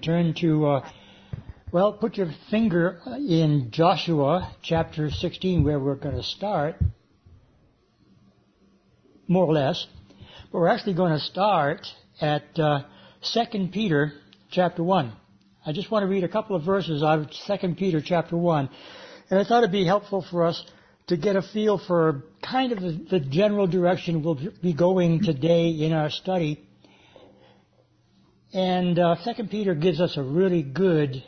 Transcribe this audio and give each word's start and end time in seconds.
Turn 0.00 0.34
to, 0.40 0.66
uh, 0.66 0.90
well, 1.72 1.92
put 1.92 2.16
your 2.16 2.30
finger 2.50 3.00
in 3.06 3.68
Joshua 3.70 4.54
chapter 4.62 5.10
16 5.10 5.62
where 5.62 5.78
we're 5.78 5.94
going 5.94 6.16
to 6.16 6.22
start, 6.22 6.76
more 9.28 9.46
or 9.46 9.52
less. 9.52 9.86
But 10.50 10.58
we're 10.58 10.68
actually 10.68 10.94
going 10.94 11.12
to 11.12 11.20
start 11.20 11.86
at 12.20 12.58
uh, 12.58 12.82
2 13.32 13.68
Peter 13.72 14.12
chapter 14.50 14.82
1. 14.82 15.12
I 15.66 15.72
just 15.72 15.90
want 15.90 16.02
to 16.02 16.08
read 16.08 16.24
a 16.24 16.28
couple 16.28 16.56
of 16.56 16.64
verses 16.64 17.02
out 17.02 17.20
of 17.20 17.60
2 17.60 17.74
Peter 17.74 18.02
chapter 18.04 18.36
1. 18.36 18.68
And 19.30 19.38
I 19.38 19.44
thought 19.44 19.58
it'd 19.58 19.72
be 19.72 19.86
helpful 19.86 20.24
for 20.30 20.44
us 20.44 20.64
to 21.06 21.16
get 21.16 21.36
a 21.36 21.42
feel 21.42 21.78
for 21.78 22.24
kind 22.42 22.72
of 22.72 22.80
the, 22.80 23.06
the 23.10 23.20
general 23.20 23.66
direction 23.66 24.22
we'll 24.22 24.40
be 24.62 24.72
going 24.72 25.22
today 25.22 25.68
in 25.68 25.92
our 25.92 26.10
study 26.10 26.66
and 28.54 29.00
uh, 29.00 29.16
Second 29.24 29.50
Peter 29.50 29.74
gives 29.74 30.00
us 30.00 30.16
a 30.16 30.22
really 30.22 30.62
good 30.62 31.22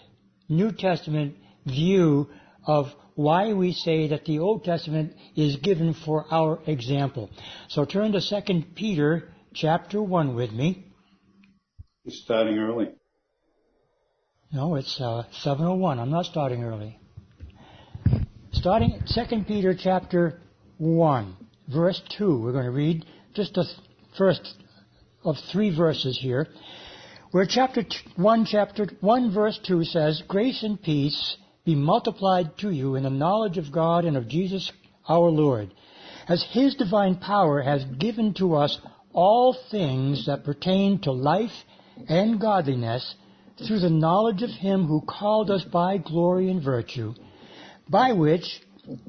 New 0.48 0.70
Testament 0.70 1.34
view 1.66 2.28
of 2.64 2.86
why 3.16 3.52
we 3.52 3.72
say 3.72 4.08
that 4.08 4.24
the 4.24 4.38
Old 4.38 4.64
Testament 4.64 5.12
is 5.34 5.56
given 5.56 5.92
for 6.04 6.24
our 6.30 6.60
example. 6.66 7.28
So 7.68 7.84
turn 7.84 8.12
to 8.12 8.20
Second 8.20 8.76
Peter 8.76 9.32
chapter 9.54 10.00
one 10.00 10.36
with 10.36 10.52
me. 10.52 10.86
You're 12.04 12.14
starting 12.14 12.58
early. 12.58 12.90
No, 14.52 14.76
it's 14.76 15.00
uh, 15.00 15.24
7:01. 15.44 15.98
I'm 15.98 16.10
not 16.10 16.26
starting 16.26 16.62
early. 16.62 16.96
Starting 18.52 19.02
Second 19.06 19.48
Peter 19.48 19.74
chapter 19.74 20.40
one, 20.78 21.36
verse 21.66 22.00
two. 22.16 22.40
We're 22.40 22.52
going 22.52 22.66
to 22.66 22.70
read 22.70 23.04
just 23.34 23.54
the 23.54 23.64
first 24.16 24.54
of 25.24 25.36
three 25.50 25.76
verses 25.76 26.16
here 26.22 26.46
where 27.36 27.44
chapter 27.46 27.84
1, 28.16 28.46
chapter 28.46 28.86
1 29.02 29.30
verse 29.30 29.60
2 29.66 29.84
says, 29.84 30.22
Grace 30.26 30.62
and 30.62 30.80
peace 30.80 31.36
be 31.66 31.74
multiplied 31.74 32.56
to 32.56 32.70
you 32.70 32.94
in 32.94 33.02
the 33.02 33.10
knowledge 33.10 33.58
of 33.58 33.70
God 33.70 34.06
and 34.06 34.16
of 34.16 34.26
Jesus 34.26 34.72
our 35.06 35.28
Lord, 35.28 35.70
as 36.28 36.42
His 36.52 36.74
divine 36.76 37.16
power 37.16 37.60
has 37.60 37.84
given 37.98 38.32
to 38.38 38.54
us 38.54 38.78
all 39.12 39.54
things 39.70 40.24
that 40.24 40.44
pertain 40.44 40.98
to 41.02 41.12
life 41.12 41.52
and 42.08 42.40
godliness 42.40 43.16
through 43.68 43.80
the 43.80 43.90
knowledge 43.90 44.40
of 44.40 44.48
Him 44.48 44.86
who 44.86 45.02
called 45.02 45.50
us 45.50 45.62
by 45.62 45.98
glory 45.98 46.50
and 46.50 46.64
virtue, 46.64 47.12
by 47.86 48.12
which 48.12 48.62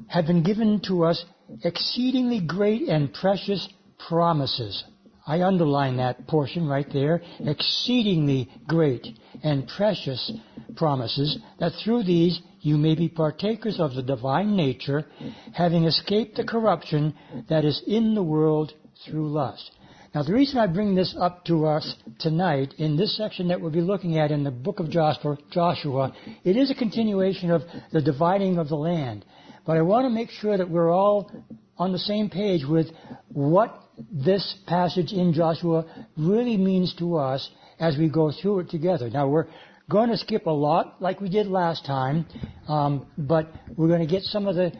have 0.08 0.26
been 0.26 0.42
given 0.42 0.82
to 0.86 1.04
us 1.04 1.24
exceedingly 1.64 2.40
great 2.40 2.90
and 2.90 3.14
precious 3.14 3.66
promises 4.06 4.84
I 5.28 5.42
underline 5.42 5.98
that 5.98 6.26
portion 6.26 6.66
right 6.66 6.90
there. 6.90 7.20
Exceedingly 7.38 8.48
great 8.66 9.06
and 9.44 9.68
precious 9.68 10.32
promises 10.74 11.38
that 11.60 11.72
through 11.84 12.04
these 12.04 12.40
you 12.60 12.78
may 12.78 12.94
be 12.94 13.10
partakers 13.10 13.78
of 13.78 13.94
the 13.94 14.02
divine 14.02 14.56
nature, 14.56 15.04
having 15.52 15.84
escaped 15.84 16.36
the 16.36 16.44
corruption 16.44 17.14
that 17.50 17.66
is 17.66 17.82
in 17.86 18.14
the 18.14 18.22
world 18.22 18.72
through 19.04 19.30
lust. 19.30 19.70
Now 20.14 20.22
the 20.22 20.32
reason 20.32 20.58
I 20.58 20.66
bring 20.66 20.94
this 20.94 21.14
up 21.20 21.44
to 21.44 21.66
us 21.66 21.94
tonight 22.18 22.72
in 22.78 22.96
this 22.96 23.14
section 23.14 23.48
that 23.48 23.60
we'll 23.60 23.70
be 23.70 23.82
looking 23.82 24.18
at 24.18 24.30
in 24.30 24.44
the 24.44 24.50
book 24.50 24.80
of 24.80 24.88
Joshua, 24.88 26.14
it 26.42 26.56
is 26.56 26.70
a 26.70 26.74
continuation 26.74 27.50
of 27.50 27.62
the 27.92 28.00
dividing 28.00 28.56
of 28.56 28.70
the 28.70 28.76
land. 28.76 29.26
But 29.66 29.76
I 29.76 29.82
want 29.82 30.06
to 30.06 30.10
make 30.10 30.30
sure 30.30 30.56
that 30.56 30.70
we're 30.70 30.90
all 30.90 31.30
on 31.76 31.92
the 31.92 31.98
same 31.98 32.30
page 32.30 32.64
with 32.64 32.86
what 33.28 33.87
this 34.12 34.56
passage 34.66 35.12
in 35.12 35.32
Joshua 35.32 35.84
really 36.16 36.56
means 36.56 36.94
to 36.98 37.16
us 37.16 37.48
as 37.80 37.96
we 37.96 38.08
go 38.08 38.32
through 38.32 38.60
it 38.60 38.70
together. 38.70 39.10
Now 39.10 39.28
we're 39.28 39.46
going 39.90 40.10
to 40.10 40.16
skip 40.16 40.46
a 40.46 40.50
lot 40.50 41.00
like 41.00 41.20
we 41.20 41.28
did 41.28 41.46
last 41.46 41.84
time, 41.86 42.26
um, 42.68 43.06
but 43.16 43.50
we're 43.76 43.88
going 43.88 44.06
to 44.06 44.12
get 44.12 44.22
some 44.24 44.46
of 44.46 44.56
the 44.56 44.72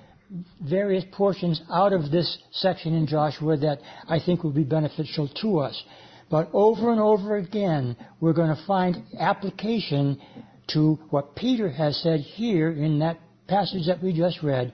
various 0.63 1.05
portions 1.13 1.63
out 1.73 1.93
of 1.93 2.11
this 2.11 2.39
section 2.53 2.95
in 2.95 3.07
Joshua 3.07 3.57
that 3.57 3.79
I 4.09 4.19
think 4.25 4.43
will 4.43 4.53
be 4.53 4.65
beneficial 4.65 5.29
to 5.41 5.59
us. 5.61 5.83
But 6.31 6.51
over 6.53 6.93
and 6.93 7.01
over 7.01 7.37
again, 7.37 7.97
we're 8.21 8.35
going 8.35 8.55
to 8.55 8.67
find 8.67 9.03
application 9.19 10.21
to 10.75 10.99
what 11.09 11.35
Peter 11.35 11.71
has 11.71 11.97
said 12.03 12.21
here 12.21 12.71
in 12.71 12.99
that 12.99 13.19
passage 13.49 13.87
that 13.87 14.03
we 14.03 14.13
just 14.13 14.43
read 14.43 14.73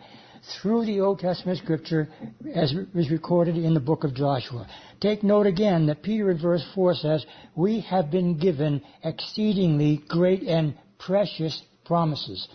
through 0.61 0.87
the 0.87 1.01
Old 1.01 1.19
Testament 1.19 1.59
scripture 1.59 2.09
as 2.55 2.73
is 2.95 3.11
recorded 3.11 3.57
in 3.57 3.75
the 3.75 3.81
book 3.81 4.05
of 4.05 4.15
Joshua. 4.15 4.67
Take 5.01 5.23
note 5.23 5.47
again 5.47 5.87
that 5.87 6.03
Peter 6.03 6.31
in 6.31 6.39
verse 6.39 6.65
4 6.75 6.95
says, 6.95 7.27
We 7.55 7.81
have 7.81 8.11
been 8.11 8.39
given 8.39 8.83
exceedingly 9.03 10.03
great 10.09 10.43
and 10.43 10.75
precious 10.99 11.63
promises. 11.85 12.47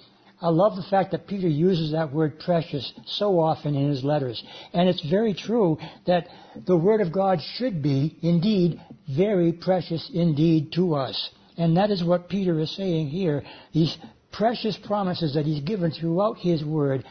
I 0.41 0.49
love 0.49 0.77
the 0.77 0.83
fact 0.89 1.11
that 1.11 1.27
Peter 1.27 1.49
uses 1.49 1.91
that 1.91 2.13
word 2.13 2.39
precious 2.39 2.93
so 3.05 3.39
often 3.39 3.75
in 3.75 3.89
his 3.89 4.03
letters. 4.03 4.41
And 4.73 4.87
it's 4.87 5.05
very 5.09 5.33
true 5.33 5.77
that 6.07 6.27
the 6.65 6.77
Word 6.77 7.01
of 7.01 7.11
God 7.11 7.39
should 7.57 7.83
be, 7.83 8.17
indeed, 8.21 8.79
very 9.15 9.51
precious 9.51 10.09
indeed 10.13 10.71
to 10.73 10.95
us. 10.95 11.29
And 11.57 11.75
that 11.75 11.91
is 11.91 12.05
what 12.05 12.29
Peter 12.29 12.57
is 12.59 12.73
saying 12.73 13.09
here. 13.09 13.43
These 13.73 13.97
precious 14.31 14.77
promises 14.77 15.33
that 15.33 15.45
he's 15.45 15.61
given 15.61 15.91
throughout 15.91 16.37
his 16.37 16.63
Word 16.63 17.03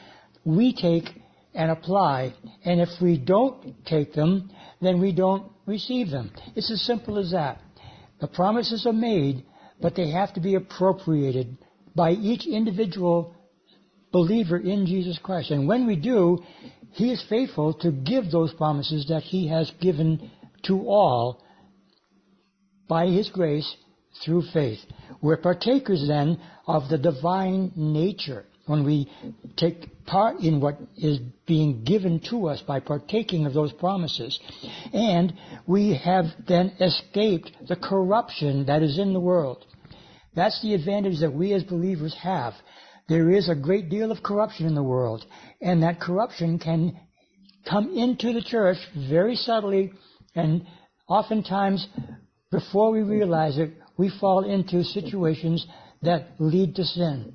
we 0.48 0.72
take 0.72 1.04
and 1.54 1.70
apply. 1.70 2.34
And 2.64 2.80
if 2.80 2.88
we 3.02 3.18
don't 3.18 3.84
take 3.84 4.14
them, 4.14 4.50
then 4.80 5.00
we 5.00 5.12
don't 5.12 5.52
receive 5.66 6.08
them. 6.08 6.32
It's 6.56 6.72
as 6.72 6.80
simple 6.82 7.18
as 7.18 7.32
that. 7.32 7.60
The 8.20 8.28
promises 8.28 8.86
are 8.86 8.92
made, 8.92 9.44
but 9.80 9.94
they 9.94 10.10
have 10.10 10.32
to 10.34 10.40
be 10.40 10.54
appropriated 10.54 11.58
by 11.94 12.12
each 12.12 12.46
individual 12.46 13.34
believer 14.10 14.56
in 14.56 14.86
Jesus 14.86 15.18
Christ. 15.22 15.50
And 15.50 15.68
when 15.68 15.86
we 15.86 15.96
do, 15.96 16.38
He 16.92 17.12
is 17.12 17.22
faithful 17.28 17.74
to 17.74 17.90
give 17.90 18.30
those 18.30 18.54
promises 18.54 19.06
that 19.08 19.22
He 19.22 19.48
has 19.48 19.70
given 19.80 20.30
to 20.64 20.80
all 20.88 21.44
by 22.88 23.06
His 23.06 23.28
grace 23.28 23.70
through 24.24 24.44
faith. 24.54 24.78
We're 25.20 25.36
partakers 25.36 26.06
then 26.08 26.40
of 26.66 26.88
the 26.88 26.98
divine 26.98 27.72
nature 27.76 28.46
when 28.68 28.84
we 28.84 29.10
take 29.56 30.04
part 30.04 30.40
in 30.40 30.60
what 30.60 30.78
is 30.96 31.18
being 31.46 31.84
given 31.84 32.20
to 32.30 32.48
us 32.48 32.62
by 32.66 32.80
partaking 32.80 33.46
of 33.46 33.54
those 33.54 33.72
promises. 33.72 34.38
And 34.92 35.32
we 35.66 35.94
have 36.04 36.26
then 36.46 36.72
escaped 36.80 37.50
the 37.66 37.76
corruption 37.76 38.66
that 38.66 38.82
is 38.82 38.98
in 38.98 39.12
the 39.12 39.20
world. 39.20 39.64
That's 40.34 40.60
the 40.62 40.74
advantage 40.74 41.20
that 41.20 41.32
we 41.32 41.52
as 41.52 41.64
believers 41.64 42.14
have. 42.22 42.54
There 43.08 43.30
is 43.30 43.48
a 43.48 43.54
great 43.54 43.88
deal 43.88 44.12
of 44.12 44.22
corruption 44.22 44.66
in 44.66 44.74
the 44.74 44.82
world, 44.82 45.24
and 45.62 45.82
that 45.82 46.00
corruption 46.00 46.58
can 46.58 47.00
come 47.68 47.96
into 47.96 48.32
the 48.32 48.42
church 48.42 48.76
very 49.08 49.34
subtly, 49.34 49.92
and 50.34 50.66
oftentimes, 51.08 51.86
before 52.50 52.92
we 52.92 53.00
realize 53.00 53.58
it, 53.58 53.72
we 53.96 54.10
fall 54.20 54.44
into 54.44 54.84
situations 54.84 55.66
that 56.02 56.28
lead 56.38 56.76
to 56.76 56.84
sin. 56.84 57.34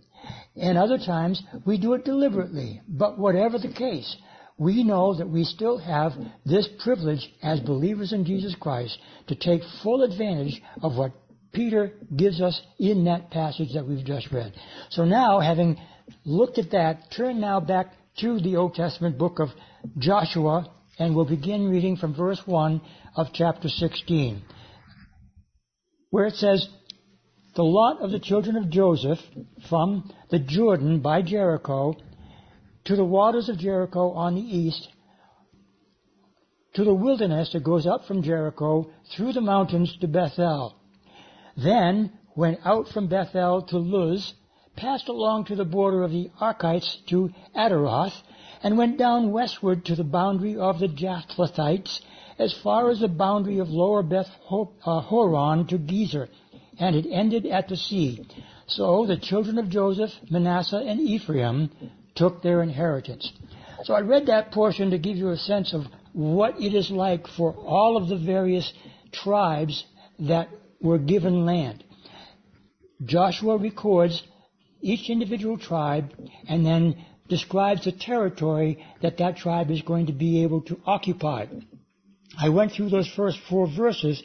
And 0.55 0.77
other 0.77 0.97
times 0.97 1.41
we 1.65 1.77
do 1.77 1.93
it 1.93 2.05
deliberately. 2.05 2.81
But 2.87 3.17
whatever 3.17 3.57
the 3.57 3.73
case, 3.73 4.15
we 4.57 4.83
know 4.83 5.15
that 5.15 5.29
we 5.29 5.43
still 5.43 5.77
have 5.77 6.13
this 6.45 6.67
privilege 6.83 7.27
as 7.41 7.59
believers 7.59 8.13
in 8.13 8.25
Jesus 8.25 8.55
Christ 8.59 8.97
to 9.27 9.35
take 9.35 9.61
full 9.81 10.03
advantage 10.03 10.61
of 10.81 10.95
what 10.95 11.11
Peter 11.53 11.93
gives 12.15 12.41
us 12.41 12.59
in 12.79 13.05
that 13.05 13.31
passage 13.31 13.73
that 13.73 13.87
we've 13.87 14.05
just 14.05 14.31
read. 14.31 14.53
So 14.89 15.05
now, 15.05 15.39
having 15.39 15.77
looked 16.25 16.57
at 16.57 16.71
that, 16.71 17.11
turn 17.15 17.39
now 17.39 17.59
back 17.59 17.93
to 18.19 18.39
the 18.39 18.55
Old 18.55 18.73
Testament 18.75 19.17
book 19.17 19.39
of 19.39 19.49
Joshua, 19.97 20.71
and 20.99 21.15
we'll 21.15 21.25
begin 21.25 21.69
reading 21.69 21.95
from 21.97 22.15
verse 22.15 22.41
1 22.45 22.81
of 23.15 23.27
chapter 23.33 23.67
16, 23.67 24.43
where 26.09 26.25
it 26.25 26.35
says, 26.35 26.67
the 27.55 27.63
lot 27.63 28.01
of 28.01 28.11
the 28.11 28.19
children 28.19 28.55
of 28.55 28.69
Joseph 28.69 29.19
from 29.69 30.11
the 30.29 30.39
Jordan 30.39 31.01
by 31.01 31.21
Jericho 31.21 31.95
to 32.85 32.95
the 32.95 33.05
waters 33.05 33.47
of 33.47 33.59
Jericho 33.59 34.11
on 34.11 34.35
the 34.35 34.41
east, 34.41 34.89
to 36.73 36.83
the 36.83 36.93
wilderness 36.93 37.53
that 37.53 37.63
goes 37.63 37.85
up 37.85 38.05
from 38.05 38.23
Jericho 38.23 38.89
through 39.15 39.33
the 39.33 39.41
mountains 39.41 39.95
to 40.01 40.07
Bethel. 40.07 40.75
Then 41.55 42.11
went 42.35 42.59
out 42.65 42.87
from 42.87 43.07
Bethel 43.07 43.61
to 43.61 43.77
Luz, 43.77 44.33
passed 44.75 45.07
along 45.07 45.45
to 45.45 45.55
the 45.55 45.65
border 45.65 46.01
of 46.01 46.11
the 46.11 46.31
Archites 46.39 46.97
to 47.09 47.29
Ataroth, 47.55 48.23
and 48.63 48.77
went 48.77 48.97
down 48.97 49.31
westward 49.31 49.85
to 49.85 49.95
the 49.95 50.03
boundary 50.03 50.57
of 50.57 50.79
the 50.79 50.87
Japhletites, 50.87 52.01
as 52.39 52.57
far 52.63 52.89
as 52.89 52.99
the 52.99 53.07
boundary 53.07 53.59
of 53.59 53.69
lower 53.69 54.01
Beth 54.01 54.29
uh, 54.49 55.01
Horon 55.01 55.67
to 55.67 55.77
Gezer 55.77 56.27
and 56.79 56.95
it 56.95 57.07
ended 57.09 57.45
at 57.45 57.67
the 57.67 57.77
sea. 57.77 58.25
So 58.67 59.05
the 59.05 59.17
children 59.17 59.57
of 59.57 59.69
Joseph, 59.69 60.11
Manasseh, 60.29 60.83
and 60.85 60.99
Ephraim 60.99 61.69
took 62.15 62.41
their 62.41 62.61
inheritance. 62.61 63.31
So 63.83 63.93
I 63.93 64.01
read 64.01 64.27
that 64.27 64.51
portion 64.51 64.91
to 64.91 64.97
give 64.97 65.17
you 65.17 65.29
a 65.29 65.37
sense 65.37 65.73
of 65.73 65.83
what 66.13 66.61
it 66.61 66.73
is 66.73 66.89
like 66.89 67.27
for 67.27 67.53
all 67.53 67.97
of 67.97 68.07
the 68.07 68.17
various 68.17 68.71
tribes 69.11 69.83
that 70.19 70.49
were 70.81 70.99
given 70.99 71.45
land. 71.45 71.83
Joshua 73.03 73.57
records 73.57 74.23
each 74.81 75.09
individual 75.09 75.57
tribe 75.57 76.13
and 76.47 76.65
then 76.65 77.03
describes 77.27 77.85
the 77.85 77.91
territory 77.91 78.85
that 79.01 79.17
that 79.17 79.37
tribe 79.37 79.71
is 79.71 79.81
going 79.81 80.07
to 80.07 80.13
be 80.13 80.43
able 80.43 80.61
to 80.61 80.79
occupy. 80.85 81.45
I 82.37 82.49
went 82.49 82.71
through 82.71 82.89
those 82.89 83.07
first 83.15 83.39
four 83.49 83.67
verses 83.67 84.21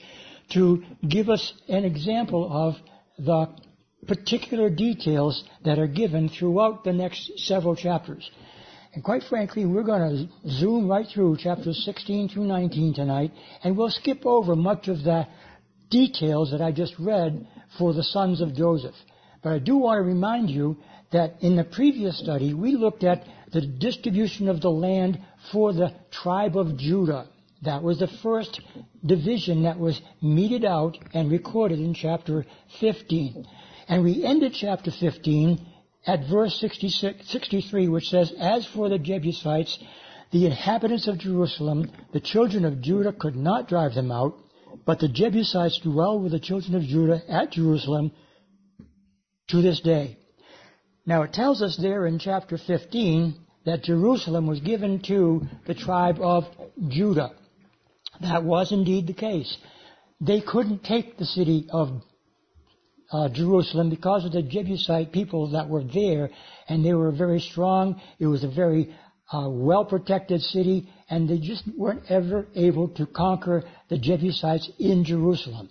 to 0.53 0.83
give 1.07 1.29
us 1.29 1.53
an 1.69 1.85
example 1.85 2.49
of 2.51 2.75
the 3.19 3.49
particular 4.07 4.71
details 4.71 5.45
that 5.65 5.79
are 5.79 5.87
given 5.87 6.29
throughout 6.29 6.85
the 6.85 6.93
next 6.93 7.31
several 7.37 7.77
chapters. 7.77 8.31
And 8.95 9.05
quite 9.05 9.23
frankly, 9.25 9.67
we're 9.67 9.83
going 9.83 10.29
to 10.43 10.51
zoom 10.51 10.89
right 10.89 11.07
through 11.07 11.37
chapters 11.37 11.83
16 11.85 12.31
through 12.31 12.47
19 12.47 12.95
tonight, 12.95 13.33
and 13.63 13.77
we'll 13.77 13.91
skip 13.91 14.25
over 14.25 14.57
much 14.57 14.89
of 14.89 15.03
the 15.03 15.27
details 15.91 16.51
that 16.53 16.63
I 16.63 16.73
just 16.73 16.95
read 16.99 17.47
for 17.79 17.93
the 17.93 18.03
sons 18.03 18.41
of 18.41 18.55
Joseph. 18.55 18.95
But 19.43 19.53
I 19.53 19.59
do 19.59 19.77
want 19.77 19.99
to 19.99 20.03
remind 20.03 20.51
you 20.51 20.79
that 21.13 21.35
in 21.41 21.57
the 21.57 21.65
previous 21.65 22.19
study, 22.19 22.55
we 22.55 22.73
looked 22.73 23.05
at 23.05 23.25
the 23.53 23.61
distribution 23.61 24.49
of 24.49 24.61
the 24.61 24.71
land 24.71 25.19
for 25.53 25.73
the 25.73 25.93
tribe 26.11 26.57
of 26.57 26.77
Judah. 26.77 27.29
That 27.63 27.83
was 27.83 27.99
the 27.99 28.07
first 28.23 28.61
division 29.05 29.65
that 29.65 29.79
was 29.79 30.01
meted 30.23 30.65
out 30.65 30.97
and 31.13 31.31
recorded 31.31 31.81
in 31.81 31.93
chapter 31.93 32.47
15. 32.81 33.47
And 33.89 34.05
we 34.05 34.25
ended 34.25 34.53
chapter 34.55 34.91
15 34.91 35.67
at 36.07 36.29
verse 36.29 36.59
63, 36.59 37.89
which 37.89 38.09
says, 38.09 38.33
As 38.39 38.67
for 38.67 38.89
the 38.89 38.99
Jebusites, 38.99 39.79
the 40.31 40.47
inhabitants 40.47 41.09
of 41.09 41.19
Jerusalem, 41.19 41.91
the 42.13 42.21
children 42.21 42.65
of 42.65 42.81
Judah 42.81 43.13
could 43.13 43.35
not 43.35 43.69
drive 43.69 43.95
them 43.95 44.13
out, 44.13 44.37
but 44.85 45.01
the 45.01 45.09
Jebusites 45.09 45.81
dwell 45.81 46.21
with 46.21 46.33
the 46.33 46.41
children 46.41 46.77
of 46.77 46.83
Judah 46.83 47.23
at 47.29 47.53
Jerusalem 47.53 48.13
to 49.49 49.63
this 49.63 49.81
day. 49.81 50.19
Now 51.07 51.23
it 51.23 51.33
tells 51.33 51.63
us 51.63 51.77
there 51.81 52.07
in 52.07 52.19
chapter 52.19 52.59
15 52.59 53.35
that 53.65 53.83
Jerusalem 53.83 54.47
was 54.47 54.61
given 54.61 55.01
to 55.09 55.43
the 55.67 55.75
tribe 55.75 56.19
of 56.21 56.45
Judah. 56.89 57.33
That 58.21 58.45
was 58.45 58.73
indeed 58.73 59.07
the 59.07 59.13
case. 59.13 59.57
They 60.21 60.41
couldn't 60.41 60.85
take 60.85 61.17
the 61.17 61.25
city 61.25 61.69
of 61.71 62.03
uh, 63.13 63.29
Jerusalem 63.29 63.91
because 63.91 64.25
of 64.25 64.33
the 64.33 64.43
Jebusite 64.43 65.13
people 65.13 65.53
that 65.53 65.69
were 65.69 65.85
there, 65.85 66.31
and 66.69 66.85
they 66.85 66.95
were 66.95 67.13
very 67.13 67.41
strong. 67.41 68.01
It 68.19 68.27
was 68.27 68.45
a 68.45 68.49
very 68.49 68.95
uh, 69.33 69.49
well 69.49 69.85
protected 69.85 70.41
city, 70.41 70.89
and 71.09 71.29
they 71.29 71.39
just 71.39 71.65
weren't 71.77 72.11
ever 72.11 72.47
able 72.55 72.89
to 72.89 73.07
conquer 73.07 73.65
the 73.89 73.99
Jebusites 73.99 74.71
in 74.79 75.05
Jerusalem. 75.05 75.71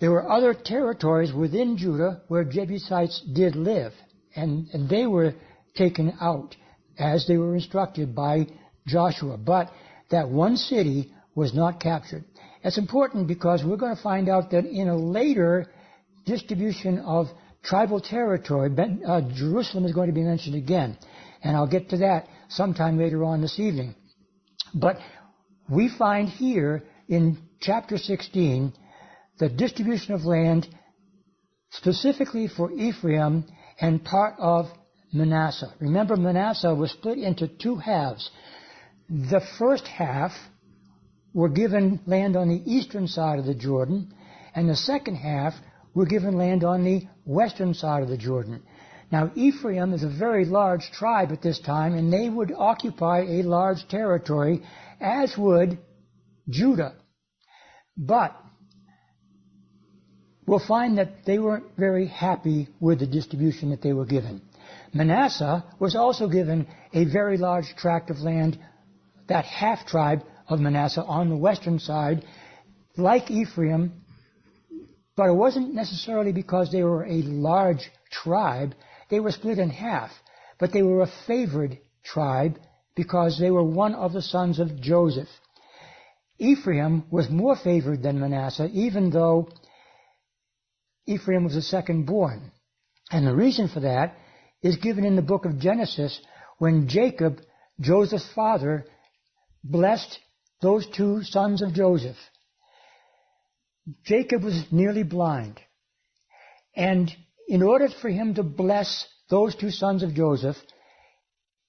There 0.00 0.10
were 0.10 0.30
other 0.30 0.54
territories 0.54 1.32
within 1.32 1.76
Judah 1.76 2.22
where 2.28 2.44
Jebusites 2.44 3.22
did 3.32 3.54
live, 3.54 3.92
and, 4.34 4.68
and 4.72 4.88
they 4.88 5.06
were 5.06 5.34
taken 5.76 6.14
out 6.20 6.56
as 6.98 7.26
they 7.26 7.36
were 7.36 7.54
instructed 7.54 8.14
by 8.14 8.46
Joshua. 8.86 9.36
But 9.36 9.70
that 10.10 10.28
one 10.28 10.56
city 10.56 11.13
was 11.34 11.54
not 11.54 11.80
captured. 11.80 12.24
It's 12.62 12.78
important 12.78 13.26
because 13.26 13.64
we're 13.64 13.76
going 13.76 13.94
to 13.94 14.02
find 14.02 14.28
out 14.28 14.50
that 14.52 14.64
in 14.64 14.88
a 14.88 14.96
later 14.96 15.66
distribution 16.24 16.98
of 17.00 17.26
tribal 17.62 18.00
territory, 18.00 18.70
uh, 19.06 19.20
Jerusalem 19.34 19.84
is 19.84 19.92
going 19.92 20.08
to 20.08 20.14
be 20.14 20.22
mentioned 20.22 20.56
again. 20.56 20.96
And 21.42 21.56
I'll 21.56 21.66
get 21.66 21.90
to 21.90 21.98
that 21.98 22.26
sometime 22.48 22.98
later 22.98 23.24
on 23.24 23.40
this 23.40 23.58
evening. 23.58 23.94
But 24.74 24.96
we 25.68 25.88
find 25.88 26.28
here 26.28 26.84
in 27.08 27.38
chapter 27.60 27.98
16 27.98 28.72
the 29.38 29.48
distribution 29.48 30.14
of 30.14 30.24
land 30.24 30.68
specifically 31.70 32.48
for 32.48 32.70
Ephraim 32.72 33.44
and 33.80 34.04
part 34.04 34.34
of 34.38 34.66
Manasseh. 35.12 35.72
Remember, 35.80 36.16
Manasseh 36.16 36.74
was 36.74 36.92
split 36.92 37.18
into 37.18 37.48
two 37.48 37.76
halves. 37.76 38.30
The 39.08 39.40
first 39.58 39.86
half 39.86 40.32
were 41.34 41.48
given 41.48 42.00
land 42.06 42.36
on 42.36 42.48
the 42.48 42.62
eastern 42.64 43.08
side 43.08 43.38
of 43.38 43.44
the 43.44 43.54
Jordan, 43.54 44.14
and 44.54 44.68
the 44.68 44.76
second 44.76 45.16
half 45.16 45.52
were 45.92 46.06
given 46.06 46.38
land 46.38 46.64
on 46.64 46.84
the 46.84 47.02
western 47.24 47.74
side 47.74 48.02
of 48.02 48.08
the 48.08 48.16
Jordan. 48.16 48.62
Now, 49.10 49.30
Ephraim 49.34 49.92
is 49.92 50.02
a 50.02 50.08
very 50.08 50.44
large 50.44 50.90
tribe 50.92 51.32
at 51.32 51.42
this 51.42 51.60
time, 51.60 51.94
and 51.94 52.12
they 52.12 52.28
would 52.28 52.52
occupy 52.56 53.20
a 53.20 53.42
large 53.42 53.86
territory, 53.88 54.62
as 55.00 55.36
would 55.36 55.78
Judah. 56.48 56.94
But 57.96 58.34
we'll 60.46 60.66
find 60.66 60.98
that 60.98 61.24
they 61.26 61.38
weren't 61.38 61.76
very 61.76 62.06
happy 62.06 62.68
with 62.80 63.00
the 63.00 63.06
distribution 63.06 63.70
that 63.70 63.82
they 63.82 63.92
were 63.92 64.06
given. 64.06 64.40
Manasseh 64.92 65.64
was 65.80 65.96
also 65.96 66.28
given 66.28 66.66
a 66.92 67.04
very 67.04 67.38
large 67.38 67.74
tract 67.76 68.10
of 68.10 68.18
land, 68.20 68.58
that 69.28 69.44
half 69.44 69.86
tribe 69.86 70.22
of 70.48 70.60
Manasseh 70.60 71.02
on 71.02 71.28
the 71.28 71.36
western 71.36 71.78
side. 71.78 72.24
Like 72.96 73.30
Ephraim, 73.30 74.04
but 75.16 75.28
it 75.28 75.34
wasn't 75.34 75.74
necessarily 75.74 76.32
because 76.32 76.70
they 76.70 76.82
were 76.82 77.04
a 77.04 77.22
large 77.22 77.90
tribe. 78.10 78.74
They 79.10 79.20
were 79.20 79.30
split 79.30 79.58
in 79.58 79.70
half. 79.70 80.10
But 80.58 80.72
they 80.72 80.82
were 80.82 81.02
a 81.02 81.12
favored 81.26 81.78
tribe 82.04 82.58
because 82.94 83.38
they 83.38 83.50
were 83.50 83.64
one 83.64 83.94
of 83.94 84.12
the 84.12 84.22
sons 84.22 84.58
of 84.58 84.80
Joseph. 84.80 85.28
Ephraim 86.38 87.04
was 87.10 87.30
more 87.30 87.56
favored 87.56 88.02
than 88.02 88.20
Manasseh, 88.20 88.68
even 88.72 89.10
though 89.10 89.48
Ephraim 91.06 91.44
was 91.44 91.54
the 91.54 91.62
second 91.62 92.06
born. 92.06 92.52
And 93.10 93.26
the 93.26 93.34
reason 93.34 93.68
for 93.68 93.80
that 93.80 94.16
is 94.62 94.76
given 94.76 95.04
in 95.04 95.16
the 95.16 95.22
book 95.22 95.44
of 95.44 95.58
Genesis 95.58 96.20
when 96.58 96.88
Jacob, 96.88 97.40
Joseph's 97.80 98.32
father, 98.34 98.86
blessed 99.62 100.18
those 100.64 100.86
two 100.96 101.22
sons 101.22 101.60
of 101.60 101.74
Joseph. 101.74 102.16
Jacob 104.04 104.42
was 104.42 104.64
nearly 104.70 105.02
blind. 105.02 105.60
And 106.74 107.14
in 107.46 107.62
order 107.62 107.88
for 108.00 108.08
him 108.08 108.34
to 108.36 108.42
bless 108.42 109.06
those 109.28 109.54
two 109.54 109.70
sons 109.70 110.02
of 110.02 110.14
Joseph, 110.14 110.56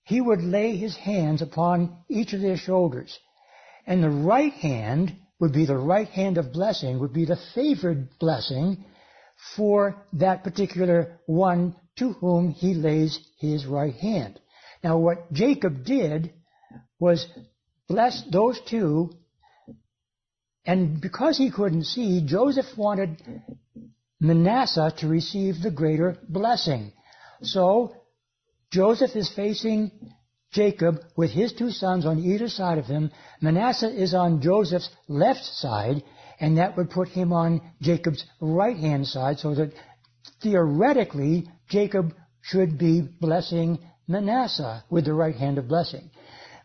he 0.04 0.22
would 0.22 0.42
lay 0.42 0.78
his 0.78 0.96
hands 0.96 1.42
upon 1.42 1.98
each 2.08 2.32
of 2.32 2.40
their 2.40 2.56
shoulders. 2.56 3.20
And 3.86 4.02
the 4.02 4.10
right 4.10 4.54
hand 4.54 5.14
would 5.42 5.52
be 5.52 5.66
the 5.66 5.78
right 5.78 6.08
hand 6.08 6.38
of 6.38 6.54
blessing, 6.54 7.00
would 7.00 7.14
be 7.14 7.26
the 7.26 7.40
favored 7.54 8.18
blessing 8.18 8.86
for 9.58 10.06
that 10.14 10.46
particular 10.46 11.20
one 11.26 11.76
to 11.98 12.14
whom 12.14 12.52
he 12.52 12.74
lays 12.74 13.20
his 13.40 13.66
right 13.66 13.96
hand. 13.96 14.40
Now 14.82 15.00
what 15.00 15.34
Jacob 15.34 15.84
did 15.84 16.34
was 16.98 17.28
bless 17.88 18.24
those 18.32 18.60
two 18.70 19.12
and 20.66 21.00
because 21.00 21.38
he 21.38 21.52
couldn't 21.52 21.84
see, 21.84 22.26
Joseph 22.26 22.66
wanted 22.76 23.22
Manasseh 24.20 24.92
to 24.98 25.08
receive 25.08 25.62
the 25.62 25.72
greater 25.72 26.18
blessing. 26.28 26.92
So 27.42 27.96
Joseph 28.72 29.16
is 29.16 29.30
facing 29.30 29.92
Jacob 30.52 31.02
with 31.16 31.32
his 31.32 31.54
two 31.54 31.70
sons 31.70 32.06
on 32.06 32.20
either 32.20 32.50
side 32.50 32.80
of 32.80 32.86
him. 32.86 33.12
Manasseh 33.42 33.94
is 33.94 34.14
on 34.14 34.42
Joseph's 34.42 34.90
left 35.08 35.44
side, 35.44 36.04
and 36.40 36.58
that 36.58 36.76
would 36.78 36.90
put 36.90 37.10
him 37.10 37.32
on 37.32 37.62
Jacob's 37.82 38.26
right 38.42 38.78
hand 38.78 39.06
side, 39.06 39.38
so 39.40 39.54
that 39.54 39.74
theoretically 40.42 41.48
Jacob 41.70 42.14
should 42.42 42.78
be 42.80 43.02
blessing 43.02 43.80
Manasseh 44.08 44.84
with 44.90 45.06
the 45.06 45.14
right 45.14 45.36
hand 45.36 45.58
of 45.60 45.68
blessing. 45.68 46.10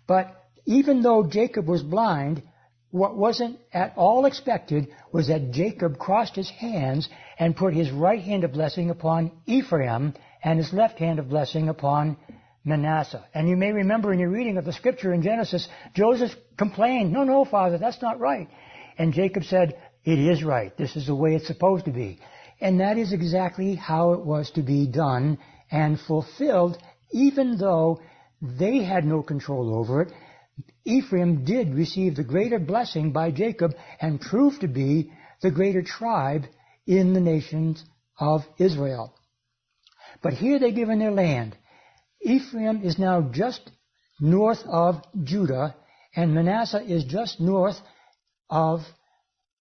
But 0.06 0.39
even 0.70 1.02
though 1.02 1.26
Jacob 1.26 1.66
was 1.66 1.82
blind, 1.82 2.44
what 2.92 3.16
wasn't 3.16 3.58
at 3.72 3.92
all 3.96 4.24
expected 4.24 4.86
was 5.10 5.26
that 5.26 5.50
Jacob 5.50 5.98
crossed 5.98 6.36
his 6.36 6.48
hands 6.48 7.08
and 7.40 7.56
put 7.56 7.74
his 7.74 7.90
right 7.90 8.22
hand 8.22 8.44
of 8.44 8.52
blessing 8.52 8.88
upon 8.88 9.32
Ephraim 9.46 10.14
and 10.44 10.60
his 10.60 10.72
left 10.72 11.00
hand 11.00 11.18
of 11.18 11.28
blessing 11.28 11.68
upon 11.68 12.16
Manasseh. 12.64 13.26
And 13.34 13.48
you 13.48 13.56
may 13.56 13.72
remember 13.72 14.12
in 14.12 14.20
your 14.20 14.30
reading 14.30 14.58
of 14.58 14.64
the 14.64 14.72
scripture 14.72 15.12
in 15.12 15.22
Genesis, 15.22 15.66
Joseph 15.92 16.30
complained, 16.56 17.12
no, 17.12 17.24
no, 17.24 17.44
father, 17.44 17.76
that's 17.76 18.00
not 18.00 18.20
right. 18.20 18.48
And 18.96 19.12
Jacob 19.12 19.42
said, 19.42 19.76
it 20.04 20.20
is 20.20 20.44
right. 20.44 20.76
This 20.76 20.94
is 20.94 21.08
the 21.08 21.16
way 21.16 21.34
it's 21.34 21.48
supposed 21.48 21.86
to 21.86 21.90
be. 21.90 22.20
And 22.60 22.78
that 22.78 22.96
is 22.96 23.12
exactly 23.12 23.74
how 23.74 24.12
it 24.12 24.24
was 24.24 24.52
to 24.52 24.62
be 24.62 24.86
done 24.86 25.38
and 25.68 25.98
fulfilled, 25.98 26.78
even 27.10 27.58
though 27.58 28.00
they 28.40 28.84
had 28.84 29.04
no 29.04 29.20
control 29.20 29.74
over 29.74 30.02
it 30.02 30.12
Ephraim 30.84 31.44
did 31.44 31.74
receive 31.74 32.16
the 32.16 32.24
greater 32.24 32.58
blessing 32.58 33.12
by 33.12 33.30
Jacob 33.30 33.74
and 34.00 34.20
proved 34.20 34.60
to 34.60 34.68
be 34.68 35.12
the 35.42 35.50
greater 35.50 35.82
tribe 35.82 36.44
in 36.86 37.12
the 37.12 37.20
nations 37.20 37.84
of 38.18 38.42
Israel. 38.58 39.14
But 40.22 40.34
here 40.34 40.58
they're 40.58 40.70
given 40.70 40.98
their 40.98 41.12
land. 41.12 41.56
Ephraim 42.20 42.82
is 42.82 42.98
now 42.98 43.22
just 43.22 43.70
north 44.20 44.62
of 44.66 45.02
Judah, 45.24 45.74
and 46.14 46.34
Manasseh 46.34 46.82
is 46.82 47.04
just 47.04 47.40
north 47.40 47.80
of 48.50 48.80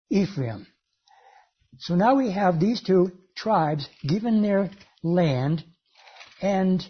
Ephraim. 0.09 0.67
So 1.79 1.95
now 1.95 2.15
we 2.15 2.31
have 2.31 2.59
these 2.59 2.81
two 2.81 3.11
tribes 3.35 3.87
given 4.05 4.41
their 4.41 4.71
land. 5.03 5.63
And 6.41 6.85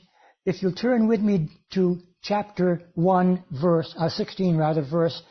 if 0.46 0.62
you'll 0.64 0.74
turn 0.74 1.08
with 1.08 1.22
me 1.22 1.50
to 1.74 2.02
chapter 2.22 2.82
1, 2.96 3.44
verse, 3.62 3.94
uh, 3.98 4.10
16 4.10 4.58
rather, 4.58 4.84
verse 4.84 5.22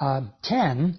uh, 0.00 0.22
10, 0.42 0.98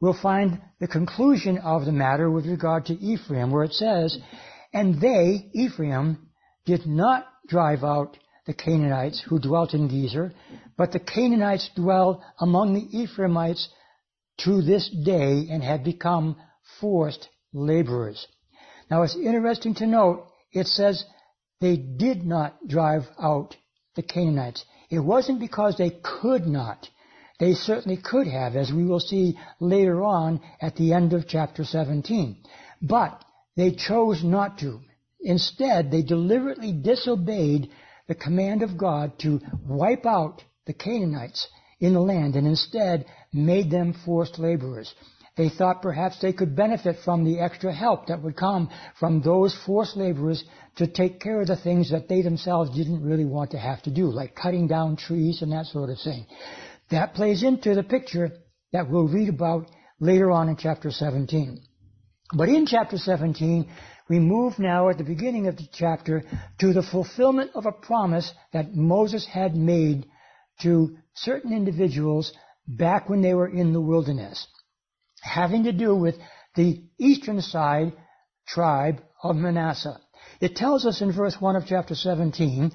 we'll 0.00 0.20
find 0.20 0.60
the 0.80 0.88
conclusion 0.88 1.58
of 1.58 1.84
the 1.84 1.92
matter 1.92 2.30
with 2.30 2.46
regard 2.46 2.86
to 2.86 2.94
Ephraim, 2.94 3.50
where 3.50 3.64
it 3.64 3.72
says, 3.72 4.18
And 4.72 5.00
they, 5.00 5.50
Ephraim, 5.52 6.28
did 6.64 6.86
not 6.86 7.26
drive 7.48 7.82
out 7.82 8.16
the 8.46 8.54
Canaanites 8.54 9.22
who 9.28 9.38
dwelt 9.38 9.74
in 9.74 9.88
Gezer, 9.88 10.32
but 10.76 10.92
the 10.92 11.00
Canaanites 11.00 11.70
dwell 11.74 12.24
among 12.38 12.74
the 12.74 12.98
Ephraimites 12.98 13.68
to 14.38 14.62
this 14.62 14.88
day 15.04 15.48
and 15.50 15.62
have 15.62 15.84
become 15.84 16.36
forced 16.80 17.28
laborers. 17.52 18.26
Now 18.90 19.02
it's 19.02 19.16
interesting 19.16 19.74
to 19.76 19.86
note, 19.86 20.26
it 20.52 20.66
says 20.66 21.04
they 21.60 21.76
did 21.76 22.24
not 22.24 22.56
drive 22.66 23.02
out 23.20 23.56
the 23.98 24.02
Canaanites. 24.04 24.64
It 24.90 25.00
wasn't 25.00 25.40
because 25.40 25.76
they 25.76 25.90
could 25.90 26.46
not. 26.46 26.88
They 27.40 27.54
certainly 27.54 27.96
could 27.96 28.28
have, 28.28 28.54
as 28.54 28.72
we 28.72 28.84
will 28.84 29.00
see 29.00 29.36
later 29.58 30.04
on 30.04 30.40
at 30.62 30.76
the 30.76 30.92
end 30.92 31.12
of 31.12 31.26
chapter 31.26 31.64
17. 31.64 32.36
But 32.80 33.24
they 33.56 33.72
chose 33.72 34.22
not 34.22 34.58
to. 34.58 34.80
Instead, 35.20 35.90
they 35.90 36.02
deliberately 36.02 36.72
disobeyed 36.72 37.70
the 38.06 38.14
command 38.14 38.62
of 38.62 38.78
God 38.78 39.18
to 39.18 39.40
wipe 39.66 40.06
out 40.06 40.44
the 40.66 40.74
Canaanites 40.74 41.48
in 41.80 41.92
the 41.92 42.00
land 42.00 42.36
and 42.36 42.46
instead 42.46 43.04
made 43.32 43.68
them 43.68 43.92
forced 44.04 44.38
laborers. 44.38 44.94
They 45.38 45.48
thought 45.48 45.82
perhaps 45.82 46.18
they 46.18 46.32
could 46.32 46.56
benefit 46.56 46.96
from 47.04 47.22
the 47.22 47.38
extra 47.38 47.72
help 47.72 48.08
that 48.08 48.20
would 48.24 48.36
come 48.36 48.70
from 48.98 49.22
those 49.22 49.54
forced 49.54 49.96
laborers 49.96 50.42
to 50.78 50.88
take 50.88 51.20
care 51.20 51.40
of 51.40 51.46
the 51.46 51.54
things 51.54 51.92
that 51.92 52.08
they 52.08 52.22
themselves 52.22 52.76
didn't 52.76 53.04
really 53.04 53.24
want 53.24 53.52
to 53.52 53.58
have 53.58 53.80
to 53.82 53.90
do, 53.90 54.06
like 54.10 54.34
cutting 54.34 54.66
down 54.66 54.96
trees 54.96 55.40
and 55.40 55.52
that 55.52 55.66
sort 55.66 55.90
of 55.90 55.98
thing. 56.00 56.26
That 56.90 57.14
plays 57.14 57.44
into 57.44 57.76
the 57.76 57.84
picture 57.84 58.32
that 58.72 58.90
we'll 58.90 59.06
read 59.06 59.28
about 59.28 59.70
later 60.00 60.32
on 60.32 60.48
in 60.48 60.56
chapter 60.56 60.90
17. 60.90 61.60
But 62.36 62.48
in 62.48 62.66
chapter 62.66 62.98
17, 62.98 63.70
we 64.08 64.18
move 64.18 64.58
now 64.58 64.88
at 64.88 64.98
the 64.98 65.04
beginning 65.04 65.46
of 65.46 65.56
the 65.56 65.68
chapter 65.72 66.24
to 66.58 66.72
the 66.72 66.82
fulfillment 66.82 67.52
of 67.54 67.64
a 67.64 67.70
promise 67.70 68.32
that 68.52 68.74
Moses 68.74 69.24
had 69.24 69.54
made 69.54 70.04
to 70.62 70.96
certain 71.14 71.52
individuals 71.52 72.32
back 72.66 73.08
when 73.08 73.22
they 73.22 73.34
were 73.34 73.48
in 73.48 73.72
the 73.72 73.80
wilderness 73.80 74.48
having 75.28 75.64
to 75.64 75.72
do 75.72 75.94
with 75.94 76.16
the 76.56 76.82
eastern 76.98 77.40
side 77.40 77.92
tribe 78.46 79.00
of 79.22 79.36
Manasseh. 79.36 79.98
It 80.40 80.56
tells 80.56 80.86
us 80.86 81.00
in 81.00 81.12
verse 81.12 81.36
1 81.38 81.56
of 81.56 81.66
chapter 81.66 81.94
17, 81.94 82.72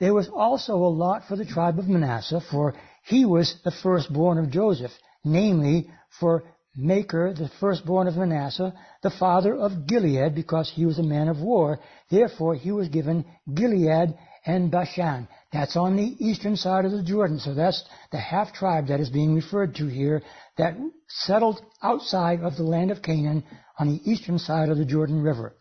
there 0.00 0.14
was 0.14 0.28
also 0.28 0.74
a 0.74 0.96
lot 1.04 1.22
for 1.28 1.36
the 1.36 1.44
tribe 1.44 1.78
of 1.78 1.88
Manasseh, 1.88 2.40
for 2.50 2.74
he 3.04 3.24
was 3.24 3.54
the 3.64 3.70
firstborn 3.82 4.38
of 4.38 4.50
Joseph, 4.50 4.92
namely 5.24 5.90
for 6.18 6.44
Machir, 6.74 7.34
the 7.34 7.50
firstborn 7.60 8.08
of 8.08 8.16
Manasseh, 8.16 8.74
the 9.02 9.10
father 9.10 9.54
of 9.54 9.86
Gilead, 9.86 10.34
because 10.34 10.70
he 10.74 10.86
was 10.86 10.98
a 10.98 11.02
man 11.02 11.28
of 11.28 11.38
war. 11.40 11.80
Therefore, 12.10 12.54
he 12.54 12.72
was 12.72 12.88
given 12.88 13.26
Gilead 13.52 14.14
and 14.46 14.70
Bashan. 14.70 15.28
That's 15.52 15.76
on 15.76 15.96
the 15.96 16.16
eastern 16.18 16.56
side 16.56 16.86
of 16.86 16.92
the 16.92 17.02
Jordan. 17.02 17.38
So 17.38 17.52
that's 17.52 17.84
the 18.10 18.18
half 18.18 18.54
tribe 18.54 18.86
that 18.88 19.00
is 19.00 19.10
being 19.10 19.34
referred 19.34 19.74
to 19.76 19.86
here 19.86 20.22
that 20.56 20.76
settled 21.08 21.60
outside 21.82 22.40
of 22.40 22.56
the 22.56 22.62
land 22.62 22.90
of 22.90 23.02
Canaan 23.02 23.44
on 23.78 23.88
the 23.88 24.10
eastern 24.10 24.38
side 24.38 24.70
of 24.70 24.78
the 24.78 24.86
Jordan 24.86 25.20
River. 25.20 25.54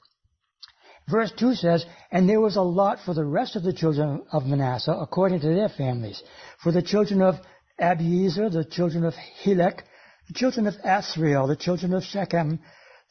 Verse 1.09 1.33
2 1.37 1.55
says, 1.55 1.85
And 2.09 2.29
there 2.29 2.39
was 2.39 2.55
a 2.55 2.61
lot 2.61 2.99
for 3.03 3.13
the 3.13 3.25
rest 3.25 3.57
of 3.57 3.63
the 3.63 3.73
children 3.73 4.23
of 4.31 4.45
Manasseh 4.45 4.97
according 4.97 5.41
to 5.41 5.53
their 5.53 5.67
families. 5.67 6.23
For 6.63 6.71
the 6.71 6.81
children 6.81 7.21
of 7.21 7.35
Abiezer, 7.79 8.49
the 8.49 8.63
children 8.63 9.03
of 9.03 9.13
Helek, 9.43 9.81
the 10.27 10.33
children 10.33 10.67
of 10.67 10.75
Asriel, 10.85 11.47
the 11.47 11.57
children 11.57 11.93
of 11.93 12.03
Shechem, 12.03 12.59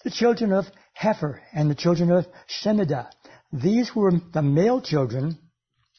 the 0.02 0.10
children 0.10 0.52
of 0.52 0.64
Hepher, 0.98 1.40
and 1.52 1.70
the 1.70 1.74
children 1.74 2.10
of 2.10 2.26
Shemida. 2.48 3.10
These 3.52 3.94
were 3.94 4.12
the 4.32 4.42
male 4.42 4.80
children 4.80 5.36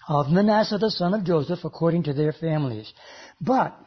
of 0.08 0.30
Manasseh 0.30 0.78
the 0.78 0.92
son 0.92 1.14
of 1.14 1.24
Joseph 1.24 1.64
according 1.64 2.04
to 2.04 2.14
their 2.14 2.34
families. 2.34 2.92
But 3.40 3.78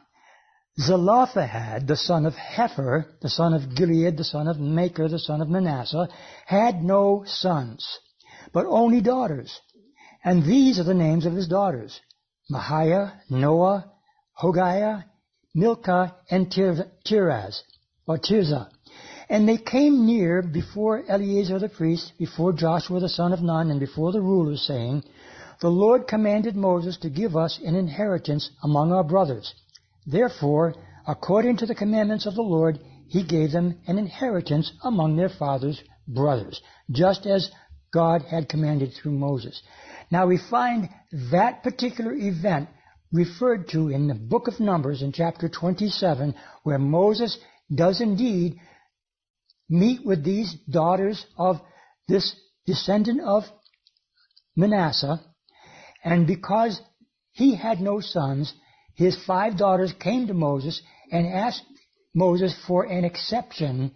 Zelophehad, 0.81 1.87
the 1.87 1.97
son 1.97 2.27
of 2.27 2.35
Hepher, 2.35 3.07
the 3.21 3.29
son 3.29 3.55
of 3.55 3.75
Gilead, 3.77 4.17
the 4.17 4.25
son 4.25 4.49
of 4.49 4.59
Machir, 4.59 5.09
the 5.09 5.19
son 5.19 5.41
of 5.41 5.49
Manasseh, 5.49 6.09
had 6.47 6.83
no 6.83 7.25
sons, 7.27 7.87
but 8.53 8.67
only 8.67 9.01
daughters. 9.01 9.61
And 10.25 10.45
these 10.45 10.81
are 10.81 10.85
the 10.85 10.95
names 10.95 11.27
of 11.27 11.35
his 11.35 11.47
daughters. 11.47 12.01
Mahlah, 12.51 13.13
Noah, 13.31 13.93
Hoglah, 14.41 15.05
Milcah, 15.55 16.15
and 16.31 16.51
Tiraz, 16.51 17.63
or 18.07 18.19
Tirzah. 18.19 18.69
And 19.29 19.49
they 19.49 19.57
came 19.57 20.07
near 20.07 20.43
before 20.43 21.05
Eleazar 21.09 21.59
the 21.59 21.69
priest, 21.69 22.13
before 22.19 22.53
Joshua 22.53 23.01
the 23.01 23.09
son 23.09 23.33
of 23.33 23.43
Nun, 23.43 23.71
and 23.71 23.81
before 23.81 24.13
the 24.13 24.21
rulers, 24.21 24.67
saying, 24.67 25.05
The 25.65 25.71
Lord 25.71 26.07
commanded 26.07 26.57
Moses 26.57 26.99
to 26.99 27.09
give 27.09 27.37
us 27.37 27.59
an 27.65 27.75
inheritance 27.75 28.51
among 28.63 28.93
our 28.93 29.03
brothers. 29.03 29.55
Therefore, 30.05 30.75
according 31.07 31.57
to 31.57 31.65
the 31.65 31.75
commandments 31.75 32.27
of 32.27 32.35
the 32.35 32.43
Lord, 32.43 32.81
he 33.09 33.23
gave 33.25 33.53
them 33.53 33.81
an 33.87 33.97
inheritance 33.97 34.71
among 34.83 35.17
their 35.17 35.31
father's 35.31 35.83
brothers, 36.07 36.61
just 36.91 37.25
as 37.25 37.51
God 37.95 38.21
had 38.21 38.51
commanded 38.51 38.93
through 38.93 39.13
Moses. 39.13 39.63
Now 40.11 40.27
we 40.27 40.37
find 40.37 40.91
that 41.33 41.63
particular 41.63 42.13
event 42.13 42.69
referred 43.11 43.67
to 43.71 43.89
in 43.89 44.07
the 44.07 44.15
book 44.15 44.49
of 44.49 44.61
Numbers 44.61 45.01
in 45.01 45.13
chapter 45.13 45.49
27, 45.49 46.35
where 46.65 46.79
Moses 46.79 47.39
does 47.75 48.03
indeed 48.03 48.61
meet 49.71 50.05
with 50.05 50.25
these 50.25 50.53
daughters 50.69 51.25
of 51.39 51.59
this 52.07 52.37
descendant 52.67 53.23
of 53.23 53.45
Manasseh, 54.55 55.25
and 56.05 56.27
because 56.27 56.81
he 57.33 57.57
had 57.57 57.81
no 57.81 58.01
sons, 58.01 58.53
his 58.95 59.17
five 59.25 59.57
daughters 59.57 59.93
came 59.99 60.27
to 60.27 60.35
Moses 60.35 60.81
and 61.11 61.27
asked 61.27 61.65
Moses 62.15 62.55
for 62.67 62.85
an 62.85 63.05
exception 63.05 63.93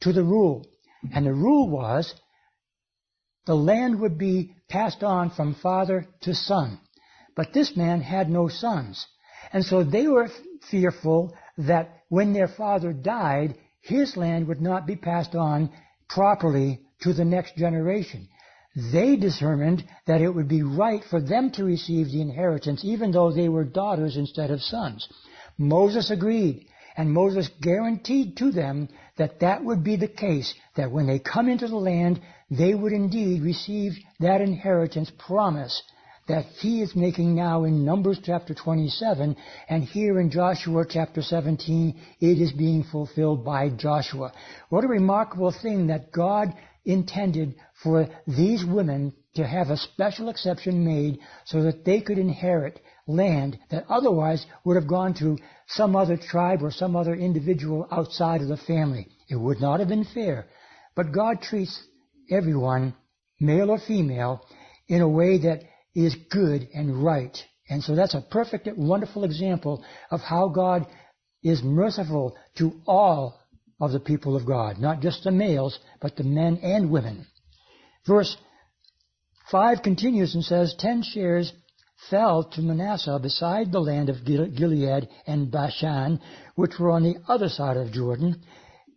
to 0.00 0.12
the 0.12 0.24
rule. 0.24 0.66
And 1.14 1.24
the 1.24 1.32
rule 1.32 1.68
was 1.70 2.14
the 3.46 3.54
land 3.54 4.00
would 4.00 4.18
be 4.18 4.54
passed 4.68 5.02
on 5.02 5.30
from 5.30 5.54
father 5.54 6.06
to 6.22 6.34
son. 6.34 6.78
But 7.34 7.52
this 7.52 7.76
man 7.76 8.00
had 8.00 8.28
no 8.28 8.48
sons. 8.48 9.06
And 9.52 9.64
so 9.64 9.82
they 9.82 10.06
were 10.06 10.30
fearful 10.70 11.34
that 11.58 12.02
when 12.08 12.32
their 12.32 12.48
father 12.48 12.92
died, 12.92 13.56
his 13.80 14.16
land 14.16 14.48
would 14.48 14.60
not 14.60 14.86
be 14.86 14.96
passed 14.96 15.34
on 15.34 15.70
properly 16.08 16.80
to 17.00 17.12
the 17.12 17.24
next 17.24 17.56
generation. 17.56 18.28
They 18.74 19.16
determined 19.16 19.84
that 20.06 20.22
it 20.22 20.30
would 20.30 20.48
be 20.48 20.62
right 20.62 21.04
for 21.04 21.20
them 21.20 21.50
to 21.52 21.64
receive 21.64 22.10
the 22.10 22.22
inheritance 22.22 22.84
even 22.84 23.10
though 23.10 23.30
they 23.30 23.48
were 23.48 23.64
daughters 23.64 24.16
instead 24.16 24.50
of 24.50 24.62
sons. 24.62 25.08
Moses 25.58 26.10
agreed, 26.10 26.66
and 26.96 27.12
Moses 27.12 27.48
guaranteed 27.60 28.36
to 28.38 28.50
them 28.50 28.88
that 29.16 29.40
that 29.40 29.62
would 29.62 29.84
be 29.84 29.96
the 29.96 30.08
case, 30.08 30.54
that 30.76 30.90
when 30.90 31.06
they 31.06 31.18
come 31.18 31.48
into 31.48 31.68
the 31.68 31.76
land, 31.76 32.20
they 32.50 32.74
would 32.74 32.92
indeed 32.92 33.42
receive 33.42 33.92
that 34.20 34.40
inheritance 34.40 35.10
promise 35.18 35.82
that 36.28 36.46
he 36.60 36.80
is 36.80 36.94
making 36.94 37.34
now 37.34 37.64
in 37.64 37.84
Numbers 37.84 38.20
chapter 38.22 38.54
27, 38.54 39.36
and 39.68 39.82
here 39.82 40.20
in 40.20 40.30
Joshua 40.30 40.84
chapter 40.88 41.20
17, 41.20 42.00
it 42.20 42.38
is 42.40 42.52
being 42.52 42.84
fulfilled 42.84 43.44
by 43.44 43.68
Joshua. 43.68 44.32
What 44.68 44.84
a 44.84 44.88
remarkable 44.88 45.50
thing 45.50 45.88
that 45.88 46.12
God 46.12 46.54
intended 46.84 47.54
for 47.82 48.08
these 48.26 48.64
women 48.64 49.12
to 49.34 49.46
have 49.46 49.70
a 49.70 49.76
special 49.76 50.28
exception 50.28 50.84
made 50.84 51.18
so 51.44 51.62
that 51.62 51.84
they 51.84 52.00
could 52.00 52.18
inherit 52.18 52.80
land 53.06 53.58
that 53.70 53.84
otherwise 53.88 54.44
would 54.64 54.76
have 54.76 54.86
gone 54.86 55.14
to 55.14 55.38
some 55.68 55.96
other 55.96 56.16
tribe 56.16 56.62
or 56.62 56.70
some 56.70 56.94
other 56.94 57.14
individual 57.14 57.86
outside 57.90 58.40
of 58.40 58.48
the 58.48 58.56
family. 58.56 59.08
It 59.28 59.36
would 59.36 59.60
not 59.60 59.80
have 59.80 59.88
been 59.88 60.04
fair. 60.04 60.46
But 60.94 61.12
God 61.12 61.40
treats 61.40 61.82
everyone, 62.30 62.94
male 63.40 63.70
or 63.70 63.78
female, 63.78 64.44
in 64.88 65.00
a 65.00 65.08
way 65.08 65.38
that 65.38 65.62
is 65.94 66.14
good 66.30 66.68
and 66.74 67.02
right. 67.04 67.36
And 67.68 67.82
so 67.82 67.94
that's 67.94 68.14
a 68.14 68.20
perfect, 68.20 68.68
wonderful 68.76 69.24
example 69.24 69.84
of 70.10 70.20
how 70.20 70.48
God 70.48 70.86
is 71.42 71.62
merciful 71.62 72.36
to 72.58 72.80
all 72.86 73.40
of 73.82 73.90
the 73.90 74.00
people 74.00 74.36
of 74.36 74.46
God, 74.46 74.78
not 74.78 75.00
just 75.00 75.24
the 75.24 75.32
males, 75.32 75.76
but 76.00 76.14
the 76.14 76.22
men 76.22 76.56
and 76.62 76.88
women. 76.88 77.26
Verse 78.06 78.36
5 79.50 79.82
continues 79.82 80.36
and 80.36 80.44
says, 80.44 80.72
Ten 80.78 81.02
shares 81.02 81.52
fell 82.08 82.44
to 82.44 82.62
Manasseh 82.62 83.18
beside 83.20 83.72
the 83.72 83.80
land 83.80 84.08
of 84.08 84.24
Gilead 84.24 85.08
and 85.26 85.50
Bashan, 85.50 86.20
which 86.54 86.78
were 86.78 86.92
on 86.92 87.02
the 87.02 87.16
other 87.28 87.48
side 87.48 87.76
of 87.76 87.92
Jordan, 87.92 88.40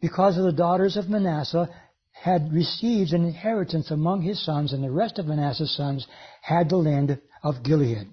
because 0.01 0.37
of 0.37 0.43
the 0.43 0.51
daughters 0.51 0.97
of 0.97 1.09
Manasseh 1.09 1.67
had 2.11 2.53
received 2.53 3.11
an 3.13 3.25
inheritance 3.25 3.89
among 3.89 4.21
his 4.21 4.43
sons, 4.45 4.71
and 4.71 4.83
the 4.83 4.91
rest 4.91 5.17
of 5.17 5.25
Manasseh's 5.25 5.75
sons 5.75 6.05
had 6.43 6.69
the 6.69 6.77
land 6.77 7.19
of 7.43 7.63
Gilead. 7.63 8.07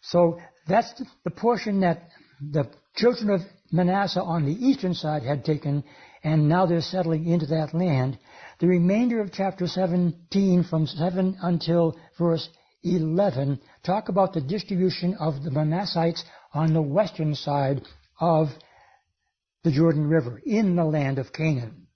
So 0.00 0.40
that's 0.66 0.92
the 1.24 1.30
portion 1.30 1.80
that 1.80 2.08
the 2.40 2.68
children 2.96 3.30
of 3.30 3.40
Manasseh 3.72 4.22
on 4.22 4.44
the 4.44 4.52
eastern 4.52 4.94
side 4.94 5.22
had 5.22 5.44
taken, 5.44 5.82
and 6.22 6.48
now 6.48 6.66
they're 6.66 6.82
settling 6.82 7.26
into 7.26 7.46
that 7.46 7.74
land. 7.74 8.18
The 8.60 8.66
remainder 8.68 9.20
of 9.20 9.32
chapter 9.32 9.66
17 9.66 10.64
from 10.64 10.86
7 10.86 11.38
until 11.42 11.96
verse 12.18 12.48
11 12.84 13.60
talk 13.82 14.08
about 14.08 14.34
the 14.34 14.40
distribution 14.40 15.16
of 15.18 15.42
the 15.42 15.50
Manassites 15.50 16.22
on 16.52 16.74
the 16.74 16.82
western 16.82 17.34
side 17.34 17.82
of 18.20 18.48
the 19.64 19.72
Jordan 19.72 20.06
River 20.06 20.40
in 20.44 20.76
the 20.76 20.84
land 20.84 21.18
of 21.18 21.32
Canaan. 21.32 21.86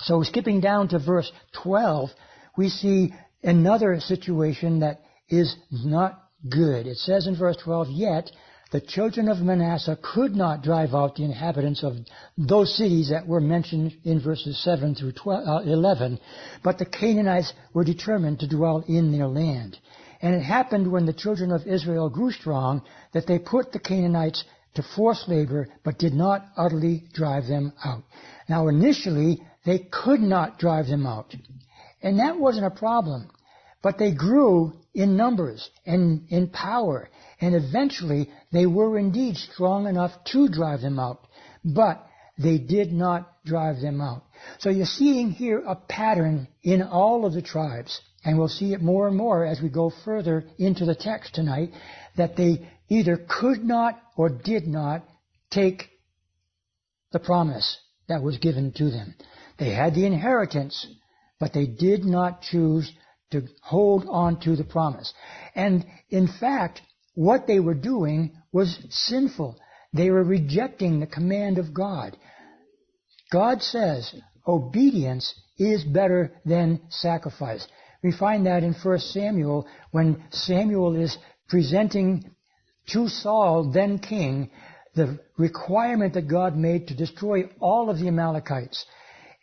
So 0.00 0.22
skipping 0.22 0.60
down 0.60 0.88
to 0.88 0.98
verse 0.98 1.30
12, 1.62 2.10
we 2.56 2.68
see 2.70 3.14
another 3.42 4.00
situation 4.00 4.80
that 4.80 5.00
is 5.28 5.54
not 5.70 6.22
good. 6.48 6.86
It 6.86 6.96
says 6.96 7.26
in 7.26 7.36
verse 7.36 7.56
12, 7.62 7.88
yet 7.90 8.30
the 8.70 8.80
children 8.80 9.28
of 9.28 9.38
Manasseh 9.38 9.98
could 10.00 10.36
not 10.36 10.62
drive 10.62 10.94
out 10.94 11.16
the 11.16 11.24
inhabitants 11.24 11.82
of 11.82 11.96
those 12.38 12.76
cities 12.76 13.10
that 13.10 13.26
were 13.26 13.40
mentioned 13.40 13.92
in 14.04 14.20
verses 14.20 14.62
7 14.62 14.94
through 14.94 15.12
12, 15.12 15.48
uh, 15.48 15.70
11, 15.70 16.20
but 16.62 16.78
the 16.78 16.86
Canaanites 16.86 17.52
were 17.74 17.84
determined 17.84 18.38
to 18.40 18.48
dwell 18.48 18.84
in 18.86 19.10
their 19.10 19.26
land. 19.26 19.76
And 20.22 20.34
it 20.34 20.42
happened 20.42 20.90
when 20.90 21.06
the 21.06 21.12
children 21.12 21.50
of 21.50 21.66
Israel 21.66 22.08
grew 22.08 22.30
strong 22.30 22.82
that 23.12 23.26
they 23.26 23.38
put 23.38 23.72
the 23.72 23.80
Canaanites 23.80 24.44
to 24.74 24.84
forced 24.94 25.28
labor, 25.28 25.68
but 25.82 25.98
did 25.98 26.14
not 26.14 26.46
utterly 26.56 27.04
drive 27.12 27.46
them 27.46 27.72
out. 27.84 28.04
Now 28.48 28.68
initially, 28.68 29.42
they 29.66 29.88
could 29.90 30.20
not 30.20 30.58
drive 30.58 30.86
them 30.86 31.06
out. 31.06 31.34
And 32.02 32.20
that 32.20 32.38
wasn't 32.38 32.66
a 32.66 32.70
problem. 32.70 33.30
But 33.82 33.98
they 33.98 34.12
grew 34.12 34.74
in 34.92 35.16
numbers 35.16 35.70
and 35.86 36.26
in 36.28 36.48
power, 36.48 37.08
and 37.40 37.54
eventually 37.54 38.30
they 38.52 38.66
were 38.66 38.98
indeed 38.98 39.36
strong 39.36 39.86
enough 39.86 40.12
to 40.32 40.48
drive 40.48 40.82
them 40.82 40.98
out. 40.98 41.26
But 41.64 42.06
they 42.36 42.58
did 42.58 42.92
not 42.92 43.44
drive 43.44 43.80
them 43.80 44.00
out. 44.00 44.24
So 44.58 44.70
you're 44.70 44.86
seeing 44.86 45.30
here 45.30 45.62
a 45.66 45.76
pattern 45.76 46.48
in 46.62 46.82
all 46.82 47.24
of 47.24 47.32
the 47.32 47.42
tribes, 47.42 48.00
and 48.24 48.38
we'll 48.38 48.48
see 48.48 48.72
it 48.72 48.82
more 48.82 49.08
and 49.08 49.16
more 49.16 49.44
as 49.44 49.60
we 49.60 49.68
go 49.68 49.92
further 50.04 50.44
into 50.58 50.84
the 50.84 50.94
text 50.94 51.34
tonight, 51.34 51.72
that 52.16 52.36
they 52.36 52.68
either 52.88 53.16
could 53.28 53.64
not 53.64 54.00
or 54.16 54.28
did 54.28 54.66
not 54.66 55.04
take 55.50 55.88
the 57.12 57.18
promise 57.18 57.78
that 58.08 58.22
was 58.22 58.38
given 58.38 58.72
to 58.72 58.90
them. 58.90 59.14
They 59.58 59.70
had 59.70 59.94
the 59.94 60.06
inheritance, 60.06 60.86
but 61.38 61.52
they 61.52 61.66
did 61.66 62.04
not 62.04 62.42
choose 62.42 62.90
to 63.30 63.46
hold 63.62 64.06
on 64.08 64.40
to 64.40 64.56
the 64.56 64.64
promise. 64.64 65.12
And 65.54 65.84
in 66.08 66.28
fact, 66.28 66.82
what 67.14 67.46
they 67.46 67.60
were 67.60 67.74
doing 67.74 68.36
was 68.52 68.78
sinful. 68.90 69.58
They 69.92 70.10
were 70.10 70.24
rejecting 70.24 71.00
the 71.00 71.06
command 71.06 71.58
of 71.58 71.74
God. 71.74 72.16
God 73.30 73.62
says 73.62 74.14
obedience 74.46 75.34
is 75.58 75.84
better 75.84 76.32
than 76.44 76.80
sacrifice. 76.88 77.66
We 78.02 78.12
find 78.12 78.46
that 78.46 78.62
in 78.62 78.72
1 78.72 78.98
Samuel 78.98 79.66
when 79.90 80.24
Samuel 80.30 80.96
is 80.96 81.16
presenting 81.48 82.30
to 82.88 83.08
Saul, 83.08 83.70
then 83.72 83.98
king, 83.98 84.50
the 84.94 85.20
requirement 85.36 86.14
that 86.14 86.28
God 86.28 86.56
made 86.56 86.88
to 86.88 86.96
destroy 86.96 87.50
all 87.60 87.90
of 87.90 87.98
the 87.98 88.08
Amalekites. 88.08 88.84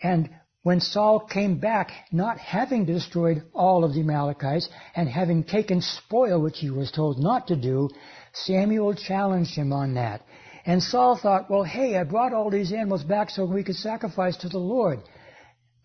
And 0.01 0.29
when 0.63 0.81
Saul 0.81 1.21
came 1.21 1.59
back, 1.59 1.91
not 2.11 2.37
having 2.37 2.85
destroyed 2.85 3.43
all 3.53 3.83
of 3.83 3.93
the 3.93 4.01
Amalekites 4.01 4.67
and 4.95 5.07
having 5.07 5.43
taken 5.43 5.81
spoil, 5.81 6.41
which 6.41 6.59
he 6.59 6.69
was 6.69 6.91
told 6.91 7.19
not 7.19 7.47
to 7.47 7.55
do, 7.55 7.89
Samuel 8.33 8.93
challenged 8.93 9.55
him 9.55 9.71
on 9.71 9.93
that. 9.93 10.23
And 10.65 10.83
Saul 10.83 11.17
thought, 11.17 11.49
well, 11.49 11.63
hey, 11.63 11.95
I 11.97 12.03
brought 12.03 12.33
all 12.33 12.49
these 12.49 12.73
animals 12.73 13.03
back 13.03 13.29
so 13.29 13.45
we 13.45 13.63
could 13.63 13.75
sacrifice 13.75 14.35
to 14.37 14.49
the 14.49 14.57
Lord. 14.57 14.99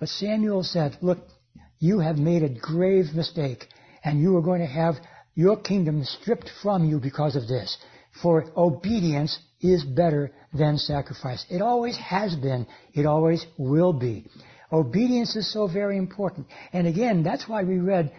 But 0.00 0.08
Samuel 0.08 0.64
said, 0.64 0.98
look, 1.00 1.18
you 1.78 2.00
have 2.00 2.18
made 2.18 2.42
a 2.42 2.48
grave 2.48 3.14
mistake, 3.14 3.68
and 4.02 4.20
you 4.20 4.36
are 4.36 4.42
going 4.42 4.60
to 4.60 4.66
have 4.66 4.96
your 5.34 5.56
kingdom 5.56 6.02
stripped 6.04 6.50
from 6.62 6.84
you 6.84 6.98
because 6.98 7.36
of 7.36 7.46
this. 7.46 7.78
For 8.20 8.46
obedience 8.56 9.38
is 9.60 9.84
better 9.84 10.32
than 10.52 10.76
sacrifice. 10.76 11.46
It 11.48 11.62
always 11.62 11.96
has 11.96 12.34
been. 12.34 12.66
It 12.92 13.06
always 13.06 13.46
will 13.56 13.92
be. 13.92 14.26
Obedience 14.72 15.36
is 15.36 15.52
so 15.52 15.66
very 15.66 15.98
important. 15.98 16.46
And 16.72 16.86
again, 16.86 17.22
that's 17.22 17.46
why 17.46 17.62
we 17.62 17.78
read 17.78 18.12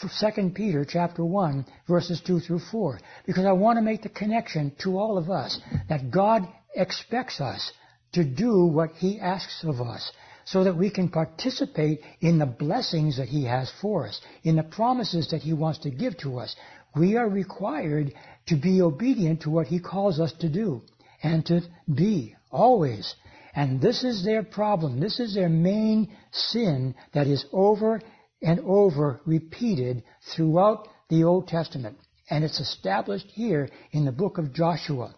2 0.00 0.50
Peter 0.50 0.84
chapter 0.88 1.24
1 1.24 1.66
verses 1.88 2.20
2 2.24 2.40
through 2.40 2.60
4. 2.70 3.00
Because 3.26 3.44
I 3.44 3.52
want 3.52 3.78
to 3.78 3.82
make 3.82 4.02
the 4.02 4.08
connection 4.08 4.72
to 4.82 4.98
all 4.98 5.18
of 5.18 5.30
us 5.30 5.58
that 5.88 6.10
God 6.10 6.46
expects 6.74 7.40
us 7.40 7.72
to 8.12 8.22
do 8.22 8.66
what 8.66 8.92
He 8.92 9.18
asks 9.18 9.64
of 9.64 9.80
us 9.80 10.12
so 10.44 10.62
that 10.62 10.76
we 10.76 10.90
can 10.90 11.08
participate 11.08 12.00
in 12.20 12.38
the 12.38 12.46
blessings 12.46 13.16
that 13.16 13.28
He 13.28 13.44
has 13.44 13.72
for 13.80 14.06
us, 14.06 14.20
in 14.44 14.54
the 14.54 14.62
promises 14.62 15.28
that 15.30 15.42
He 15.42 15.52
wants 15.52 15.80
to 15.80 15.90
give 15.90 16.16
to 16.18 16.38
us. 16.38 16.54
We 16.94 17.16
are 17.16 17.28
required 17.28 18.12
to 18.46 18.56
be 18.56 18.80
obedient 18.80 19.42
to 19.42 19.50
what 19.50 19.66
He 19.66 19.80
calls 19.80 20.20
us 20.20 20.32
to 20.34 20.48
do 20.48 20.82
and 21.22 21.44
to 21.46 21.62
be 21.92 22.36
always 22.52 23.16
and 23.56 23.80
this 23.80 24.04
is 24.04 24.22
their 24.22 24.42
problem. 24.42 25.00
This 25.00 25.18
is 25.18 25.34
their 25.34 25.48
main 25.48 26.14
sin 26.30 26.94
that 27.14 27.26
is 27.26 27.46
over 27.52 28.02
and 28.42 28.60
over 28.60 29.22
repeated 29.24 30.04
throughout 30.34 30.86
the 31.08 31.24
Old 31.24 31.48
Testament. 31.48 31.96
And 32.28 32.44
it's 32.44 32.60
established 32.60 33.28
here 33.32 33.70
in 33.92 34.04
the 34.04 34.12
book 34.12 34.36
of 34.36 34.52
Joshua. 34.52 35.14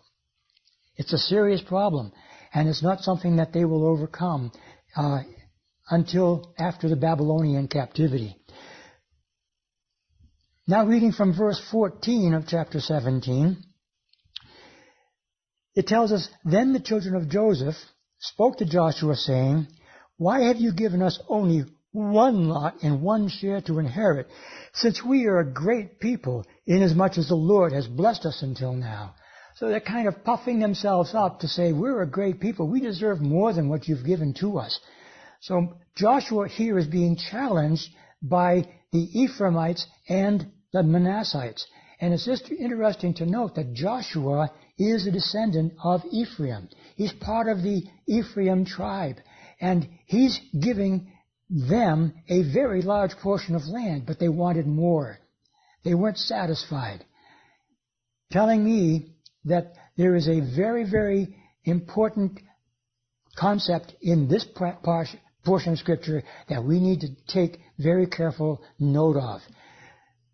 It's 0.96 1.12
a 1.12 1.18
serious 1.18 1.60
problem, 1.62 2.12
and 2.54 2.68
it's 2.68 2.82
not 2.82 3.00
something 3.00 3.36
that 3.36 3.52
they 3.52 3.64
will 3.64 3.84
overcome 3.84 4.52
uh, 4.96 5.22
until 5.90 6.54
after 6.58 6.88
the 6.88 6.96
Babylonian 6.96 7.66
captivity. 7.66 8.36
Now, 10.68 10.86
reading 10.86 11.10
from 11.10 11.36
verse 11.36 11.60
14 11.72 12.34
of 12.34 12.46
chapter 12.46 12.78
17, 12.78 13.64
it 15.74 15.88
tells 15.88 16.12
us, 16.12 16.28
Then 16.44 16.72
the 16.72 16.80
children 16.80 17.16
of 17.16 17.28
Joseph, 17.28 17.76
spoke 18.18 18.58
to 18.58 18.64
Joshua, 18.64 19.16
saying, 19.16 19.68
Why 20.16 20.42
have 20.42 20.56
you 20.56 20.72
given 20.72 21.02
us 21.02 21.20
only 21.28 21.64
one 21.92 22.48
lot 22.48 22.82
and 22.82 23.02
one 23.02 23.28
share 23.28 23.60
to 23.62 23.78
inherit, 23.78 24.28
since 24.72 25.04
we 25.04 25.26
are 25.26 25.38
a 25.38 25.52
great 25.52 26.00
people, 26.00 26.44
inasmuch 26.66 27.18
as 27.18 27.28
the 27.28 27.34
Lord 27.34 27.72
has 27.72 27.86
blessed 27.86 28.26
us 28.26 28.42
until 28.42 28.72
now? 28.72 29.14
So 29.56 29.68
they're 29.68 29.80
kind 29.80 30.06
of 30.06 30.22
puffing 30.22 30.60
themselves 30.60 31.14
up 31.14 31.40
to 31.40 31.48
say, 31.48 31.72
we're 31.72 32.02
a 32.02 32.06
great 32.06 32.40
people. 32.40 32.68
We 32.68 32.80
deserve 32.80 33.20
more 33.20 33.52
than 33.52 33.68
what 33.68 33.88
you've 33.88 34.06
given 34.06 34.34
to 34.34 34.58
us. 34.58 34.78
So 35.40 35.78
Joshua 35.96 36.48
here 36.48 36.78
is 36.78 36.86
being 36.86 37.16
challenged 37.16 37.88
by 38.22 38.66
the 38.92 39.08
Ephraimites 39.20 39.84
and 40.08 40.52
the 40.72 40.82
Manassites. 40.82 41.64
And 42.00 42.14
it's 42.14 42.24
just 42.24 42.50
interesting 42.50 43.14
to 43.14 43.26
note 43.26 43.56
that 43.56 43.74
Joshua 43.74 44.52
is 44.78 45.06
a 45.06 45.10
descendant 45.10 45.74
of 45.82 46.02
Ephraim. 46.10 46.68
He's 46.94 47.12
part 47.12 47.48
of 47.48 47.62
the 47.62 47.82
Ephraim 48.06 48.64
tribe. 48.64 49.16
And 49.60 49.88
he's 50.06 50.38
giving 50.58 51.12
them 51.50 52.14
a 52.28 52.42
very 52.52 52.82
large 52.82 53.16
portion 53.16 53.56
of 53.56 53.66
land, 53.66 54.04
but 54.06 54.20
they 54.20 54.28
wanted 54.28 54.66
more. 54.66 55.18
They 55.84 55.94
weren't 55.94 56.18
satisfied. 56.18 57.04
Telling 58.30 58.64
me 58.64 59.14
that 59.46 59.72
there 59.96 60.14
is 60.14 60.28
a 60.28 60.40
very, 60.54 60.88
very 60.88 61.36
important 61.64 62.38
concept 63.36 63.94
in 64.00 64.28
this 64.28 64.44
portion 64.44 65.72
of 65.72 65.78
scripture 65.78 66.22
that 66.48 66.62
we 66.62 66.78
need 66.78 67.00
to 67.00 67.08
take 67.26 67.58
very 67.78 68.06
careful 68.06 68.62
note 68.78 69.16
of. 69.16 69.40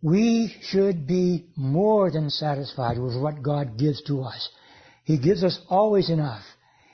We 0.05 0.55
should 0.61 1.07
be 1.07 1.47
more 1.57 2.11
than 2.11 2.29
satisfied 2.29 2.99
with 2.99 3.19
what 3.19 3.43
God 3.43 3.79
gives 3.79 4.03
to 4.03 4.21
us. 4.21 4.51
He 5.03 5.17
gives 5.17 5.43
us 5.43 5.59
always 5.71 6.11
enough. 6.11 6.43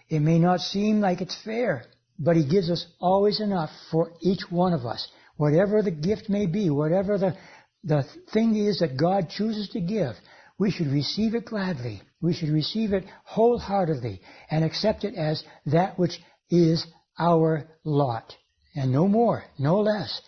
It 0.08 0.20
may 0.20 0.38
not 0.38 0.60
seem 0.60 1.00
like 1.00 1.20
it's 1.20 1.36
fair, 1.44 1.86
but 2.20 2.36
He 2.36 2.46
gives 2.48 2.70
us 2.70 2.86
always 3.00 3.40
enough 3.40 3.70
for 3.90 4.12
each 4.20 4.48
one 4.48 4.72
of 4.72 4.86
us. 4.86 5.08
Whatever 5.36 5.82
the 5.82 5.90
gift 5.90 6.28
may 6.28 6.46
be, 6.46 6.70
whatever 6.70 7.18
the, 7.18 7.36
the 7.82 8.04
thing 8.32 8.54
is 8.54 8.78
that 8.78 8.96
God 8.96 9.28
chooses 9.28 9.70
to 9.70 9.80
give, 9.80 10.14
we 10.56 10.70
should 10.70 10.92
receive 10.92 11.34
it 11.34 11.46
gladly. 11.46 12.02
We 12.22 12.32
should 12.32 12.50
receive 12.50 12.92
it 12.92 13.06
wholeheartedly 13.24 14.20
and 14.52 14.64
accept 14.64 15.02
it 15.02 15.16
as 15.16 15.42
that 15.66 15.98
which 15.98 16.20
is 16.48 16.86
our 17.18 17.66
lot. 17.82 18.36
And 18.76 18.92
no 18.92 19.08
more, 19.08 19.42
no 19.58 19.80
less. 19.80 20.22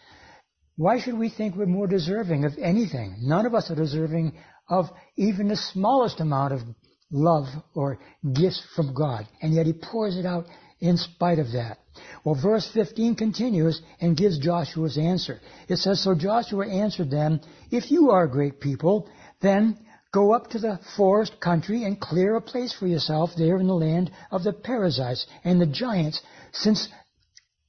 Why 0.83 0.99
should 0.99 1.17
we 1.17 1.29
think 1.29 1.55
we're 1.55 1.67
more 1.67 1.87
deserving 1.87 2.45
of 2.45 2.59
anything? 2.61 3.15
None 3.21 3.47
of 3.47 3.55
us 3.55 3.71
are 3.71 3.77
deserving 3.77 4.33
of 4.69 4.87
even 5.15 5.47
the 5.47 5.57
smallest 5.57 6.19
amount 6.19 6.55
of 6.55 6.63
love 7.09 7.47
or 7.73 8.01
gifts 8.33 8.61
from 8.75 8.93
God. 8.93 9.29
And 9.41 9.55
yet 9.55 9.67
He 9.67 9.75
pours 9.75 10.17
it 10.17 10.27
out 10.27 10.47
in 10.81 10.97
spite 10.97 11.39
of 11.39 11.53
that. 11.53 11.79
Well, 12.25 12.35
verse 12.35 12.69
15 12.75 13.15
continues 13.15 13.81
and 14.01 14.17
gives 14.17 14.41
Joshua's 14.41 14.99
answer. 14.99 15.41
It 15.69 15.77
says, 15.77 16.03
So 16.03 16.17
Joshua 16.17 16.67
answered 16.67 17.13
them, 17.13 17.41
If 17.71 17.93
you 17.93 18.11
are 18.11 18.25
a 18.25 18.29
great 18.29 18.59
people, 18.59 19.09
then 19.41 19.79
go 20.13 20.35
up 20.35 20.51
to 20.51 20.59
the 20.59 20.81
forest 20.97 21.39
country 21.39 21.85
and 21.85 22.01
clear 22.01 22.35
a 22.35 22.41
place 22.41 22.75
for 22.77 22.89
yourself 22.89 23.31
there 23.39 23.59
in 23.59 23.69
the 23.69 23.73
land 23.73 24.11
of 24.33 24.43
the 24.43 24.53
Perizzites 24.53 25.29
and 25.45 25.61
the 25.61 25.67
giants, 25.67 26.21
since 26.51 26.89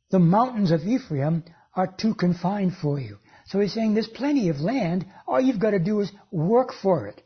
the 0.10 0.17
mountains 0.17 0.71
of 0.71 0.82
Ephraim 0.82 1.43
are 1.75 1.88
too 1.88 2.13
confined 2.13 2.73
for 2.81 2.99
you. 2.99 3.17
So 3.47 3.59
he's 3.59 3.73
saying 3.73 3.93
there's 3.93 4.07
plenty 4.07 4.49
of 4.49 4.57
land. 4.57 5.05
All 5.27 5.41
you've 5.41 5.59
got 5.59 5.71
to 5.71 5.79
do 5.79 5.99
is 5.99 6.12
work 6.31 6.71
for 6.81 7.07
it. 7.07 7.21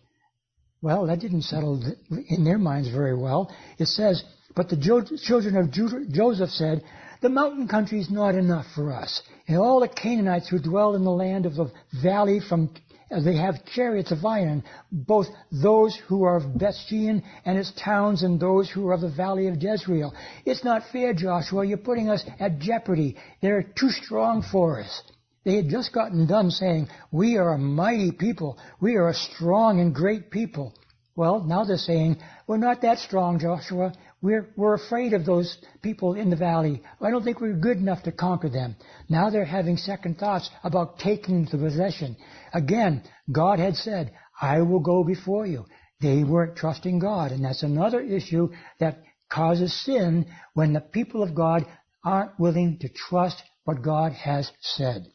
Well, 0.81 1.07
that 1.07 1.19
didn't 1.19 1.43
settle 1.43 1.83
in 2.29 2.43
their 2.43 2.57
minds 2.57 2.89
very 2.89 3.15
well. 3.15 3.53
It 3.77 3.88
says, 3.88 4.23
but 4.55 4.69
the 4.69 4.77
children 5.23 5.57
of 5.57 5.71
Joseph 6.12 6.49
said, 6.51 6.83
the 7.21 7.29
mountain 7.29 7.67
country 7.67 7.99
is 7.99 8.12
not 8.12 8.36
enough 8.36 8.65
for 8.75 8.93
us. 8.93 9.21
And 9.47 9.57
all 9.57 9.79
the 9.79 9.88
Canaanites 9.88 10.49
who 10.49 10.60
dwell 10.60 10.95
in 10.95 11.03
the 11.03 11.10
land 11.10 11.45
of 11.45 11.55
the 11.55 11.71
valley 12.03 12.39
from 12.39 12.73
Uh, 13.10 13.22
they 13.22 13.38
have 13.38 13.65
chariots 13.65 14.12
of 14.12 14.26
iron, 14.26 14.63
both 14.91 15.28
those 15.52 15.96
who 16.08 16.24
are 16.24 16.38
of 16.38 16.58
Bethshean 16.58 17.24
and 17.46 17.58
its 17.58 17.72
towns 17.82 18.24
and 18.24 18.39
those 18.39 18.70
who 18.70 18.88
are 18.88 18.93
of 18.93 19.02
the 19.02 19.10
valley 19.10 19.48
of 19.48 19.62
Jezreel. 19.62 20.13
It's 20.46 20.63
not 20.63 20.84
fair, 20.91 21.13
Joshua. 21.13 21.65
You're 21.65 21.78
putting 21.78 22.10
us 22.10 22.24
at 22.39 22.60
jeopardy. 22.60 23.15
They're 23.41 23.63
too 23.63 23.89
strong 23.89 24.41
for 24.41 24.82
us. 24.82 25.02
They 25.46 25.56
had 25.56 25.70
just 25.70 25.93
gotten 25.93 26.28
done 26.28 26.52
saying, 26.52 26.89
we 27.10 27.38
are 27.38 27.54
a 27.54 27.58
mighty 27.58 28.12
people. 28.12 28.58
We 28.82 28.96
are 28.96 29.08
a 29.08 29.13
strong 29.13 29.80
and 29.80 29.96
great 29.96 30.30
people. 30.30 30.74
Well, 31.15 31.41
now 31.41 31.63
they're 31.63 31.78
saying, 31.78 32.17
we're 32.46 32.58
not 32.58 32.82
that 32.82 33.00
strong, 33.00 33.39
Joshua. 33.39 33.93
We're, 34.21 34.49
we're 34.56 34.73
afraid 34.73 35.13
of 35.13 35.25
those 35.25 35.58
people 35.84 36.15
in 36.15 36.32
the 36.32 36.36
valley. 36.36 36.82
I 36.99 37.12
don't 37.12 37.23
think 37.23 37.39
we're 37.39 37.53
good 37.53 37.77
enough 37.77 38.03
to 38.03 38.12
conquer 38.12 38.49
them. 38.49 38.75
Now 39.10 39.30
they're 39.30 39.45
having 39.45 39.77
second 39.77 40.17
thoughts 40.17 40.49
about 40.63 40.99
taking 40.99 41.45
the 41.45 41.58
possession. 41.58 42.17
Again, 42.51 43.03
God 43.32 43.60
had 43.60 43.75
said, 43.75 44.13
I 44.41 44.62
will 44.62 44.80
go 44.80 45.03
before 45.03 45.45
you. 45.45 45.65
They 46.01 46.23
weren't 46.23 46.56
trusting 46.56 46.99
God. 46.99 47.32
And 47.32 47.45
that's 47.45 47.63
another 47.63 48.01
issue 48.01 48.49
that 48.80 49.03
causes 49.32 49.73
sin 49.86 50.25
when 50.53 50.73
the 50.73 50.82
people 50.82 51.21
of 51.21 51.36
God 51.36 51.65
aren't 52.03 52.39
willing 52.39 52.80
to 52.80 52.89
trust 52.89 53.41
what 53.65 53.84
God 53.84 54.13
has 54.13 54.51
said. 54.62 55.08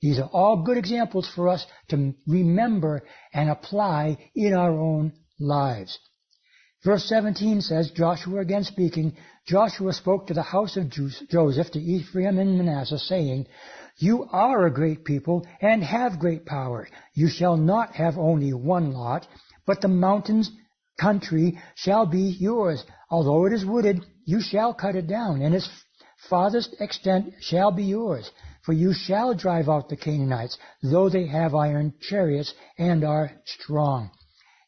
These 0.00 0.18
are 0.18 0.30
all 0.32 0.62
good 0.62 0.78
examples 0.78 1.30
for 1.34 1.48
us 1.48 1.64
to 1.90 2.14
remember 2.26 3.02
and 3.32 3.50
apply 3.50 4.30
in 4.34 4.52
our 4.52 4.72
own 4.72 5.12
lives. 5.38 5.98
Verse 6.84 7.04
17 7.04 7.60
says, 7.60 7.92
Joshua 7.92 8.40
again 8.40 8.64
speaking, 8.64 9.16
Joshua 9.46 9.92
spoke 9.92 10.26
to 10.26 10.34
the 10.34 10.42
house 10.42 10.76
of 10.76 10.90
Joseph, 10.90 11.70
to 11.70 11.78
Ephraim 11.78 12.38
and 12.38 12.58
Manasseh, 12.58 12.98
saying, 12.98 13.46
You 13.98 14.26
are 14.32 14.66
a 14.66 14.72
great 14.72 15.04
people 15.04 15.46
and 15.60 15.84
have 15.84 16.18
great 16.18 16.44
power. 16.44 16.88
You 17.14 17.28
shall 17.28 17.56
not 17.56 17.94
have 17.94 18.18
only 18.18 18.52
one 18.52 18.92
lot, 18.92 19.28
but 19.64 19.80
the 19.80 19.86
mountains 19.86 20.50
country 21.00 21.56
shall 21.76 22.04
be 22.04 22.36
yours. 22.40 22.84
Although 23.10 23.46
it 23.46 23.52
is 23.52 23.64
wooded, 23.64 24.04
you 24.24 24.40
shall 24.40 24.74
cut 24.74 24.96
it 24.96 25.06
down, 25.06 25.40
and 25.40 25.54
its 25.54 25.68
farthest 26.28 26.74
extent 26.80 27.34
shall 27.40 27.70
be 27.70 27.84
yours. 27.84 28.28
For 28.62 28.72
you 28.72 28.92
shall 28.92 29.34
drive 29.34 29.68
out 29.68 29.88
the 29.88 29.96
Canaanites, 29.96 30.58
though 30.82 31.08
they 31.08 31.26
have 31.28 31.54
iron 31.54 31.94
chariots 32.00 32.54
and 32.76 33.04
are 33.04 33.30
strong. 33.44 34.10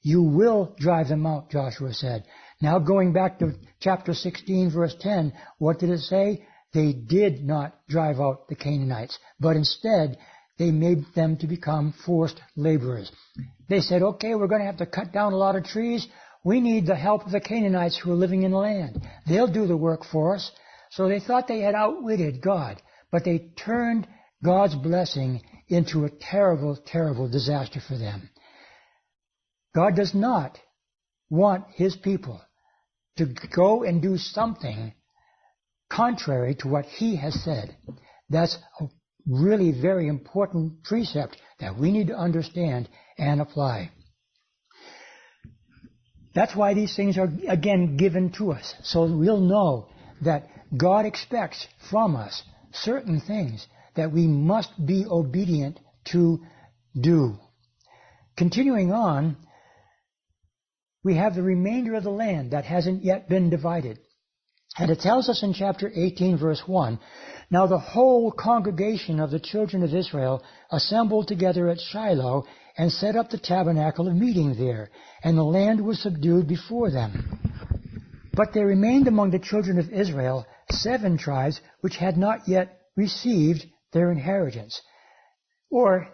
You 0.05 0.23
will 0.23 0.77
drive 0.79 1.09
them 1.09 1.27
out, 1.27 1.51
Joshua 1.51 1.93
said. 1.93 2.25
Now 2.63 2.79
going 2.79 3.13
back 3.13 3.41
to 3.41 3.55
chapter 3.81 4.15
16 4.15 4.71
verse 4.71 4.95
10, 5.01 5.33
what 5.59 5.81
did 5.81 5.91
it 5.91 5.99
say? 5.99 6.47
They 6.73 6.93
did 6.93 7.43
not 7.43 7.77
drive 7.89 8.21
out 8.21 8.47
the 8.49 8.55
Canaanites, 8.55 9.19
but 9.41 9.57
instead 9.57 10.17
they 10.57 10.71
made 10.71 11.05
them 11.17 11.37
to 11.39 11.49
become 11.49 11.93
forced 12.07 12.41
laborers. 12.55 13.11
They 13.69 13.81
said, 13.81 14.03
okay, 14.03 14.37
we're 14.37 14.47
going 14.47 14.61
to 14.61 14.67
have 14.67 14.77
to 14.77 14.87
cut 14.87 15.13
down 15.13 15.33
a 15.33 15.37
lot 15.37 15.57
of 15.57 15.65
trees. 15.65 16.07
We 16.45 16.61
need 16.61 16.87
the 16.87 16.95
help 16.95 17.27
of 17.27 17.33
the 17.33 17.41
Canaanites 17.41 17.99
who 17.99 18.13
are 18.13 18.17
living 18.17 18.45
in 18.45 18.53
the 18.53 18.59
land. 18.59 19.03
They'll 19.27 19.53
do 19.53 19.67
the 19.67 19.77
work 19.77 20.05
for 20.05 20.37
us. 20.37 20.53
So 20.91 21.09
they 21.09 21.19
thought 21.19 21.49
they 21.49 21.61
had 21.61 21.75
outwitted 21.75 22.41
God 22.41 22.81
but 23.15 23.23
they 23.25 23.39
turned 23.65 24.09
God's 24.45 24.75
blessing 24.75 25.41
into 25.69 26.05
a 26.05 26.11
terrible, 26.11 26.77
terrible 26.85 27.29
disaster 27.29 27.81
for 27.87 27.97
them. 27.97 28.29
God 29.75 29.97
does 29.97 30.15
not 30.15 30.59
want 31.31 31.65
His 31.75 31.97
people 31.97 32.41
to 33.17 33.27
go 33.55 33.83
and 33.83 34.01
do 34.01 34.17
something 34.17 34.95
contrary 35.91 36.55
to 36.57 36.69
what 36.69 36.85
He 36.85 37.17
has 37.17 37.43
said. 37.43 37.77
That's 38.29 38.57
a 38.81 38.87
really 39.27 39.73
very 39.73 40.09
important 40.09 40.85
precept 40.85 41.37
that 41.61 41.79
we 41.79 41.91
need 41.93 42.09
to 42.09 42.17
understand 42.17 42.89
and 43.19 43.41
apply. 43.41 43.91
That's 46.35 46.55
why 46.55 46.75
these 46.75 46.97
things 46.97 47.17
are 47.17 47.29
again 47.49 47.97
given 47.97 48.33
to 48.39 48.53
us. 48.53 48.75
So 48.83 49.05
we'll 49.05 49.41
know 49.41 49.89
that 50.23 50.49
God 50.77 51.07
expects 51.07 51.67
from 51.91 52.17
us 52.17 52.43
certain 52.73 53.21
things 53.21 53.67
that 53.95 54.13
we 54.13 54.27
must 54.27 54.71
be 54.85 55.05
obedient 55.09 55.79
to 56.07 56.41
do. 57.01 57.39
Continuing 58.37 58.93
on, 58.93 59.37
we 61.05 61.17
have 61.17 61.35
the 61.35 61.43
remainder 61.43 61.95
of 61.95 62.03
the 62.03 62.11
land 62.11 62.51
that 62.53 62.65
hasn't 62.65 63.05
yet 63.05 63.29
been 63.29 63.51
divided. 63.51 63.99
And 64.77 64.91
it 64.91 65.01
tells 65.01 65.29
us 65.29 65.43
in 65.43 65.53
chapter 65.53 65.93
18 65.95 66.39
verse 66.39 66.63
1, 66.67 66.99
Now 67.51 67.67
the 67.67 67.79
whole 67.79 68.33
congregation 68.33 69.21
of 69.21 69.31
the 69.31 69.39
children 69.39 69.85
of 69.85 69.95
Israel 69.95 70.43
assembled 70.71 71.29
together 71.29 71.69
at 71.69 71.79
Shiloh 71.79 72.45
and 72.77 72.91
set 72.91 73.15
up 73.15 73.31
the 73.31 73.39
tabernacle 73.39 74.09
of 74.09 74.17
meeting 74.17 74.57
there, 74.59 74.91
and 75.23 75.39
the 75.39 75.45
land 75.45 75.85
was 75.85 76.03
subdued 76.03 76.49
before 76.49 76.91
them. 76.91 77.39
But 78.33 78.53
there 78.53 78.67
remained 78.67 79.07
among 79.07 79.31
the 79.31 79.39
children 79.39 79.79
of 79.79 79.93
Israel 79.93 80.45
seven 80.71 81.19
tribes 81.19 81.61
which 81.83 81.97
had 81.97 82.17
not 82.17 82.49
yet 82.49 82.81
received 82.97 83.65
their 83.93 84.11
inheritance. 84.11 84.81
Or, 85.71 86.09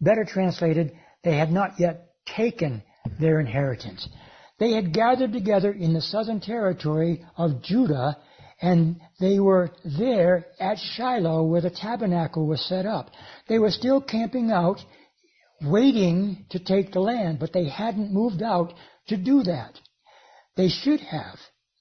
better 0.00 0.24
translated, 0.24 0.92
they 1.24 1.36
had 1.36 1.50
not 1.50 1.80
yet 1.80 2.10
taken 2.26 2.82
their 3.18 3.40
inheritance. 3.40 4.08
They 4.58 4.72
had 4.72 4.92
gathered 4.92 5.32
together 5.32 5.72
in 5.72 5.94
the 5.94 6.00
southern 6.00 6.40
territory 6.40 7.24
of 7.36 7.62
Judah, 7.62 8.16
and 8.62 9.00
they 9.18 9.40
were 9.40 9.70
there 9.98 10.46
at 10.60 10.78
Shiloh 10.78 11.42
where 11.44 11.60
the 11.60 11.70
tabernacle 11.70 12.46
was 12.46 12.64
set 12.64 12.86
up. 12.86 13.10
They 13.48 13.58
were 13.58 13.70
still 13.72 14.00
camping 14.00 14.52
out, 14.52 14.78
waiting 15.60 16.46
to 16.50 16.60
take 16.60 16.92
the 16.92 17.00
land, 17.00 17.40
but 17.40 17.52
they 17.52 17.68
hadn't 17.68 18.12
moved 18.12 18.42
out 18.42 18.72
to 19.08 19.16
do 19.16 19.42
that. 19.42 19.80
They 20.56 20.68
should 20.68 21.00
have. 21.00 21.38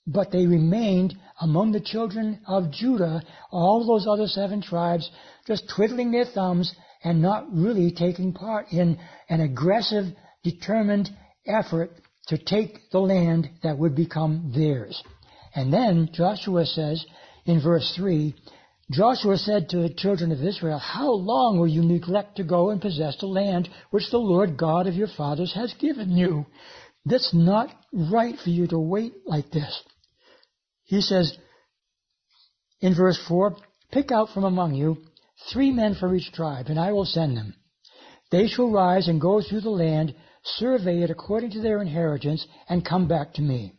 But 0.08 0.32
they 0.32 0.48
remained 0.48 1.16
among 1.40 1.72
the 1.72 1.80
children 1.80 2.42
of 2.48 2.72
Judah, 2.72 3.22
all 3.52 3.86
those 3.86 4.08
other 4.08 4.28
seven 4.28 4.62
tribes, 4.62 5.10
just 5.46 5.70
twiddling 5.70 6.12
their 6.12 6.26
thumbs 6.26 6.74
and 7.04 7.22
not 7.22 7.54
really 7.54 7.92
taking 7.92 8.34
part 8.34 8.72
in 8.72 8.98
an 9.30 9.42
aggressive, 9.42 10.08
determined 10.44 11.10
effort 11.46 11.92
to 12.28 12.38
take 12.38 12.90
the 12.92 13.00
land 13.00 13.50
that 13.64 13.78
would 13.78 13.96
become 13.96 14.52
theirs. 14.56 15.02
And 15.56 15.72
then 15.72 16.10
Joshua 16.14 16.66
says 16.66 17.06
in 17.46 17.62
verse 17.62 17.94
3, 17.96 18.34
Joshua 18.92 19.38
said 19.38 19.70
to 19.70 19.78
the 19.78 19.94
children 19.94 20.32
of 20.32 20.44
Israel, 20.44 20.78
How 20.78 21.12
long 21.12 21.58
will 21.58 21.68
you 21.68 21.84
neglect 21.84 22.38
to 22.38 22.44
go 22.44 22.70
and 22.70 22.82
possess 22.82 23.18
the 23.20 23.28
land 23.28 23.70
which 23.92 24.10
the 24.12 24.18
Lord 24.18 24.58
God 24.58 24.88
of 24.88 24.96
your 24.96 25.08
fathers 25.08 25.54
has 25.54 25.74
given 25.80 26.12
you? 26.12 26.46
That's 27.06 27.34
not 27.34 27.70
right 27.92 28.36
for 28.38 28.50
you 28.50 28.68
to 28.68 28.80
wait 28.80 29.14
like 29.26 29.52
this. 29.52 29.84
He 30.84 31.02
says 31.02 31.38
in 32.82 32.96
verse 32.96 33.20
4, 33.28 33.56
Pick 33.92 34.12
out 34.12 34.30
from 34.34 34.44
among 34.44 34.76
you 34.76 34.98
three 35.52 35.72
men 35.72 35.96
for 35.96 36.14
each 36.16 36.32
tribe, 36.32 36.68
and 36.68 36.80
I 36.80 36.92
will 36.92 37.06
send 37.06 37.38
them. 37.38 37.56
They 38.32 38.48
shall 38.48 38.72
rise 38.72 39.08
and 39.08 39.22
go 39.22 39.42
through 39.42 39.62
the 39.62 39.70
land, 39.70 40.16
survey 40.44 41.02
it 41.04 41.10
according 41.10 41.52
to 41.52 41.62
their 41.62 41.82
inheritance, 41.82 42.46
and 42.70 42.86
come 42.86 43.08
back 43.08 43.34
to 43.34 43.42
me. 43.42 43.74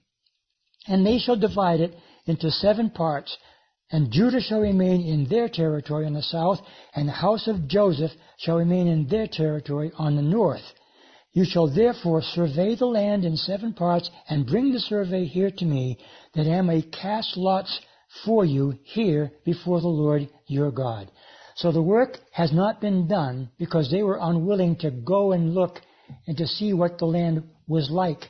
And 0.86 1.06
they 1.06 1.18
shall 1.18 1.36
divide 1.36 1.80
it 1.80 1.94
into 2.26 2.50
seven 2.50 2.90
parts, 2.90 3.36
and 3.90 4.10
Judah 4.10 4.40
shall 4.40 4.60
remain 4.60 5.02
in 5.02 5.28
their 5.28 5.48
territory 5.48 6.06
on 6.06 6.14
the 6.14 6.22
south, 6.22 6.58
and 6.94 7.08
the 7.08 7.12
house 7.12 7.46
of 7.46 7.68
Joseph 7.68 8.10
shall 8.38 8.56
remain 8.56 8.88
in 8.88 9.06
their 9.08 9.26
territory 9.26 9.92
on 9.98 10.16
the 10.16 10.22
north. 10.22 10.64
You 11.32 11.44
shall 11.44 11.66
therefore 11.66 12.22
survey 12.22 12.76
the 12.76 12.86
land 12.86 13.24
in 13.24 13.36
seven 13.36 13.72
parts, 13.72 14.10
and 14.28 14.46
bring 14.46 14.72
the 14.72 14.80
survey 14.80 15.24
here 15.24 15.50
to 15.50 15.64
me, 15.64 15.98
that 16.34 16.46
I 16.46 16.60
may 16.62 16.82
cast 16.82 17.36
lots 17.36 17.80
for 18.24 18.44
you 18.44 18.78
here 18.84 19.32
before 19.44 19.80
the 19.80 19.88
Lord 19.88 20.28
your 20.46 20.70
God. 20.70 21.10
So 21.56 21.72
the 21.72 21.82
work 21.82 22.18
has 22.32 22.52
not 22.52 22.80
been 22.80 23.06
done 23.06 23.50
because 23.58 23.90
they 23.90 24.02
were 24.02 24.18
unwilling 24.20 24.76
to 24.76 24.90
go 24.90 25.32
and 25.32 25.54
look 25.54 25.80
and 26.26 26.36
to 26.36 26.46
see 26.46 26.72
what 26.72 26.98
the 26.98 27.06
land 27.06 27.42
was 27.66 27.90
like. 27.90 28.20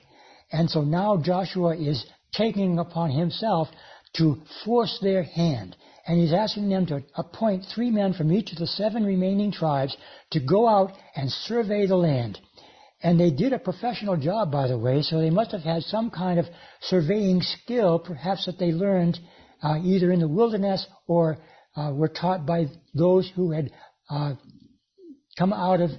And 0.53 0.69
so 0.71 0.83
now 0.83 1.17
Joshua 1.17 1.77
is 1.77 2.05
taking 2.33 2.79
upon 2.79 3.11
himself 3.11 3.69
to 4.17 4.41
force 4.65 4.99
their 5.03 5.23
hand. 5.23 5.77
And 6.07 6.21
he's 6.21 6.33
asking 6.33 6.69
them 6.69 6.87
to 6.87 7.03
appoint 7.17 7.65
three 7.75 7.91
men 7.91 8.13
from 8.13 8.31
each 8.31 8.53
of 8.53 8.59
the 8.59 8.67
seven 8.67 9.05
remaining 9.05 9.53
tribes 9.53 9.97
to 10.33 10.41
go 10.41 10.69
out 10.69 10.93
and 11.17 11.31
survey 11.31 11.87
the 11.87 11.97
land. 11.97 12.39
And 13.03 13.19
they 13.19 13.31
did 13.31 13.53
a 13.53 13.59
professional 13.59 14.17
job, 14.17 14.53
by 14.53 14.69
the 14.69 14.79
way, 14.79 15.03
so 15.03 15.19
they 15.19 15.31
must 15.31 15.53
have 15.53 15.63
had 15.63 15.83
some 15.83 16.11
kind 16.11 16.39
of 16.39 16.47
surveying 16.83 17.41
skill, 17.43 17.99
perhaps 17.99 18.47
that 18.47 18.59
they 18.59 18.73
learned 18.73 19.19
uh, 19.63 19.79
either 19.83 20.13
in 20.13 20.21
the 20.21 20.29
wilderness 20.29 20.87
or 21.07 21.39
uh, 21.77 21.91
were 21.93 22.09
taught 22.09 22.47
by 22.47 22.67
those 22.95 23.31
who 23.35 23.51
had 23.51 23.71
uh, 24.11 24.35
come 25.39 25.53
out 25.53 25.81
of 25.81 25.91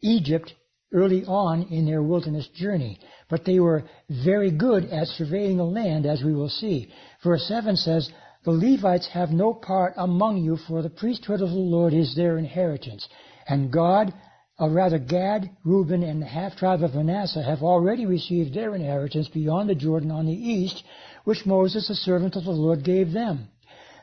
Egypt 0.00 0.52
early 0.92 1.24
on 1.24 1.64
in 1.64 1.86
their 1.86 2.02
wilderness 2.02 2.48
journey. 2.54 2.98
But 3.28 3.44
they 3.44 3.60
were 3.60 3.84
very 4.24 4.50
good 4.50 4.86
at 4.86 5.06
surveying 5.08 5.58
the 5.58 5.64
land, 5.64 6.06
as 6.06 6.22
we 6.22 6.34
will 6.34 6.48
see. 6.48 6.92
Verse 7.22 7.46
7 7.46 7.76
says, 7.76 8.10
The 8.44 8.52
Levites 8.52 9.08
have 9.08 9.30
no 9.30 9.52
part 9.52 9.94
among 9.96 10.44
you, 10.44 10.56
for 10.56 10.82
the 10.82 10.90
priesthood 10.90 11.42
of 11.42 11.50
the 11.50 11.56
Lord 11.56 11.92
is 11.92 12.14
their 12.14 12.38
inheritance. 12.38 13.06
And 13.46 13.72
God 13.72 14.12
or 14.58 14.70
rather 14.70 14.98
Gad, 14.98 15.50
Reuben, 15.64 16.02
and 16.02 16.20
the 16.20 16.26
half-tribe 16.26 16.82
of 16.82 16.94
Manasseh 16.94 17.42
have 17.42 17.62
already 17.62 18.06
received 18.06 18.54
their 18.54 18.74
inheritance 18.74 19.28
beyond 19.28 19.70
the 19.70 19.74
Jordan 19.74 20.10
on 20.10 20.26
the 20.26 20.32
east, 20.32 20.82
which 21.24 21.46
Moses, 21.46 21.86
the 21.86 21.94
servant 21.94 22.34
of 22.34 22.44
the 22.44 22.50
Lord, 22.50 22.82
gave 22.84 23.12
them. 23.12 23.48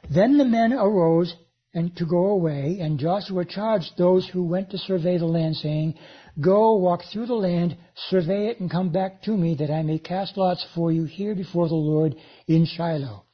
Then 0.09 0.37
the 0.37 0.45
men 0.45 0.71
arose 0.71 1.35
and 1.75 1.95
to 1.97 2.05
go 2.05 2.27
away, 2.29 2.79
and 2.79 2.97
Joshua 2.97 3.45
charged 3.45 3.91
those 3.97 4.27
who 4.27 4.43
went 4.43 4.71
to 4.71 4.77
survey 4.77 5.17
the 5.17 5.25
land, 5.25 5.57
saying, 5.57 5.93
Go, 6.41 6.75
walk 6.75 7.01
through 7.11 7.27
the 7.27 7.35
land, 7.35 7.77
survey 8.09 8.47
it, 8.47 8.59
and 8.59 8.71
come 8.71 8.91
back 8.91 9.21
to 9.23 9.37
me, 9.37 9.55
that 9.55 9.69
I 9.69 9.83
may 9.83 9.99
cast 9.99 10.37
lots 10.37 10.65
for 10.73 10.91
you 10.91 11.03
here 11.03 11.35
before 11.35 11.67
the 11.67 11.75
Lord 11.75 12.15
in 12.47 12.65
Shiloh. 12.65 13.25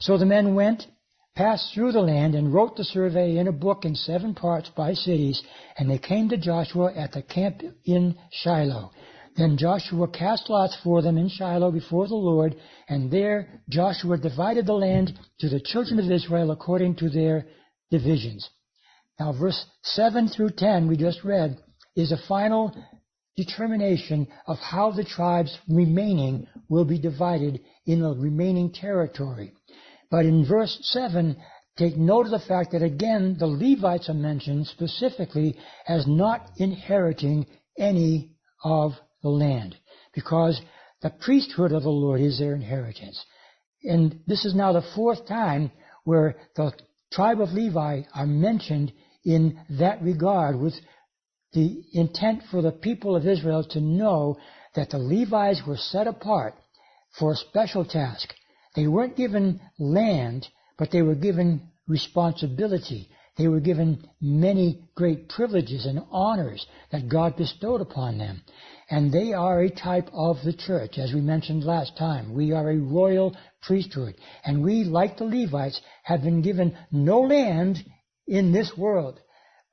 So 0.00 0.18
the 0.18 0.26
men 0.26 0.54
went 0.54 0.86
passed 1.36 1.72
through 1.72 1.92
the 1.92 2.00
land 2.00 2.34
and 2.34 2.52
wrote 2.52 2.76
the 2.76 2.84
survey 2.84 3.36
in 3.36 3.48
a 3.48 3.52
book 3.52 3.84
in 3.84 3.94
seven 3.94 4.34
parts 4.34 4.70
by 4.76 4.92
cities, 4.92 5.42
and 5.78 5.88
they 5.88 5.98
came 5.98 6.28
to 6.28 6.36
Joshua 6.36 6.92
at 6.94 7.12
the 7.12 7.22
camp 7.22 7.62
in 7.84 8.14
Shiloh. 8.30 8.90
Then 9.36 9.56
Joshua 9.56 10.08
cast 10.08 10.50
lots 10.50 10.76
for 10.82 11.02
them 11.02 11.16
in 11.16 11.28
Shiloh 11.28 11.70
before 11.70 12.08
the 12.08 12.14
Lord, 12.14 12.56
and 12.88 13.10
there 13.10 13.62
Joshua 13.68 14.18
divided 14.18 14.66
the 14.66 14.74
land 14.74 15.18
to 15.38 15.48
the 15.48 15.60
children 15.60 15.98
of 15.98 16.10
Israel 16.10 16.50
according 16.50 16.96
to 16.96 17.08
their 17.08 17.46
divisions. 17.90 18.48
Now 19.18 19.32
verse 19.32 19.66
7 19.82 20.28
through 20.28 20.50
10 20.50 20.88
we 20.88 20.96
just 20.96 21.24
read 21.24 21.58
is 21.96 22.12
a 22.12 22.26
final 22.28 22.74
determination 23.36 24.28
of 24.46 24.58
how 24.58 24.90
the 24.90 25.04
tribes 25.04 25.58
remaining 25.68 26.46
will 26.68 26.84
be 26.84 26.98
divided 26.98 27.60
in 27.86 28.00
the 28.00 28.14
remaining 28.14 28.72
territory. 28.72 29.52
But 30.10 30.26
in 30.26 30.46
verse 30.46 30.78
7, 30.82 31.36
take 31.76 31.96
note 31.96 32.26
of 32.26 32.32
the 32.32 32.46
fact 32.46 32.72
that 32.72 32.82
again 32.82 33.36
the 33.38 33.46
Levites 33.46 34.08
are 34.08 34.14
mentioned 34.14 34.66
specifically 34.66 35.56
as 35.86 36.06
not 36.06 36.50
inheriting 36.56 37.46
any 37.78 38.32
of 38.64 38.92
the 39.22 39.28
land 39.28 39.76
because 40.12 40.60
the 41.02 41.10
priesthood 41.10 41.72
of 41.72 41.82
the 41.82 41.88
Lord 41.88 42.20
is 42.20 42.38
their 42.38 42.54
inheritance. 42.54 43.24
And 43.84 44.20
this 44.26 44.44
is 44.44 44.54
now 44.54 44.72
the 44.72 44.84
fourth 44.94 45.26
time 45.26 45.70
where 46.04 46.36
the 46.56 46.72
tribe 47.12 47.40
of 47.40 47.52
Levi 47.52 48.02
are 48.14 48.26
mentioned 48.26 48.92
in 49.24 49.60
that 49.70 50.02
regard 50.02 50.58
with 50.58 50.74
the 51.52 51.82
intent 51.92 52.42
for 52.50 52.62
the 52.62 52.72
people 52.72 53.16
of 53.16 53.26
Israel 53.26 53.64
to 53.70 53.80
know 53.80 54.36
that 54.74 54.90
the 54.90 54.98
Levites 54.98 55.62
were 55.66 55.76
set 55.76 56.06
apart 56.06 56.54
for 57.18 57.32
a 57.32 57.36
special 57.36 57.84
task. 57.84 58.32
They 58.76 58.86
weren't 58.86 59.16
given 59.16 59.60
land, 59.78 60.46
but 60.78 60.90
they 60.92 61.02
were 61.02 61.16
given 61.16 61.68
responsibility. 61.88 63.08
They 63.36 63.48
were 63.48 63.60
given 63.60 64.06
many 64.20 64.84
great 64.94 65.28
privileges 65.28 65.86
and 65.86 66.00
honors 66.10 66.64
that 66.92 67.08
God 67.08 67.36
bestowed 67.36 67.80
upon 67.80 68.18
them. 68.18 68.42
And 68.90 69.12
they 69.12 69.32
are 69.32 69.60
a 69.60 69.70
type 69.70 70.08
of 70.12 70.36
the 70.44 70.52
church, 70.52 70.98
as 70.98 71.12
we 71.12 71.20
mentioned 71.20 71.64
last 71.64 71.96
time. 71.96 72.34
We 72.34 72.52
are 72.52 72.70
a 72.70 72.76
royal 72.76 73.36
priesthood. 73.62 74.14
And 74.44 74.62
we, 74.62 74.84
like 74.84 75.16
the 75.16 75.24
Levites, 75.24 75.80
have 76.02 76.22
been 76.22 76.42
given 76.42 76.76
no 76.90 77.20
land 77.20 77.78
in 78.26 78.52
this 78.52 78.72
world. 78.76 79.20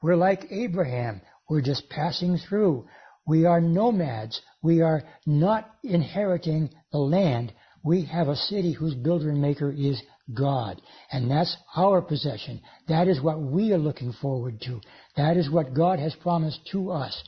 We're 0.01 0.15
like 0.15 0.47
Abraham. 0.51 1.21
We're 1.49 1.61
just 1.61 1.89
passing 1.89 2.37
through. 2.37 2.87
We 3.25 3.45
are 3.45 3.61
nomads. 3.61 4.41
We 4.61 4.81
are 4.81 5.03
not 5.25 5.69
inheriting 5.83 6.69
the 6.91 6.99
land, 6.99 7.53
we 7.83 8.03
have 8.05 8.27
a 8.27 8.35
city 8.35 8.73
whose 8.73 8.95
builder 8.95 9.29
and 9.29 9.41
maker 9.41 9.71
is 9.71 10.01
God. 10.33 10.81
And 11.11 11.31
that's 11.31 11.55
our 11.75 12.01
possession. 12.01 12.61
That 12.87 13.07
is 13.07 13.21
what 13.21 13.39
we 13.41 13.71
are 13.71 13.77
looking 13.77 14.11
forward 14.11 14.59
to. 14.61 14.81
That 15.15 15.37
is 15.37 15.49
what 15.49 15.73
God 15.73 15.99
has 15.99 16.13
promised 16.15 16.59
to 16.71 16.91
us. 16.91 17.23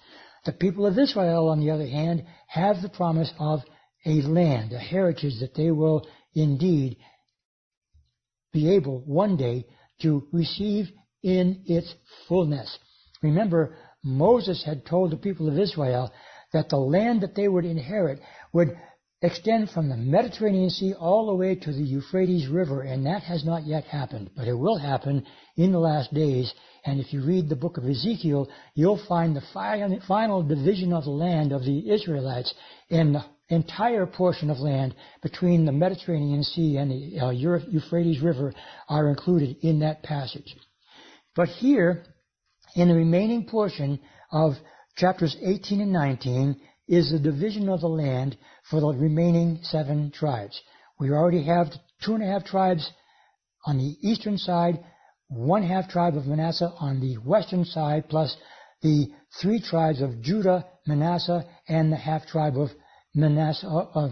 The 0.46 0.52
people 0.52 0.86
of 0.86 0.98
Israel, 0.98 1.48
on 1.50 1.60
the 1.60 1.72
other 1.72 1.88
hand, 1.88 2.26
have 2.48 2.82
the 2.82 2.90
promise 2.90 3.32
of 3.40 3.62
a 4.06 4.22
land, 4.22 4.74
a 4.74 4.80
heritage 4.80 5.40
that 5.40 5.56
they 5.56 5.72
will 5.72 6.08
indeed 6.42 6.98
be 8.52 8.74
able 8.76 9.00
one 9.02 9.38
day 9.38 9.66
to 10.02 10.28
receive 10.32 10.86
in 11.22 11.64
its 11.66 11.94
fullness. 12.28 12.80
Remember, 13.22 13.76
Moses 14.04 14.64
had 14.66 14.86
told 14.86 15.12
the 15.12 15.18
people 15.18 15.48
of 15.50 15.60
Israel 15.60 16.12
that 16.54 16.70
the 16.70 16.78
land 16.78 17.22
that 17.22 17.36
they 17.36 17.48
would 17.48 17.66
inherit 17.66 18.20
would 18.54 18.70
extend 19.22 19.70
from 19.70 19.90
the 19.90 19.98
Mediterranean 19.98 20.70
Sea 20.70 20.94
all 20.94 21.28
the 21.28 21.36
way 21.36 21.54
to 21.54 21.74
the 21.74 21.84
Euphrates 21.84 22.48
River, 22.48 22.82
and 22.82 23.06
that 23.06 23.22
has 23.24 23.44
not 23.44 23.68
yet 23.68 23.84
happened, 23.84 24.30
but 24.36 24.48
it 24.48 24.54
will 24.54 24.78
happen 24.78 25.26
in 25.58 25.74
the 25.74 25.80
last 25.80 26.14
days. 26.14 26.54
And 26.86 27.02
if 27.02 27.12
you 27.12 27.22
read 27.26 27.50
the 27.50 27.58
book 27.58 27.78
of 27.78 27.86
Ezekiel, 27.86 28.48
you'll 28.74 29.06
find 29.10 29.36
the 29.36 30.00
final 30.08 30.42
division 30.42 30.94
of 30.94 31.04
the 31.04 31.10
land 31.10 31.52
of 31.52 31.66
the 31.66 31.92
Israelites 31.92 32.54
in 32.90 33.12
the 33.12 33.26
entire 33.50 34.06
portion 34.06 34.50
of 34.50 34.60
land 34.60 34.96
between 35.22 35.66
the 35.66 35.72
Mediterranean 35.72 36.44
Sea 36.44 36.78
and 36.78 36.92
the 36.92 37.20
uh, 37.20 37.30
Euphrates 37.32 38.22
River 38.22 38.54
are 38.88 39.10
included 39.10 39.58
in 39.62 39.80
that 39.80 40.04
passage. 40.04 40.56
But 41.36 41.50
here, 41.50 42.06
in 42.76 42.88
the 42.88 42.96
remaining 42.96 43.46
portion 43.46 44.00
of 44.32 44.54
chapters 44.96 45.36
18 45.42 45.82
and 45.82 45.92
19, 45.92 46.62
is 46.88 47.12
the 47.12 47.20
division 47.20 47.70
of 47.70 47.82
the 47.82 47.88
land 47.88 48.38
for 48.70 48.82
the 48.82 48.88
remaining 48.88 49.60
seven 49.64 50.12
tribes. 50.12 50.60
We 51.00 51.12
already 51.12 51.44
have 51.44 51.68
two 52.04 52.16
and 52.16 52.24
a 52.24 52.28
half 52.28 52.46
tribes 52.46 52.90
on 53.66 53.78
the 53.78 53.96
eastern 54.02 54.38
side, 54.38 54.84
one 55.28 55.64
half 55.64 55.90
tribe 55.90 56.18
of 56.18 56.26
Manasseh 56.26 56.72
on 56.80 57.00
the 57.00 57.16
western 57.16 57.66
side, 57.66 58.10
plus 58.10 58.36
the 58.82 59.12
three 59.42 59.62
tribes 59.62 60.02
of 60.02 60.22
Judah, 60.22 60.66
Manasseh, 60.88 61.46
and 61.68 61.92
the 61.92 61.98
half 61.98 62.26
tribe 62.26 62.58
of 62.58 62.70
Manasseh, 63.20 63.68
uh, 63.68 63.88
of 63.94 64.12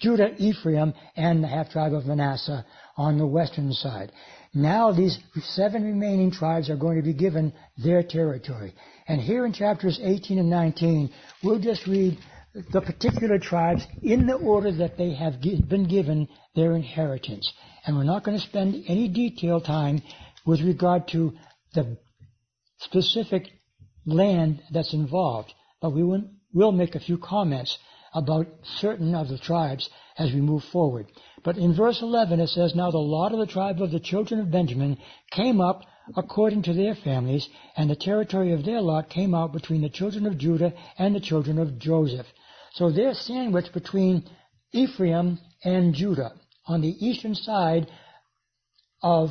Judah, 0.00 0.34
Ephraim, 0.38 0.92
and 1.16 1.42
the 1.42 1.48
half 1.48 1.70
tribe 1.70 1.94
of 1.94 2.06
Manasseh 2.06 2.64
on 2.96 3.18
the 3.18 3.26
western 3.26 3.72
side. 3.72 4.12
Now 4.52 4.92
these 4.92 5.18
seven 5.40 5.84
remaining 5.84 6.30
tribes 6.30 6.70
are 6.70 6.76
going 6.76 6.96
to 6.96 7.02
be 7.02 7.14
given 7.14 7.52
their 7.76 8.02
territory. 8.02 8.74
And 9.08 9.20
here 9.20 9.44
in 9.46 9.52
chapters 9.52 10.00
18 10.02 10.38
and 10.38 10.50
19, 10.50 11.10
we'll 11.42 11.58
just 11.58 11.86
read 11.86 12.18
the 12.72 12.80
particular 12.80 13.38
tribes 13.38 13.84
in 14.02 14.26
the 14.26 14.36
order 14.36 14.70
that 14.72 14.96
they 14.96 15.12
have 15.14 15.40
been 15.40 15.88
given 15.88 16.28
their 16.54 16.72
inheritance. 16.72 17.52
And 17.84 17.96
we're 17.96 18.04
not 18.04 18.24
going 18.24 18.38
to 18.38 18.46
spend 18.46 18.84
any 18.86 19.08
detailed 19.08 19.64
time 19.64 20.02
with 20.46 20.60
regard 20.60 21.08
to 21.08 21.32
the 21.74 21.98
specific 22.78 23.48
land 24.06 24.62
that's 24.72 24.94
involved, 24.94 25.52
but 25.80 25.90
we 25.90 26.04
will 26.52 26.72
make 26.72 26.94
a 26.94 27.00
few 27.00 27.18
comments 27.18 27.76
about 28.14 28.46
certain 28.78 29.14
of 29.14 29.28
the 29.28 29.38
tribes 29.38 29.90
as 30.16 30.32
we 30.32 30.40
move 30.40 30.62
forward. 30.64 31.06
But 31.42 31.58
in 31.58 31.74
verse 31.74 32.00
11 32.00 32.40
it 32.40 32.48
says, 32.48 32.74
Now 32.74 32.90
the 32.90 32.98
lot 32.98 33.32
of 33.32 33.38
the 33.38 33.46
tribe 33.46 33.82
of 33.82 33.90
the 33.90 34.00
children 34.00 34.40
of 34.40 34.50
Benjamin 34.50 34.98
came 35.30 35.60
up 35.60 35.82
according 36.16 36.62
to 36.62 36.74
their 36.74 36.94
families, 36.94 37.48
and 37.76 37.88
the 37.88 37.96
territory 37.96 38.52
of 38.52 38.64
their 38.64 38.80
lot 38.80 39.08
came 39.08 39.34
out 39.34 39.52
between 39.52 39.80
the 39.80 39.88
children 39.88 40.26
of 40.26 40.38
Judah 40.38 40.72
and 40.98 41.14
the 41.14 41.20
children 41.20 41.58
of 41.58 41.78
Joseph. 41.78 42.26
So 42.74 42.90
they're 42.90 43.14
sandwiched 43.14 43.72
between 43.72 44.24
Ephraim 44.72 45.38
and 45.64 45.94
Judah 45.94 46.32
on 46.66 46.80
the 46.80 46.94
eastern 47.06 47.34
side 47.34 47.90
of 49.02 49.30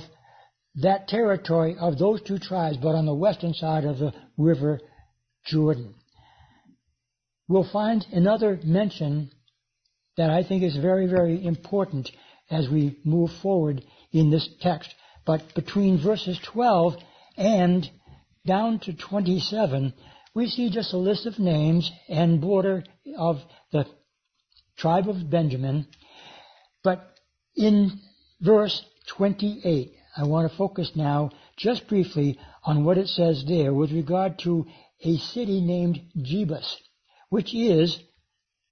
that 0.76 1.08
territory 1.08 1.76
of 1.80 1.98
those 1.98 2.22
two 2.22 2.40
tribes, 2.40 2.78
but 2.78 2.96
on 2.96 3.06
the 3.06 3.14
western 3.14 3.54
side 3.54 3.86
of 3.86 4.00
the 4.00 4.14
river 4.38 4.80
Jordan. 5.46 5.94
We'll 7.48 7.70
find 7.72 8.06
another 8.12 8.60
mention 8.64 9.32
that 10.18 10.30
I 10.30 10.44
think 10.44 10.64
is 10.64 10.76
very, 10.78 11.08
very 11.08 11.44
important 11.44 12.10
as 12.50 12.70
we 12.70 13.00
move 13.04 13.32
forward 13.42 13.84
in 14.12 14.30
this 14.30 14.48
text. 14.62 14.94
But 15.26 15.54
between 15.56 16.02
verses 16.02 16.40
12 16.44 16.96
and 17.38 17.90
down 18.46 18.80
to 18.80 18.94
27, 18.94 19.94
we 20.36 20.48
see 20.48 20.70
just 20.70 20.94
a 20.94 20.98
list 20.98 21.26
of 21.26 21.40
names 21.40 21.92
and 22.10 22.42
border 22.42 22.84
of 23.18 23.38
the 23.72 23.86
tribe 24.78 25.08
of 25.08 25.30
Benjamin. 25.30 25.88
But 26.84 27.14
In 27.56 28.00
verse 28.42 28.84
28, 29.08 29.94
I 30.18 30.24
want 30.24 30.50
to 30.50 30.58
focus 30.58 30.92
now 30.96 31.30
just 31.56 31.88
briefly 31.88 32.40
on 32.64 32.84
what 32.84 32.98
it 32.98 33.08
says 33.08 33.46
there 33.48 33.74
with 33.74 33.92
regard 33.92 34.40
to 34.40 34.66
a 35.02 35.18
city 35.18 35.62
named 35.62 36.02
Jebus, 36.18 36.78
which 37.34 37.52
is 37.56 37.98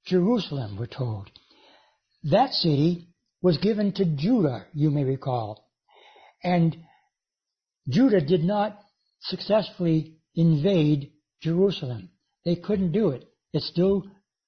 Jerusalem, 0.05 0.77
we're 0.77 0.85
told. 0.85 1.31
That 2.25 2.53
city 2.53 3.07
was 3.41 3.57
given 3.57 3.91
to 3.93 4.05
Judah, 4.05 4.67
you 4.71 4.91
may 4.91 5.03
recall. 5.03 5.67
And 6.43 6.77
Judah 7.89 8.21
did 8.21 8.43
not 8.43 8.79
successfully 9.21 10.17
invade 10.35 11.11
Jerusalem. 11.41 12.09
They 12.45 12.55
couldn't 12.55 12.91
do 12.91 13.09
it. 13.09 13.27
It 13.51 13.63
still 13.63 14.03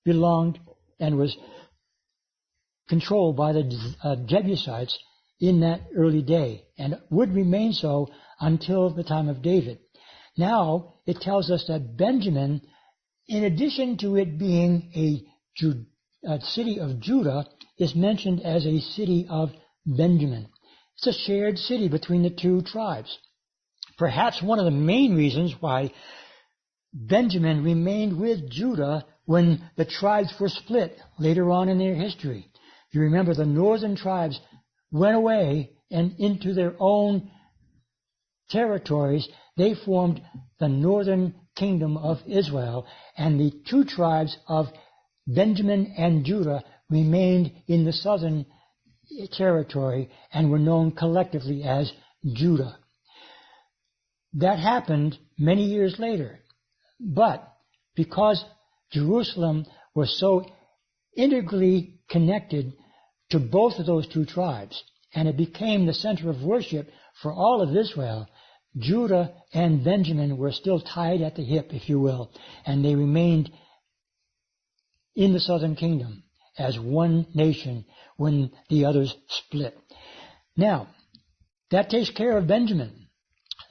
belonged 0.06 0.60
and 1.00 1.18
was 1.18 1.36
controlled 2.88 3.36
by 3.36 3.54
the 3.54 3.96
uh, 4.04 4.18
Jebusites 4.28 4.96
in 5.40 5.62
that 5.62 5.82
early 5.98 6.22
day 6.22 6.66
and 6.78 7.00
would 7.10 7.34
remain 7.34 7.74
so 7.74 8.10
until 8.40 8.92
the 8.92 9.04
time 9.04 9.28
of 9.28 9.42
David. 9.42 9.80
Now 10.38 11.00
it 11.08 11.18
tells 11.20 11.50
us 11.50 11.66
that 11.68 11.98
Benjamin, 11.98 12.62
in 13.28 13.44
addition 13.44 13.98
to 13.98 14.16
it 14.18 14.38
being 14.38 14.92
a, 14.96 15.26
Ju- 15.56 15.86
a 16.28 16.42
city 16.42 16.80
of 16.80 17.00
Judah, 17.00 17.46
is 17.78 17.96
mentioned 17.96 18.42
as 18.42 18.66
a 18.66 18.80
city 18.80 19.26
of 19.30 19.52
Benjamin. 19.86 20.48
It's 20.98 21.08
a 21.08 21.14
shared 21.14 21.58
city 21.58 21.88
between 21.90 22.24
the 22.24 22.30
two 22.30 22.62
tribes. 22.62 23.18
Perhaps 23.98 24.42
one 24.42 24.60
of 24.60 24.66
the 24.66 24.72
main 24.72 25.16
reasons 25.16 25.54
why 25.60 25.92
Benjamin 26.94 27.64
remained 27.64 28.20
with 28.20 28.50
Judah 28.50 29.06
when 29.26 29.70
the 29.78 29.86
tribes 29.86 30.34
were 30.40 30.50
split 30.50 30.98
later 31.18 31.50
on 31.50 31.70
in 31.70 31.78
their 31.78 31.96
history. 31.96 32.48
You 32.92 33.02
remember 33.02 33.34
the 33.34 33.46
northern 33.46 33.96
tribes 33.96 34.40
went 34.92 35.16
away 35.16 35.72
and 35.90 36.16
into 36.20 36.54
their 36.54 36.76
own 36.80 37.32
territories. 38.50 39.28
They 39.58 39.74
formed 39.74 40.22
the 40.60 40.70
northern 40.70 41.36
kingdom 41.56 41.98
of 41.98 42.18
Israel, 42.28 42.86
and 43.18 43.40
the 43.40 43.52
two 43.70 43.84
tribes 43.84 44.38
of 44.48 44.68
Benjamin 45.28 45.94
and 45.98 46.26
Judah 46.26 46.64
remained 46.90 47.52
in 47.68 47.86
the 47.86 47.94
southern 47.94 48.46
territory 49.34 50.10
and 50.32 50.50
were 50.50 50.60
known 50.60 50.92
collectively 50.92 51.64
as 51.64 51.92
Judah. 52.34 52.78
That 54.34 54.60
happened 54.60 55.18
many 55.38 55.66
years 55.66 55.96
later. 56.00 56.40
But 57.00 57.48
because 57.96 58.44
Jerusalem 58.92 59.66
was 59.94 60.18
so 60.20 60.46
integrally 61.16 62.00
connected 62.10 62.74
to 63.30 63.40
both 63.40 63.80
of 63.80 63.86
those 63.86 64.08
two 64.08 64.26
tribes, 64.26 64.82
and 65.14 65.28
it 65.28 65.38
became 65.38 65.86
the 65.86 65.94
center 65.94 66.30
of 66.30 66.42
worship 66.42 66.90
for 67.22 67.32
all 67.32 67.62
of 67.62 67.76
Israel, 67.76 68.28
Judah 68.78 69.34
and 69.54 69.84
Benjamin 69.84 70.38
were 70.38 70.52
still 70.52 70.80
tied 70.80 71.22
at 71.22 71.36
the 71.36 71.44
hip, 71.44 71.74
if 71.74 71.88
you 71.90 72.00
will, 72.00 72.32
and 72.66 72.84
they 72.84 72.96
remained 72.96 73.52
in 75.16 75.34
the 75.34 75.40
southern 75.40 75.76
kingdom 75.76 76.24
as 76.58 76.80
one 76.80 77.28
nation 77.34 77.86
when 78.18 78.52
the 78.70 78.86
others 78.86 79.16
split. 79.28 79.78
Now, 80.58 80.88
that 81.72 81.90
takes 81.90 82.10
care 82.10 82.38
of 82.38 82.48
Benjamin. 82.48 83.08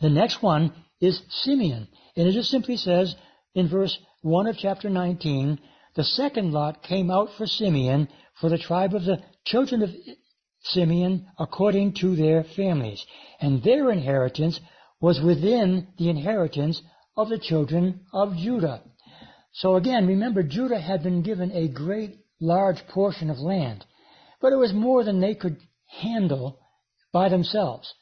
The 0.01 0.11
next 0.11 0.43
one 0.43 0.73
is 1.01 1.23
Simeon. 1.29 1.88
And 2.17 2.29
it 2.29 2.33
just 2.33 2.51
simply 2.51 2.77
says 2.77 3.15
in 3.55 3.69
verse 3.69 3.97
1 4.23 4.47
of 4.47 4.57
chapter 4.59 4.88
19, 4.88 5.59
the 5.95 6.05
second 6.05 6.53
lot 6.53 6.83
came 6.83 7.11
out 7.11 7.31
for 7.37 7.47
Simeon 7.47 8.09
for 8.41 8.49
the 8.49 8.59
tribe 8.59 8.95
of 8.95 9.05
the 9.05 9.23
children 9.45 9.83
of 9.83 9.91
Simeon 10.62 11.27
according 11.38 11.95
to 11.95 12.17
their 12.17 12.45
families. 12.45 13.05
And 13.41 13.62
their 13.62 13.91
inheritance 13.91 14.61
was 15.03 15.21
within 15.21 15.88
the 15.99 16.09
inheritance 16.09 16.81
of 17.17 17.29
the 17.29 17.38
children 17.38 18.01
of 18.12 18.37
Judah. 18.37 18.81
So 19.53 19.77
again, 19.77 20.07
remember 20.07 20.43
Judah 20.43 20.81
had 20.81 21.03
been 21.03 21.23
given 21.23 21.51
a 21.53 21.69
great 21.69 22.21
large 22.41 22.79
portion 22.88 23.29
of 23.29 23.38
land, 23.38 23.85
but 24.41 24.53
it 24.53 24.57
was 24.57 24.73
more 24.73 25.05
than 25.05 25.21
they 25.21 25.35
could 25.35 25.59
handle 26.01 26.59
by 27.12 27.29
themselves. 27.29 27.93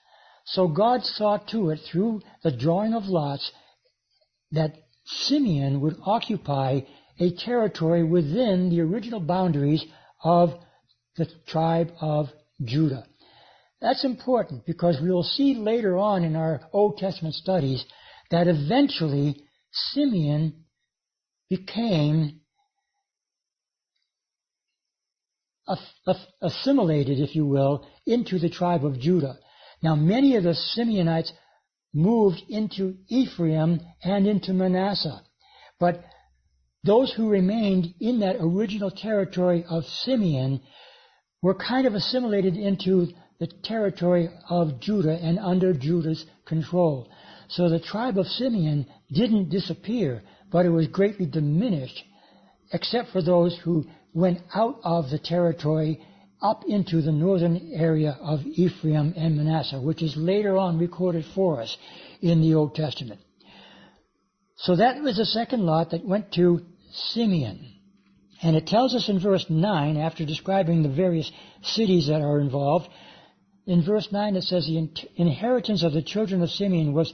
So 0.44 0.68
God 0.68 1.02
saw 1.02 1.38
to 1.50 1.70
it 1.70 1.80
through 1.90 2.20
the 2.44 2.52
drawing 2.52 2.94
of 2.94 3.06
lots 3.06 3.50
that 4.52 4.74
Simeon 5.04 5.80
would 5.80 5.96
occupy 6.04 6.80
a 7.18 7.30
territory 7.32 8.04
within 8.04 8.68
the 8.68 8.80
original 8.80 9.20
boundaries 9.20 9.84
of 10.22 10.50
the 11.16 11.26
tribe 11.46 11.92
of 12.00 12.26
Judah. 12.62 13.06
That's 13.80 14.04
important 14.04 14.66
because 14.66 15.00
we 15.00 15.10
will 15.10 15.22
see 15.22 15.54
later 15.54 15.96
on 15.96 16.24
in 16.24 16.36
our 16.36 16.60
Old 16.72 16.98
Testament 16.98 17.34
studies 17.34 17.84
that 18.30 18.46
eventually 18.46 19.42
Simeon 19.72 20.64
became 21.48 22.40
assimilated, 26.42 27.20
if 27.20 27.34
you 27.34 27.46
will, 27.46 27.86
into 28.06 28.38
the 28.38 28.50
tribe 28.50 28.84
of 28.84 28.98
Judah. 28.98 29.38
Now, 29.82 29.94
many 29.94 30.36
of 30.36 30.42
the 30.42 30.54
Simeonites 30.76 31.30
moved 31.94 32.42
into 32.48 32.96
Ephraim 33.08 33.80
and 34.02 34.26
into 34.26 34.52
Manasseh. 34.52 35.22
But 35.78 36.04
those 36.84 37.12
who 37.12 37.28
remained 37.28 37.94
in 38.00 38.20
that 38.20 38.36
original 38.40 38.90
territory 38.90 39.64
of 39.68 39.84
Simeon 39.84 40.60
were 41.42 41.54
kind 41.54 41.86
of 41.86 41.94
assimilated 41.94 42.56
into 42.56 43.08
the 43.40 43.48
territory 43.64 44.28
of 44.48 44.78
Judah 44.80 45.18
and 45.20 45.38
under 45.38 45.72
Judah's 45.72 46.24
control. 46.44 47.08
So 47.48 47.68
the 47.68 47.80
tribe 47.80 48.18
of 48.18 48.26
Simeon 48.26 48.86
didn't 49.10 49.48
disappear, 49.48 50.22
but 50.52 50.66
it 50.66 50.68
was 50.68 50.86
greatly 50.86 51.26
diminished, 51.26 52.04
except 52.72 53.10
for 53.10 53.22
those 53.22 53.58
who 53.64 53.86
went 54.12 54.40
out 54.54 54.78
of 54.84 55.10
the 55.10 55.18
territory 55.18 56.00
up 56.42 56.64
into 56.66 57.00
the 57.00 57.12
northern 57.12 57.72
area 57.74 58.16
of 58.20 58.40
Ephraim 58.46 59.14
and 59.16 59.36
Manasseh, 59.36 59.80
which 59.80 60.02
is 60.02 60.16
later 60.16 60.56
on 60.56 60.78
recorded 60.78 61.24
for 61.34 61.60
us 61.60 61.76
in 62.20 62.40
the 62.42 62.54
Old 62.54 62.74
Testament. 62.74 63.20
So 64.56 64.76
that 64.76 65.02
was 65.02 65.16
the 65.16 65.24
second 65.24 65.64
lot 65.64 65.90
that 65.90 66.04
went 66.04 66.32
to 66.32 66.60
Simeon. 66.92 67.74
And 68.42 68.56
it 68.56 68.66
tells 68.66 68.94
us 68.94 69.08
in 69.08 69.18
verse 69.18 69.46
9, 69.48 69.96
after 69.96 70.24
describing 70.24 70.82
the 70.82 70.88
various 70.88 71.30
cities 71.62 72.08
that 72.08 72.22
are 72.22 72.40
involved, 72.40 72.88
in 73.66 73.82
verse 73.82 74.10
9 74.10 74.36
it 74.36 74.42
says 74.42 74.66
the 74.66 74.88
inheritance 75.16 75.82
of 75.82 75.92
the 75.92 76.02
children 76.02 76.42
of 76.42 76.50
Simeon 76.50 76.92
was 76.92 77.12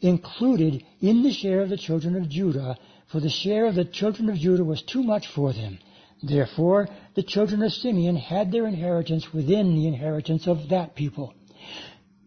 included 0.00 0.84
in 1.00 1.22
the 1.22 1.32
share 1.32 1.62
of 1.62 1.70
the 1.70 1.76
children 1.76 2.16
of 2.16 2.28
Judah, 2.28 2.76
for 3.06 3.20
the 3.20 3.30
share 3.30 3.66
of 3.66 3.74
the 3.74 3.84
children 3.84 4.28
of 4.28 4.36
Judah 4.36 4.64
was 4.64 4.82
too 4.82 5.02
much 5.02 5.26
for 5.28 5.52
them. 5.52 5.78
Therefore, 6.22 6.88
the 7.14 7.22
children 7.22 7.62
of 7.62 7.72
Simeon 7.72 8.16
had 8.16 8.50
their 8.50 8.66
inheritance 8.66 9.32
within 9.32 9.74
the 9.74 9.86
inheritance 9.86 10.46
of 10.46 10.68
that 10.70 10.94
people. 10.94 11.34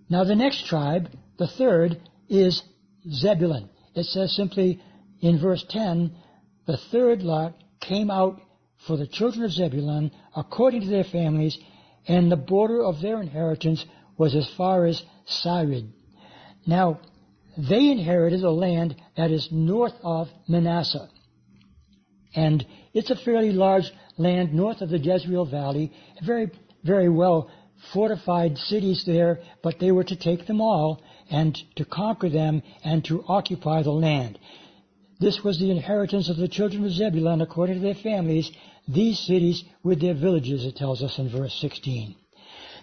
Now 0.10 0.24
the 0.24 0.36
next 0.36 0.66
tribe, 0.66 1.10
the 1.38 1.48
third, 1.48 2.00
is 2.30 2.64
Zebulun. 3.10 3.70
It 3.96 4.06
says 4.06 4.36
simply 4.36 4.80
in 5.20 5.40
verse 5.40 5.66
10, 5.70 6.16
the 6.66 6.78
third 6.78 7.24
lot 7.24 7.56
came 7.80 8.10
out 8.10 8.42
for 8.86 8.98
the 8.98 9.08
children 9.08 9.44
of 9.44 9.52
Zebulun 9.52 10.12
according 10.36 10.82
to 10.82 10.88
their 10.88 11.04
families, 11.04 11.58
and 12.08 12.32
the 12.32 12.38
border 12.38 12.84
of 12.84 13.02
their 13.02 13.22
inheritance 13.22 13.86
was 14.18 14.36
as 14.36 14.50
far 14.56 14.86
as 14.86 15.04
Sarid. 15.28 15.90
Now, 16.66 17.00
they 17.58 17.90
inherited 17.90 18.44
a 18.44 18.52
land 18.52 18.96
that 19.16 19.32
is 19.32 19.50
north 19.52 19.96
of 20.04 20.30
Manasseh. 20.48 21.10
And 22.36 22.66
it's 22.94 23.10
a 23.10 23.16
fairly 23.16 23.52
large 23.52 23.92
land 24.18 24.54
north 24.54 24.82
of 24.82 24.90
the 24.90 25.00
Jezreel 25.00 25.46
Valley, 25.46 25.92
very, 26.24 26.52
very 26.84 27.10
well 27.10 27.50
fortified 27.94 28.58
cities 28.58 29.04
there, 29.06 29.40
but 29.64 29.80
they 29.80 29.92
were 29.92 30.04
to 30.04 30.16
take 30.16 30.46
them 30.46 30.62
all 30.62 31.02
and 31.30 31.56
to 31.76 31.86
conquer 31.86 32.30
them 32.30 32.62
and 32.84 33.04
to 33.06 33.24
occupy 33.28 33.84
the 33.84 33.92
land. 33.92 34.40
This 35.20 35.44
was 35.44 35.60
the 35.60 35.72
inheritance 35.72 36.30
of 36.30 36.38
the 36.38 36.48
children 36.48 36.86
of 36.86 36.92
Zebulun 36.92 37.42
according 37.42 37.76
to 37.76 37.82
their 37.82 37.96
families, 37.96 38.52
these 38.88 39.20
cities 39.20 39.64
with 39.84 40.02
their 40.02 40.14
villages, 40.14 40.66
it 40.66 40.76
tells 40.76 41.04
us 41.04 41.20
in 41.20 41.30
verse 41.30 41.54
16. 41.62 42.16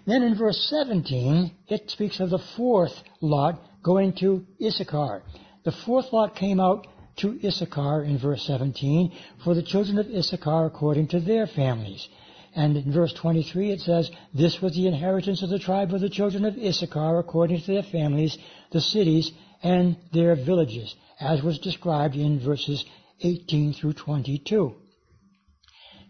Then 0.06 0.22
in 0.22 0.36
verse 0.36 0.66
17, 0.68 1.50
it 1.68 1.90
speaks 1.90 2.20
of 2.20 2.30
the 2.30 2.38
fourth 2.56 2.92
lot 3.20 3.60
going 3.82 4.12
to 4.14 4.44
Issachar. 4.62 5.22
The 5.64 5.72
fourth 5.72 6.12
lot 6.12 6.36
came 6.36 6.60
out 6.60 6.86
to 7.16 7.38
Issachar 7.42 8.02
in 8.04 8.18
verse 8.18 8.44
17 8.46 9.12
for 9.44 9.54
the 9.54 9.62
children 9.62 9.98
of 9.98 10.10
Issachar 10.10 10.66
according 10.66 11.08
to 11.08 11.20
their 11.20 11.46
families. 11.46 12.06
And 12.54 12.76
in 12.76 12.92
verse 12.92 13.12
23 13.14 13.72
it 13.72 13.80
says, 13.80 14.10
This 14.34 14.60
was 14.60 14.74
the 14.74 14.86
inheritance 14.86 15.42
of 15.42 15.48
the 15.48 15.58
tribe 15.58 15.94
of 15.94 16.00
the 16.00 16.10
children 16.10 16.44
of 16.44 16.56
Issachar 16.56 17.18
according 17.18 17.62
to 17.62 17.66
their 17.66 17.82
families, 17.82 18.36
the 18.72 18.80
cities, 18.80 19.32
and 19.62 19.96
their 20.12 20.36
villages, 20.36 20.94
as 21.18 21.42
was 21.42 21.58
described 21.58 22.14
in 22.16 22.40
verses 22.40 22.84
18 23.22 23.72
through 23.72 23.94
22. 23.94 24.74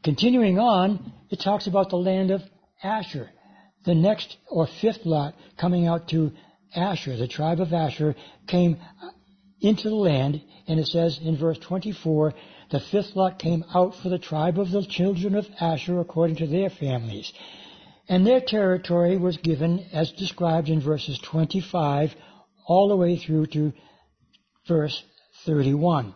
Continuing 0.04 0.58
on, 0.58 1.12
it 1.30 1.40
talks 1.40 1.66
about 1.66 1.88
the 1.88 1.96
land 1.96 2.30
of 2.30 2.42
Asher. 2.82 3.30
the 3.86 3.94
next 3.94 4.36
or 4.50 4.66
fifth 4.66 5.04
lot 5.04 5.34
coming 5.58 5.86
out 5.86 6.08
to 6.08 6.32
Asher, 6.74 7.16
the 7.16 7.28
tribe 7.28 7.60
of 7.60 7.72
Asher, 7.72 8.14
came 8.46 8.76
into 9.60 9.88
the 9.88 9.94
land, 9.94 10.42
and 10.66 10.78
it 10.78 10.86
says 10.86 11.18
in 11.22 11.36
verse 11.36 11.58
24, 11.58 12.34
the 12.70 12.80
fifth 12.80 13.14
lot 13.14 13.38
came 13.38 13.64
out 13.74 13.94
for 13.96 14.08
the 14.08 14.18
tribe 14.18 14.58
of 14.58 14.70
the 14.70 14.84
children 14.84 15.34
of 15.34 15.46
Asher 15.60 16.00
according 16.00 16.36
to 16.36 16.46
their 16.46 16.70
families. 16.70 17.32
And 18.08 18.26
their 18.26 18.40
territory 18.40 19.16
was 19.16 19.36
given 19.38 19.86
as 19.92 20.12
described 20.12 20.68
in 20.68 20.80
verses 20.80 21.18
25 21.18 22.14
all 22.66 22.88
the 22.88 22.96
way 22.96 23.16
through 23.16 23.46
to 23.46 23.72
verse 24.66 25.02
31, 25.44 26.14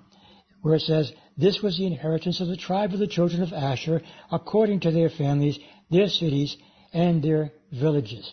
where 0.62 0.74
it 0.74 0.80
says, 0.80 1.12
This 1.38 1.62
was 1.62 1.78
the 1.78 1.86
inheritance 1.86 2.40
of 2.40 2.48
the 2.48 2.56
tribe 2.56 2.92
of 2.92 2.98
the 2.98 3.06
children 3.06 3.42
of 3.42 3.52
Asher 3.52 4.02
according 4.32 4.80
to 4.80 4.90
their 4.90 5.08
families, 5.08 5.56
their 5.88 6.08
cities, 6.08 6.56
and 6.92 7.22
their 7.22 7.52
villages. 7.70 8.32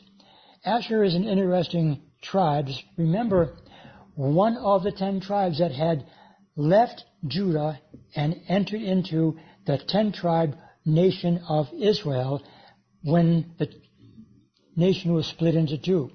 Asher 0.65 1.03
is 1.03 1.13
an 1.13 1.27
interesting 1.27 2.01
tribe. 2.23 2.67
Remember, 2.97 3.57
one 4.15 4.57
of 4.57 4.81
the 4.81 4.91
ten 4.91 5.19
tribes 5.19 5.59
that 5.59 5.71
had 5.71 6.07
left 6.55 7.05
Judah 7.27 7.79
and 8.15 8.41
entered 8.47 8.81
into 8.81 9.37
the 9.67 9.77
ten 9.77 10.11
tribe 10.11 10.57
nation 10.83 11.43
of 11.47 11.67
Israel 11.77 12.41
when 13.03 13.53
the 13.59 13.69
nation 14.75 15.13
was 15.13 15.27
split 15.27 15.53
into 15.53 15.77
two. 15.77 16.09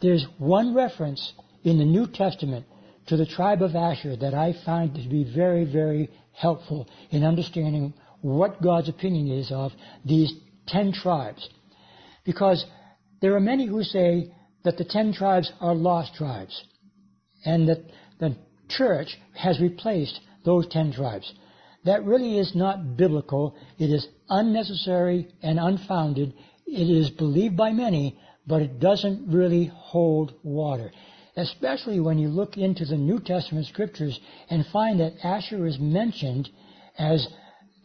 There's 0.00 0.24
one 0.38 0.72
reference 0.72 1.32
in 1.64 1.78
the 1.78 1.84
New 1.84 2.06
Testament 2.06 2.66
to 3.10 3.16
the 3.16 3.26
tribe 3.26 3.60
of 3.60 3.74
Asher 3.74 4.14
that 4.14 4.34
I 4.34 4.54
find 4.64 4.94
to 4.94 5.08
be 5.08 5.24
very, 5.24 5.64
very 5.64 6.08
helpful 6.32 6.88
in 7.10 7.24
understanding 7.24 7.92
what 8.20 8.62
God's 8.62 8.88
opinion 8.88 9.36
is 9.36 9.50
of 9.50 9.72
these 10.04 10.32
ten 10.68 10.92
tribes. 10.92 11.48
Because 12.24 12.64
there 13.20 13.34
are 13.34 13.40
many 13.40 13.66
who 13.66 13.82
say 13.82 14.32
that 14.62 14.78
the 14.78 14.84
ten 14.84 15.12
tribes 15.12 15.50
are 15.60 15.74
lost 15.74 16.14
tribes 16.14 16.62
and 17.44 17.68
that 17.68 17.80
the 18.20 18.36
church 18.68 19.18
has 19.34 19.60
replaced 19.60 20.20
those 20.44 20.68
ten 20.68 20.92
tribes. 20.92 21.34
That 21.84 22.04
really 22.04 22.38
is 22.38 22.54
not 22.54 22.96
biblical. 22.96 23.56
It 23.76 23.90
is 23.90 24.06
unnecessary 24.28 25.26
and 25.42 25.58
unfounded. 25.58 26.32
It 26.64 26.88
is 26.88 27.10
believed 27.10 27.56
by 27.56 27.72
many, 27.72 28.20
but 28.46 28.62
it 28.62 28.78
doesn't 28.78 29.32
really 29.32 29.72
hold 29.74 30.34
water. 30.44 30.92
Especially 31.36 32.00
when 32.00 32.18
you 32.18 32.28
look 32.28 32.56
into 32.56 32.84
the 32.84 32.96
New 32.96 33.20
Testament 33.20 33.66
scriptures 33.66 34.18
and 34.48 34.66
find 34.66 35.00
that 35.00 35.24
Asher 35.24 35.66
is 35.66 35.78
mentioned 35.78 36.48
as 36.98 37.26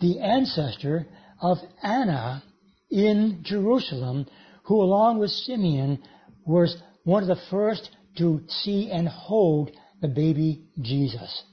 the 0.02 0.20
ancestor 0.20 1.08
of 1.42 1.58
Anna 1.82 2.44
in 2.90 3.40
Jerusalem, 3.44 4.26
who 4.64 4.82
along 4.82 5.20
with 5.20 5.32
Simeon 5.32 6.00
was 6.46 6.76
one 7.04 7.22
of 7.22 7.30
the 7.30 7.42
first 7.50 7.90
to 8.18 8.42
see 8.48 8.90
and 8.92 9.08
hold 9.08 9.72
the 10.02 10.08
baby 10.08 10.66
Jesus. 10.82 11.44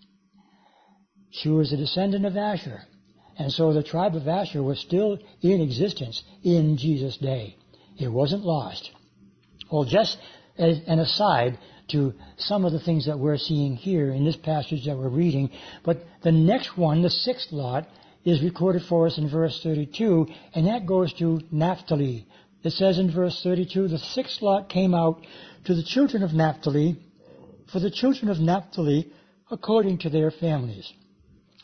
She 1.31 1.49
was 1.49 1.73
a 1.73 1.77
descendant 1.77 2.27
of 2.27 2.37
Asher. 2.37 2.83
And 3.39 3.51
so 3.51 3.73
the 3.73 3.83
tribe 3.83 4.15
of 4.15 4.29
Asher 4.29 4.63
was 4.63 4.79
still 4.79 5.19
in 5.41 5.61
existence 5.61 6.23
in 6.43 6.77
Jesus' 6.77 7.17
day. 7.17 7.57
It 7.99 8.09
wasn't 8.09 8.45
lost. 8.45 8.91
Well, 9.71 9.85
just 9.85 10.19
as 10.63 10.79
an 10.87 10.99
aside 10.99 11.59
to 11.89 12.15
some 12.39 12.65
of 12.65 12.73
the 12.73 12.81
things 12.81 13.07
that 13.07 13.19
we're 13.19 13.37
seeing 13.37 13.77
here 13.77 14.11
in 14.11 14.25
this 14.25 14.37
passage 14.37 14.87
that 14.87 14.97
we're 14.97 15.09
reading, 15.09 15.51
but 15.85 15.99
the 16.23 16.33
next 16.33 16.77
one, 16.77 17.03
the 17.03 17.11
sixth 17.11 17.53
lot, 17.53 17.87
is 18.25 18.43
recorded 18.43 18.83
for 18.89 19.07
us 19.07 19.19
in 19.19 19.29
verse 19.29 19.61
32, 19.63 20.27
and 20.55 20.67
that 20.69 20.87
goes 20.87 21.13
to 21.15 21.41
Naphtali. 21.51 22.27
It 22.63 22.71
says 22.71 22.99
in 22.99 23.13
verse 23.13 23.41
32, 23.43 23.89
the 23.89 23.99
sixth 23.99 24.41
lot 24.41 24.69
came 24.69 24.95
out 24.95 25.21
to 25.65 25.75
the 25.75 25.83
children 25.83 26.23
of 26.23 26.33
Naphtali, 26.33 26.97
for 27.73 27.81
the 27.81 27.91
children 27.91 28.31
of 28.31 28.39
Naphtali 28.39 29.13
according 29.51 29.99
to 29.99 30.11
their 30.11 30.31
families. 30.31 30.91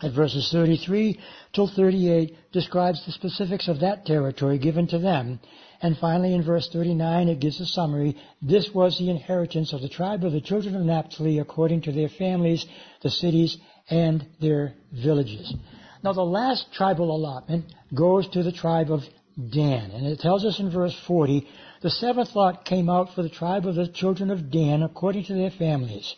At 0.01 0.12
verses 0.12 0.49
33 0.53 1.18
till 1.53 1.66
38 1.66 2.53
describes 2.53 3.05
the 3.05 3.12
specifics 3.12 3.66
of 3.66 3.80
that 3.80 4.07
territory 4.07 4.59
given 4.59 4.86
to 4.88 4.99
them. 4.99 5.40
And 5.82 5.96
finally 5.99 6.34
in 6.34 6.42
verse 6.42 6.68
39 6.72 7.28
it 7.28 7.40
gives 7.40 7.61
a 7.61 7.66
summary. 7.66 8.16
This 8.40 8.70
was 8.72 8.96
the 8.99 9.11
inheritance 9.11 9.72
of 9.72 9.80
the 9.80 9.88
tribe 9.88 10.24
of 10.24 10.32
the 10.32 10.40
children 10.40 10.76
of 10.76 10.82
Naphtali 10.82 11.40
according 11.40 11.82
to 11.82 11.92
their 11.92 12.09
families, 12.09 12.64
the 13.03 13.11
cities, 13.11 13.59
and 13.90 14.24
their 14.40 14.74
villages. 14.92 15.53
Now 16.05 16.12
the 16.12 16.22
last 16.22 16.72
tribal 16.72 17.14
allotment 17.14 17.64
goes 17.92 18.28
to 18.28 18.44
the 18.44 18.53
tribe 18.53 18.92
of 18.92 19.03
Dan. 19.51 19.90
And 19.90 20.07
it 20.07 20.20
tells 20.20 20.44
us 20.44 20.61
in 20.61 20.70
verse 20.70 20.96
40, 21.07 21.46
the 21.80 21.90
seventh 21.90 22.34
lot 22.36 22.64
came 22.64 22.88
out 22.88 23.14
for 23.14 23.22
the 23.22 23.28
tribe 23.28 23.66
of 23.66 23.74
the 23.74 23.88
children 23.88 24.30
of 24.30 24.51
Dan 24.51 24.82
according 24.82 25.24
to 25.24 25.34
their 25.34 25.51
families. 25.51 26.14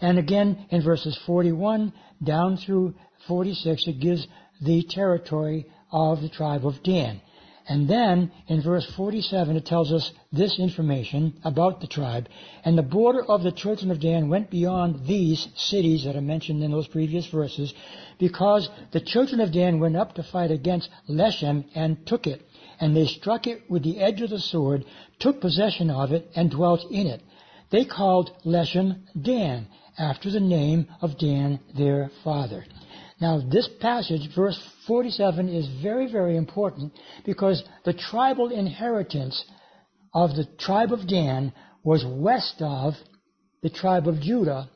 And 0.00 0.18
again 0.18 0.66
in 0.70 0.82
verses 0.82 1.18
41 1.26 1.92
down 2.22 2.56
through 2.56 2.94
46, 3.28 3.88
it 3.88 4.00
gives 4.00 4.26
the 4.60 4.82
territory 4.82 5.66
of 5.92 6.22
the 6.22 6.28
tribe 6.28 6.66
of 6.66 6.82
Dan. 6.82 7.20
And 7.68 7.88
then 7.88 8.30
in 8.46 8.62
verse 8.62 8.86
47 8.96 9.56
it 9.56 9.66
tells 9.66 9.92
us 9.92 10.12
this 10.32 10.60
information 10.60 11.34
about 11.42 11.80
the 11.80 11.88
tribe. 11.88 12.28
And 12.64 12.78
the 12.78 12.82
border 12.82 13.24
of 13.24 13.42
the 13.42 13.50
children 13.50 13.90
of 13.90 14.00
Dan 14.00 14.28
went 14.28 14.50
beyond 14.50 15.06
these 15.06 15.48
cities 15.56 16.04
that 16.04 16.14
are 16.14 16.20
mentioned 16.20 16.62
in 16.62 16.70
those 16.70 16.86
previous 16.86 17.26
verses 17.26 17.74
because 18.18 18.68
the 18.92 19.00
children 19.00 19.40
of 19.40 19.52
Dan 19.52 19.80
went 19.80 19.96
up 19.96 20.14
to 20.14 20.22
fight 20.22 20.52
against 20.52 20.90
Leshem 21.08 21.64
and 21.74 22.06
took 22.06 22.28
it. 22.28 22.42
And 22.78 22.96
they 22.96 23.06
struck 23.06 23.46
it 23.46 23.68
with 23.68 23.82
the 23.82 23.98
edge 23.98 24.20
of 24.20 24.30
the 24.30 24.38
sword, 24.38 24.84
took 25.18 25.40
possession 25.40 25.90
of 25.90 26.12
it, 26.12 26.30
and 26.36 26.50
dwelt 26.50 26.84
in 26.90 27.06
it. 27.08 27.22
They 27.70 27.84
called 27.84 28.30
Leshem 28.44 29.00
Dan, 29.20 29.66
after 29.98 30.30
the 30.30 30.40
name 30.40 30.86
of 31.00 31.18
Dan 31.18 31.60
their 31.76 32.10
father. 32.22 32.64
Now, 33.20 33.40
this 33.40 33.68
passage, 33.80 34.28
verse 34.34 34.60
47, 34.86 35.48
is 35.48 35.68
very, 35.82 36.10
very 36.10 36.36
important 36.36 36.92
because 37.24 37.62
the 37.84 37.94
tribal 37.94 38.50
inheritance 38.50 39.42
of 40.12 40.30
the 40.30 40.46
tribe 40.58 40.92
of 40.92 41.08
Dan 41.08 41.52
was 41.82 42.04
west 42.06 42.56
of 42.60 42.94
the 43.62 43.70
tribe 43.70 44.06
of 44.06 44.20
Judah 44.20 44.68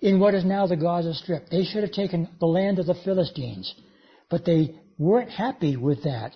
in 0.00 0.18
what 0.18 0.34
is 0.34 0.44
now 0.44 0.66
the 0.66 0.76
Gaza 0.76 1.14
Strip. 1.14 1.48
They 1.50 1.64
should 1.64 1.82
have 1.82 1.92
taken 1.92 2.28
the 2.40 2.46
land 2.46 2.78
of 2.78 2.86
the 2.86 2.96
Philistines, 3.04 3.72
but 4.28 4.44
they 4.44 4.74
weren't 4.98 5.30
happy 5.30 5.76
with 5.76 6.02
that. 6.02 6.32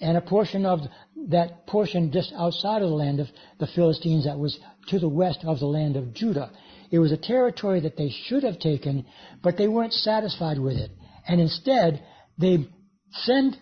And 0.00 0.16
a 0.16 0.20
portion 0.20 0.66
of 0.66 0.80
that 1.28 1.66
portion 1.66 2.10
just 2.10 2.32
outside 2.36 2.82
of 2.82 2.88
the 2.88 2.94
land 2.94 3.20
of 3.20 3.28
the 3.58 3.68
Philistines 3.68 4.24
that 4.24 4.38
was 4.38 4.58
to 4.88 4.98
the 4.98 5.08
west 5.08 5.40
of 5.44 5.60
the 5.60 5.66
land 5.66 5.96
of 5.96 6.12
Judah. 6.12 6.50
It 6.90 6.98
was 6.98 7.12
a 7.12 7.16
territory 7.16 7.80
that 7.80 7.96
they 7.96 8.10
should 8.10 8.42
have 8.42 8.58
taken, 8.58 9.06
but 9.42 9.56
they 9.56 9.68
weren't 9.68 9.92
satisfied 9.92 10.58
with 10.58 10.76
it. 10.76 10.90
And 11.26 11.40
instead, 11.40 12.04
they 12.38 12.68
send 13.12 13.58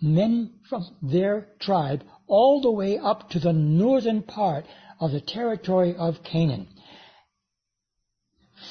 men 0.00 0.54
from 0.68 0.86
their 1.02 1.48
tribe 1.60 2.02
all 2.26 2.60
the 2.60 2.70
way 2.70 2.98
up 2.98 3.30
to 3.30 3.38
the 3.38 3.52
northern 3.52 4.22
part 4.22 4.64
of 5.00 5.12
the 5.12 5.20
territory 5.20 5.94
of 5.96 6.16
Canaan. 6.24 6.68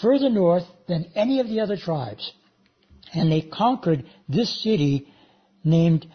Further 0.02 0.30
north 0.30 0.66
than 0.88 1.12
any 1.16 1.40
of 1.40 1.48
the 1.48 1.60
other 1.60 1.78
tribes. 1.78 2.32
And 3.14 3.32
they 3.32 3.42
conquered 3.42 4.06
this 4.28 4.64
city 4.64 5.08
named 5.64 6.06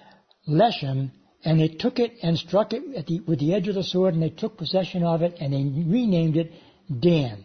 Leshem, 0.49 1.11
and 1.45 1.61
they 1.61 1.69
took 1.69 1.99
it 1.99 2.13
and 2.23 2.39
struck 2.39 2.73
it 2.73 3.07
the, 3.07 3.21
with 3.21 3.39
the 3.39 3.55
edge 3.55 3.69
of 3.69 3.75
the 3.75 3.85
sword, 3.85 4.15
and 4.15 4.23
they 4.23 4.31
took 4.31 4.57
possession 4.57 5.03
of 5.03 5.23
it, 5.23 5.37
and 5.41 5.53
they 5.53 5.83
renamed 5.91 6.37
it 6.37 6.53
Dan 7.01 7.45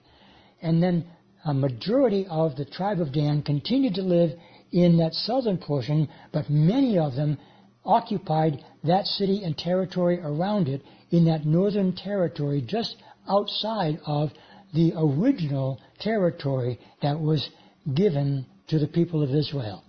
and 0.66 0.82
then 0.82 1.06
a 1.46 1.54
majority 1.54 2.26
of 2.28 2.56
the 2.56 2.66
tribe 2.66 3.00
of 3.00 3.12
Dan 3.12 3.44
continued 3.44 3.94
to 3.96 4.02
live 4.02 4.32
in 4.72 4.98
that 4.98 5.14
southern 5.14 5.60
portion, 5.60 6.10
but 6.32 6.50
many 6.50 6.98
of 6.98 7.16
them 7.16 7.38
occupied 7.86 8.64
that 8.84 9.06
city 9.06 9.44
and 9.44 9.56
territory 9.56 10.20
around 10.20 10.68
it 10.68 10.82
in 11.12 11.26
that 11.26 11.46
northern 11.46 11.94
territory 11.94 12.64
just 12.66 12.96
outside 13.30 14.00
of 14.08 14.32
the 14.74 14.92
original 14.98 15.80
territory 16.00 16.80
that 17.04 17.20
was 17.20 17.48
given 17.94 18.46
to 18.68 18.80
the 18.80 18.88
people 18.88 19.22
of 19.22 19.30
Israel. 19.30 19.84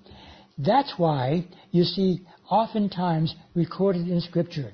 That's 0.59 0.99
why 0.99 1.47
you 1.71 1.85
see 1.85 2.21
oftentimes 2.51 3.35
recorded 3.55 4.09
in 4.09 4.21
Scripture 4.21 4.73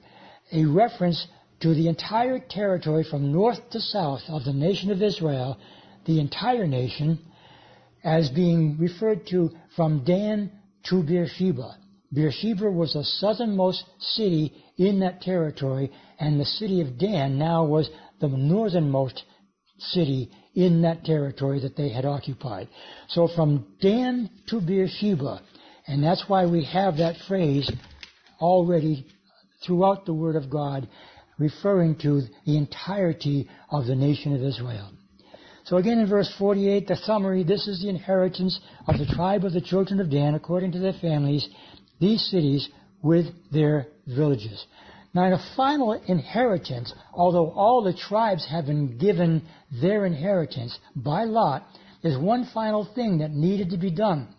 a 0.52 0.64
reference 0.64 1.26
to 1.60 1.74
the 1.74 1.88
entire 1.88 2.38
territory 2.38 3.04
from 3.08 3.32
north 3.32 3.58
to 3.70 3.80
south 3.80 4.22
of 4.28 4.44
the 4.44 4.52
nation 4.52 4.90
of 4.90 5.02
Israel 5.02 5.58
the 6.04 6.20
entire 6.20 6.66
nation 6.66 7.18
as 8.04 8.28
being 8.30 8.76
referred 8.78 9.26
to 9.28 9.50
from 9.76 10.04
Dan 10.04 10.50
to 10.88 11.02
Beersheba. 11.02 11.76
Beersheba 12.12 12.70
was 12.70 12.92
the 12.92 13.04
southernmost 13.04 13.84
city 13.98 14.52
in 14.76 15.00
that 15.00 15.22
territory, 15.22 15.90
and 16.18 16.38
the 16.38 16.44
city 16.44 16.80
of 16.80 16.98
Dan 16.98 17.38
now 17.38 17.64
was 17.64 17.88
the 18.20 18.28
northernmost 18.28 19.22
city 19.78 20.30
in 20.54 20.82
that 20.82 21.04
territory 21.04 21.60
that 21.60 21.76
they 21.76 21.88
had 21.88 22.04
occupied. 22.04 22.68
So 23.08 23.28
from 23.28 23.66
Dan 23.80 24.28
to 24.48 24.60
Beersheba, 24.60 25.40
and 25.86 26.02
that's 26.02 26.24
why 26.28 26.46
we 26.46 26.64
have 26.64 26.96
that 26.98 27.16
phrase 27.26 27.70
already 28.40 29.06
throughout 29.64 30.06
the 30.06 30.14
Word 30.14 30.36
of 30.36 30.50
God, 30.50 30.88
referring 31.38 31.96
to 31.98 32.22
the 32.46 32.56
entirety 32.56 33.48
of 33.70 33.86
the 33.86 33.94
nation 33.94 34.34
of 34.34 34.42
Israel. 34.42 34.90
So 35.64 35.76
again 35.76 35.98
in 35.98 36.08
verse 36.08 36.32
48, 36.38 36.88
the 36.88 36.96
summary, 36.96 37.44
this 37.44 37.68
is 37.68 37.82
the 37.82 37.88
inheritance 37.88 38.58
of 38.86 38.98
the 38.98 39.06
tribe 39.14 39.44
of 39.44 39.52
the 39.52 39.60
children 39.60 40.00
of 40.00 40.10
Dan 40.10 40.34
according 40.34 40.72
to 40.72 40.80
their 40.80 40.94
families, 41.00 41.48
these 42.00 42.22
cities 42.30 42.68
with 43.02 43.26
their 43.52 43.86
villages. 44.06 44.64
Now 45.14 45.26
in 45.26 45.32
a 45.34 45.44
final 45.56 45.92
inheritance, 45.92 46.92
although 47.12 47.50
all 47.50 47.82
the 47.82 47.92
tribes 47.92 48.46
have 48.50 48.66
been 48.66 48.98
given 48.98 49.42
their 49.80 50.04
inheritance 50.06 50.76
by 50.96 51.24
lot, 51.24 51.64
there's 52.02 52.18
one 52.18 52.48
final 52.52 52.88
thing 52.94 53.18
that 53.18 53.30
needed 53.30 53.70
to 53.70 53.76
be 53.76 53.90
done. 53.90 54.34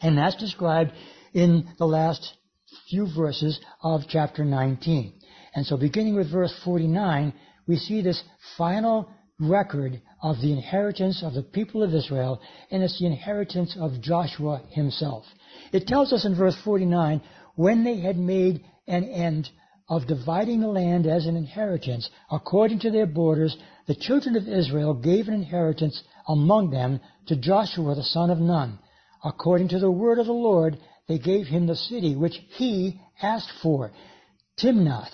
And 0.00 0.18
that's 0.18 0.36
described 0.36 0.92
in 1.32 1.68
the 1.78 1.86
last 1.86 2.34
few 2.88 3.08
verses 3.14 3.58
of 3.82 4.02
chapter 4.08 4.44
19. 4.44 5.12
And 5.54 5.66
so 5.66 5.76
beginning 5.76 6.14
with 6.14 6.30
verse 6.30 6.54
49, 6.64 7.32
we 7.66 7.76
see 7.76 8.02
this 8.02 8.22
final 8.56 9.08
record 9.38 10.00
of 10.22 10.40
the 10.40 10.52
inheritance 10.52 11.22
of 11.22 11.34
the 11.34 11.42
people 11.42 11.82
of 11.82 11.94
Israel, 11.94 12.40
and 12.70 12.82
it's 12.82 12.98
the 12.98 13.06
inheritance 13.06 13.76
of 13.78 14.00
Joshua 14.00 14.62
himself. 14.70 15.24
It 15.72 15.86
tells 15.86 16.12
us 16.12 16.24
in 16.24 16.36
verse 16.36 16.56
49, 16.64 17.20
when 17.54 17.84
they 17.84 18.00
had 18.00 18.16
made 18.16 18.64
an 18.86 19.04
end 19.04 19.50
of 19.88 20.06
dividing 20.06 20.60
the 20.60 20.68
land 20.68 21.06
as 21.06 21.26
an 21.26 21.36
inheritance, 21.36 22.08
according 22.30 22.80
to 22.80 22.90
their 22.90 23.06
borders, 23.06 23.56
the 23.86 23.94
children 23.94 24.36
of 24.36 24.48
Israel 24.48 24.94
gave 24.94 25.28
an 25.28 25.34
inheritance 25.34 26.02
among 26.28 26.70
them 26.70 27.00
to 27.26 27.36
Joshua 27.36 27.94
the 27.94 28.02
son 28.02 28.30
of 28.30 28.38
Nun. 28.38 28.78
According 29.26 29.68
to 29.70 29.80
the 29.80 29.90
word 29.90 30.20
of 30.20 30.26
the 30.26 30.32
Lord, 30.32 30.78
they 31.08 31.18
gave 31.18 31.46
him 31.46 31.66
the 31.66 31.74
city 31.74 32.14
which 32.14 32.40
he 32.50 33.00
asked 33.20 33.50
for, 33.60 33.90
Timnath, 34.56 35.10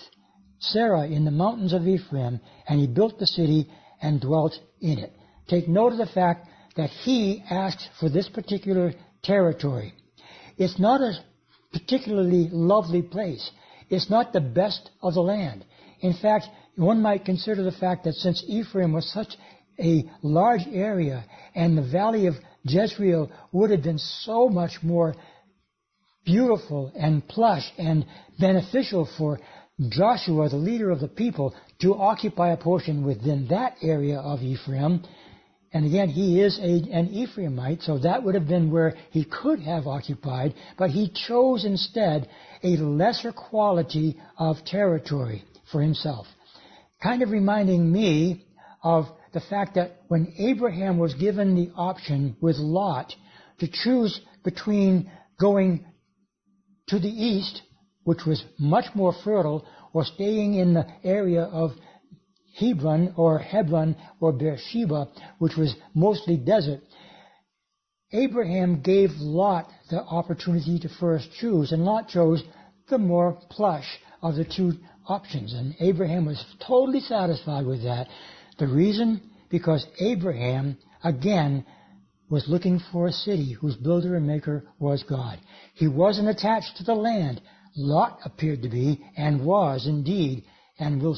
Serah 0.61 1.11
in 1.11 1.25
the 1.25 1.31
mountains 1.31 1.73
of 1.73 1.87
Ephraim, 1.87 2.39
and 2.67 2.79
he 2.79 2.85
built 2.85 3.17
the 3.17 3.25
city 3.25 3.67
and 4.03 4.21
dwelt 4.21 4.53
in 4.79 4.99
it. 4.99 5.13
Take 5.47 5.67
note 5.67 5.93
of 5.93 5.97
the 5.97 6.05
fact 6.05 6.47
that 6.75 6.91
he 6.91 7.43
asked 7.49 7.89
for 7.99 8.07
this 8.07 8.29
particular 8.29 8.93
territory. 9.23 9.95
It's 10.57 10.77
not 10.77 11.01
a 11.01 11.13
particularly 11.71 12.49
lovely 12.51 13.01
place. 13.01 13.49
It's 13.89 14.11
not 14.11 14.31
the 14.31 14.41
best 14.41 14.91
of 15.01 15.15
the 15.15 15.21
land. 15.21 15.65
In 16.01 16.13
fact, 16.13 16.45
one 16.75 17.01
might 17.01 17.25
consider 17.25 17.63
the 17.63 17.71
fact 17.71 18.03
that 18.03 18.13
since 18.13 18.43
Ephraim 18.47 18.93
was 18.93 19.11
such 19.11 19.35
a 19.79 20.07
large 20.21 20.67
area 20.71 21.25
and 21.55 21.75
the 21.75 21.81
valley 21.81 22.27
of 22.27 22.35
Jezreel 22.63 23.29
would 23.51 23.71
have 23.71 23.83
been 23.83 23.97
so 23.97 24.49
much 24.49 24.79
more 24.81 25.15
beautiful 26.25 26.91
and 26.95 27.27
plush 27.27 27.71
and 27.77 28.05
beneficial 28.39 29.07
for 29.17 29.39
Joshua, 29.89 30.49
the 30.49 30.55
leader 30.55 30.91
of 30.91 30.99
the 30.99 31.07
people, 31.07 31.53
to 31.81 31.95
occupy 31.95 32.51
a 32.51 32.57
portion 32.57 33.05
within 33.05 33.47
that 33.49 33.75
area 33.81 34.19
of 34.19 34.41
Ephraim. 34.41 35.03
And 35.73 35.85
again, 35.85 36.09
he 36.09 36.39
is 36.39 36.59
a, 36.59 36.91
an 36.91 37.09
Ephraimite, 37.09 37.81
so 37.81 37.97
that 37.97 38.23
would 38.23 38.35
have 38.35 38.47
been 38.47 38.71
where 38.71 38.95
he 39.09 39.25
could 39.25 39.59
have 39.61 39.87
occupied, 39.87 40.53
but 40.77 40.91
he 40.91 41.11
chose 41.27 41.65
instead 41.65 42.29
a 42.61 42.77
lesser 42.77 43.31
quality 43.31 44.21
of 44.37 44.63
territory 44.65 45.43
for 45.71 45.81
himself. 45.81 46.27
Kind 47.01 47.23
of 47.23 47.31
reminding 47.31 47.91
me 47.91 48.45
of 48.83 49.05
the 49.33 49.41
fact 49.41 49.75
that 49.75 50.01
when 50.07 50.33
Abraham 50.37 50.97
was 50.97 51.13
given 51.15 51.55
the 51.55 51.71
option 51.75 52.35
with 52.39 52.57
Lot 52.57 53.13
to 53.59 53.67
choose 53.67 54.19
between 54.43 55.11
going 55.39 55.85
to 56.87 56.99
the 56.99 57.09
east 57.09 57.61
which 58.03 58.25
was 58.25 58.43
much 58.59 58.85
more 58.95 59.13
fertile, 59.23 59.65
or 59.93 60.03
staying 60.03 60.55
in 60.55 60.73
the 60.73 60.85
area 61.03 61.43
of 61.43 61.71
Hebron 62.57 63.13
or 63.15 63.39
Hebron 63.39 63.95
or 64.19 64.31
Beersheba, 64.31 65.07
which 65.39 65.55
was 65.55 65.75
mostly 65.93 66.37
desert, 66.37 66.81
Abraham 68.11 68.81
gave 68.81 69.11
Lot 69.17 69.69
the 69.89 70.01
opportunity 70.01 70.79
to 70.79 70.89
first 70.99 71.29
choose, 71.39 71.71
and 71.71 71.85
Lot 71.85 72.09
chose 72.09 72.43
the 72.89 72.97
more 72.97 73.39
plush 73.49 73.87
of 74.21 74.35
the 74.35 74.45
two 74.45 74.73
options. 75.07 75.53
And 75.53 75.75
Abraham 75.79 76.25
was 76.25 76.43
totally 76.65 76.99
satisfied 76.99 77.65
with 77.65 77.83
that. 77.83 78.07
The 78.59 78.67
reason? 78.67 79.21
Because 79.49 79.85
Abraham, 79.99 80.77
again, 81.03 81.65
was 82.29 82.47
looking 82.47 82.79
for 82.91 83.07
a 83.07 83.11
city 83.11 83.51
whose 83.51 83.75
builder 83.75 84.15
and 84.15 84.25
maker 84.25 84.63
was 84.79 85.03
God. 85.03 85.39
He 85.75 85.87
wasn't 85.87 86.29
attached 86.29 86.77
to 86.77 86.83
the 86.83 86.95
land. 86.95 87.41
Lot 87.75 88.19
appeared 88.25 88.61
to 88.63 88.69
be 88.69 89.03
and 89.17 89.45
was 89.45 89.87
indeed, 89.87 90.43
and 90.79 91.01
will, 91.01 91.17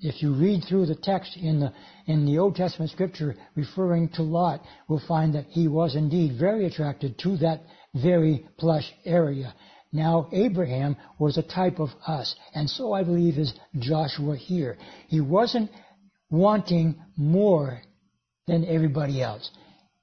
if 0.00 0.22
you 0.22 0.34
read 0.34 0.64
through 0.68 0.86
the 0.86 0.94
text 0.94 1.36
in 1.36 1.60
the, 1.60 1.72
in 2.06 2.26
the 2.26 2.38
Old 2.38 2.56
Testament 2.56 2.90
scripture 2.90 3.34
referring 3.54 4.08
to 4.10 4.22
Lot, 4.22 4.62
we'll 4.88 5.02
find 5.06 5.34
that 5.34 5.46
he 5.48 5.68
was 5.68 5.94
indeed 5.94 6.38
very 6.38 6.66
attracted 6.66 7.18
to 7.20 7.36
that 7.38 7.62
very 7.94 8.46
plush 8.58 8.90
area. 9.04 9.54
Now, 9.92 10.28
Abraham 10.32 10.96
was 11.18 11.36
a 11.36 11.42
type 11.42 11.78
of 11.78 11.90
us, 12.06 12.34
and 12.54 12.68
so 12.68 12.94
I 12.94 13.04
believe 13.04 13.36
is 13.36 13.52
Joshua 13.78 14.36
here. 14.36 14.78
He 15.08 15.20
wasn't 15.20 15.70
wanting 16.32 16.96
more 17.16 17.80
than 18.48 18.64
everybody 18.64 19.22
else. 19.22 19.48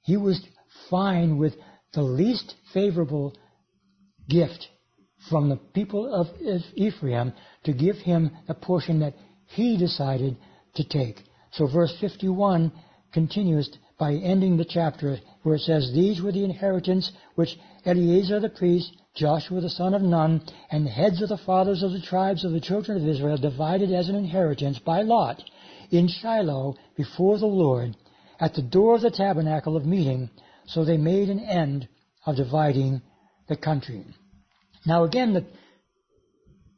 He 0.03 0.15
was 0.15 0.39
fine 0.89 1.37
with 1.37 1.53
the 1.93 2.03
least 2.03 2.53
favorable 2.71 3.35
gift 4.29 4.67
from 5.29 5.49
the 5.49 5.57
people 5.57 6.13
of 6.13 6.27
Ephraim 6.75 7.33
to 7.63 7.73
give 7.73 7.97
him 7.97 8.31
a 8.47 8.53
portion 8.53 8.99
that 8.99 9.15
he 9.47 9.75
decided 9.75 10.37
to 10.75 10.87
take. 10.87 11.17
So 11.51 11.67
verse 11.67 11.93
51 11.99 12.71
continues 13.11 13.69
by 13.97 14.13
ending 14.13 14.55
the 14.55 14.65
chapter 14.65 15.17
where 15.41 15.55
it 15.55 15.61
says, 15.61 15.91
These 15.93 16.21
were 16.21 16.31
the 16.31 16.43
inheritance 16.43 17.11
which 17.35 17.57
Eleazar 17.85 18.39
the 18.39 18.49
priest, 18.49 18.95
Joshua 19.15 19.61
the 19.61 19.69
son 19.69 19.95
of 19.95 20.03
Nun, 20.03 20.43
and 20.71 20.85
the 20.85 20.91
heads 20.91 21.21
of 21.23 21.29
the 21.29 21.37
fathers 21.37 21.81
of 21.81 21.91
the 21.91 22.01
tribes 22.01 22.45
of 22.45 22.51
the 22.51 22.61
children 22.61 23.01
of 23.01 23.07
Israel 23.07 23.37
divided 23.37 23.91
as 23.91 24.09
an 24.09 24.15
inheritance 24.15 24.77
by 24.79 25.01
lot 25.01 25.41
in 25.91 26.07
Shiloh 26.07 26.75
before 26.95 27.37
the 27.37 27.45
Lord 27.45 27.95
at 28.39 28.53
the 28.53 28.61
door 28.61 28.95
of 28.95 29.01
the 29.01 29.11
tabernacle 29.11 29.75
of 29.75 29.85
meeting. 29.85 30.29
So 30.67 30.85
they 30.85 30.97
made 30.97 31.29
an 31.29 31.39
end 31.39 31.87
of 32.25 32.35
dividing 32.35 33.01
the 33.47 33.57
country. 33.57 34.05
Now 34.85 35.03
again, 35.03 35.33
the 35.33 35.45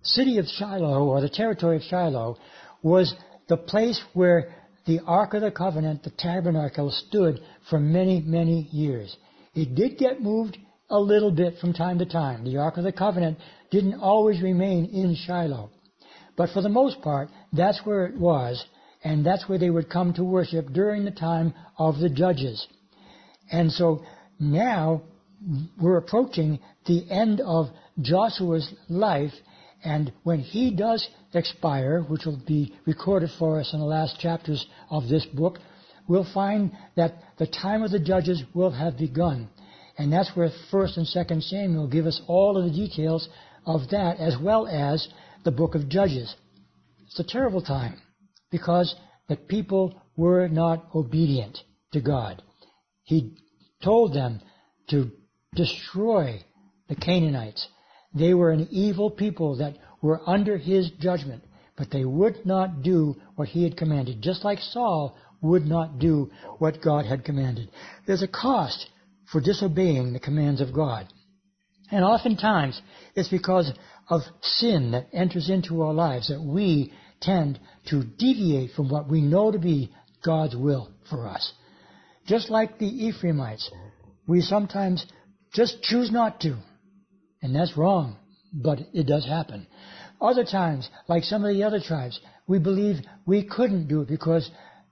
city 0.02 0.38
of 0.38 0.46
Shiloh, 0.48 1.06
or 1.06 1.22
the 1.22 1.30
territory 1.30 1.78
of 1.78 1.84
Shiloh, 1.84 2.38
was 2.82 3.14
the 3.48 3.58
place 3.58 4.02
where 4.14 4.56
the 4.86 5.00
Ark 5.06 5.34
of 5.34 5.42
the 5.42 5.52
Covenant, 5.52 6.04
the 6.04 6.12
tabernacle, 6.18 6.90
stood 6.90 7.40
for 7.70 7.80
many, 7.80 8.22
many 8.22 8.68
years. 8.72 9.16
It 9.54 9.76
did 9.76 9.98
get 9.98 10.22
moved 10.22 10.58
a 10.90 11.00
little 11.00 11.32
bit 11.32 11.58
from 11.60 11.74
time 11.74 12.00
to 12.00 12.06
time. 12.06 12.44
The 12.44 12.58
Ark 12.58 12.78
of 12.78 12.84
the 12.84 12.92
Covenant 12.92 13.38
didn't 13.70 14.00
always 14.00 14.42
remain 14.42 14.86
in 14.86 15.16
Shiloh. 15.16 15.70
But 16.36 16.50
for 16.50 16.62
the 16.62 16.70
most 16.70 17.02
part, 17.02 17.30
that's 17.54 17.82
where 17.86 18.06
it 18.06 18.18
was, 18.18 18.64
and 19.04 19.26
that's 19.26 19.48
where 19.50 19.58
they 19.58 19.70
would 19.70 19.90
come 19.90 20.14
to 20.14 20.24
worship 20.24 20.72
during 20.72 21.06
the 21.06 21.12
time 21.12 21.54
of 21.78 22.00
the 22.00 22.10
judges. 22.10 22.68
And 23.52 23.72
so 23.72 24.04
now 24.40 25.02
we're 25.80 25.98
approaching 25.98 26.60
the 26.86 27.10
end 27.10 27.42
of 27.42 27.68
Joshua's 28.00 28.72
life, 28.90 29.34
and 29.84 30.12
when 30.24 30.40
he 30.40 30.72
does 30.72 31.08
expire, 31.34 32.02
which 32.02 32.26
will 32.26 32.42
be 32.46 32.74
recorded 32.86 33.30
for 33.40 33.60
us 33.60 33.74
in 33.74 33.80
the 33.80 33.86
last 33.86 34.20
chapters 34.20 34.66
of 34.90 35.08
this 35.08 35.26
book, 35.26 35.58
we'll 36.08 36.32
find 36.34 36.72
that 36.96 37.16
the 37.38 37.48
time 37.48 37.82
of 37.82 37.92
the 37.92 38.00
judges 38.00 38.44
will 38.54 38.72
have 38.72 38.98
begun. 38.98 39.50
And 39.98 40.14
that's 40.14 40.32
where 40.36 40.52
1st 40.72 40.98
and 40.98 41.08
2nd 41.08 41.44
Samuel 41.44 41.88
give 41.88 42.06
us 42.06 42.22
all 42.28 42.58
of 42.58 42.66
the 42.66 42.72
details 42.72 43.28
of 43.66 43.90
that, 43.90 44.18
as 44.20 44.36
well 44.42 44.68
as 44.68 45.08
the 45.44 45.52
book 45.52 45.76
of 45.76 45.90
Judges. 45.90 46.36
It's 47.08 47.20
a 47.20 47.24
terrible 47.24 47.62
time 47.62 48.00
because 48.52 48.96
the 49.28 49.36
people 49.36 50.02
were 50.16 50.48
not 50.48 50.86
obedient 50.94 51.58
to 51.94 52.02
God. 52.02 52.42
He 53.04 53.36
told 53.84 54.14
them 54.14 54.42
to 54.90 55.12
destroy 55.56 56.44
the 56.90 56.96
Canaanites. 56.96 57.68
They 58.14 58.34
were 58.34 58.52
an 58.52 58.68
evil 58.72 59.10
people 59.10 59.58
that 59.58 59.78
were 60.02 60.22
under 60.28 60.58
his 60.58 60.92
judgment, 61.00 61.44
but 61.78 61.90
they 61.92 62.06
would 62.06 62.46
not 62.46 62.84
do 62.84 63.16
what 63.36 63.48
he 63.48 63.64
had 63.64 63.78
commanded, 63.78 64.22
just 64.22 64.44
like 64.44 64.60
Saul 64.60 65.16
would 65.42 65.66
not 65.66 66.00
do 66.00 66.30
what 66.60 66.82
God 66.82 67.06
had 67.06 67.24
commanded. 67.24 67.70
There's 68.06 68.22
a 68.22 68.28
cost 68.28 68.88
for 69.32 69.42
disobeying 69.42 70.14
the 70.14 70.20
commands 70.20 70.62
of 70.62 70.74
God. 70.74 71.08
And 71.90 72.04
oftentimes, 72.04 72.82
it's 73.16 73.30
because 73.30 73.72
of 74.10 74.22
sin 74.42 74.92
that 74.92 75.08
enters 75.14 75.50
into 75.50 75.82
our 75.82 75.94
lives 75.94 76.30
that 76.30 76.42
we 76.42 76.94
tend 77.22 77.60
to 77.90 78.04
deviate 78.04 78.72
from 78.72 78.90
what 78.90 79.10
we 79.10 79.22
know 79.22 79.52
to 79.52 79.60
be 79.60 79.92
God's 80.24 80.56
will 80.56 80.92
for 81.10 81.28
us. 81.28 81.54
Just 82.28 82.50
like 82.50 82.78
the 82.78 83.08
Ephraimites, 83.08 83.70
we 84.28 84.42
sometimes 84.42 85.06
just 85.54 85.82
choose 85.82 86.12
not 86.12 86.40
to. 86.42 86.58
And 87.42 87.56
that's 87.56 87.78
wrong, 87.78 88.18
but 88.54 88.80
it 88.94 89.08
does 89.08 89.26
happen. 89.26 89.68
Other 90.22 90.44
times, 90.44 90.90
like 91.08 91.24
some 91.24 91.44
of 91.44 91.54
the 91.54 91.64
other 91.64 91.80
tribes, 91.80 92.20
we 92.48 92.60
believe 92.60 92.98
we 93.26 93.44
couldn't 93.44 93.88
do 93.88 94.02
it 94.02 94.08
because 94.08 94.50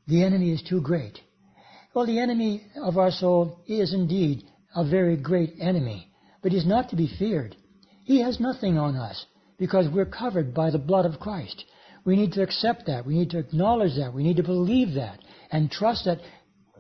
the 0.08 0.24
enemy 0.24 0.52
is 0.52 0.64
too 0.64 0.82
great. 0.82 1.20
Well, 1.94 2.06
the 2.06 2.20
enemy 2.20 2.64
of 2.82 2.98
our 2.98 3.12
soul 3.12 3.60
is 3.68 3.94
indeed 3.94 4.44
a 4.76 4.84
very 4.84 5.18
great 5.18 5.56
enemy, 5.60 6.12
but 6.42 6.52
he's 6.52 6.66
not 6.66 6.90
to 6.90 6.96
be 6.96 7.12
feared. 7.20 7.56
He 8.06 8.22
has 8.22 8.40
nothing 8.40 8.78
on 8.78 8.96
us 8.96 9.26
because 9.60 9.88
we're 9.88 10.06
covered 10.06 10.54
by 10.54 10.72
the 10.72 10.80
blood 10.80 11.06
of 11.06 11.20
Christ. 11.20 11.64
We 12.10 12.16
need 12.16 12.34
to 12.34 12.42
accept 12.42 12.88
that. 12.88 13.06
We 13.06 13.14
need 13.14 13.30
to 13.30 13.38
acknowledge 13.38 13.96
that. 14.00 14.16
We 14.16 14.24
need 14.24 14.38
to 14.38 14.44
believe 14.44 14.96
that 14.96 15.20
and 15.52 15.70
trust 15.70 16.06
that 16.06 16.18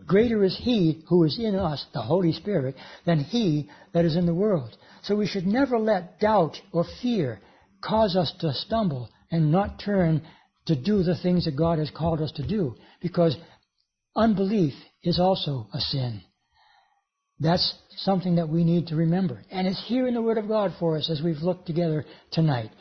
greater 0.07 0.43
is 0.43 0.57
He 0.59 1.03
who 1.07 1.23
is 1.23 1.37
in 1.37 1.53
us, 1.53 1.85
the 1.93 2.01
Holy 2.01 2.31
Spirit, 2.31 2.73
than 3.05 3.19
He 3.19 3.69
that 3.93 4.05
is 4.05 4.15
in 4.15 4.25
the 4.25 4.33
world. 4.33 4.75
So 5.03 5.15
we 5.15 5.27
should 5.27 5.45
never 5.45 5.77
let 5.77 6.19
doubt 6.19 6.57
or 6.73 6.83
fear 7.03 7.39
cause 7.79 8.15
us 8.15 8.33
to 8.39 8.51
stumble 8.53 9.07
and 9.29 9.51
not 9.51 9.79
turn 9.79 10.23
to 10.65 10.75
do 10.75 11.03
the 11.03 11.15
things 11.21 11.45
that 11.45 11.55
God 11.55 11.77
has 11.77 11.91
called 11.95 12.21
us 12.21 12.31
to 12.31 12.47
do 12.47 12.73
because 12.99 13.37
unbelief 14.15 14.73
is 15.03 15.19
also 15.19 15.67
a 15.75 15.79
sin. 15.79 16.23
That's 17.39 17.75
something 17.97 18.37
that 18.37 18.49
we 18.49 18.63
need 18.63 18.87
to 18.87 18.95
remember. 18.95 19.43
And 19.51 19.67
it's 19.67 19.85
here 19.87 20.07
in 20.07 20.15
the 20.15 20.23
Word 20.23 20.39
of 20.39 20.47
God 20.47 20.73
for 20.79 20.97
us 20.97 21.07
as 21.07 21.21
we've 21.23 21.43
looked 21.43 21.67
together 21.67 22.03
tonight. 22.31 22.71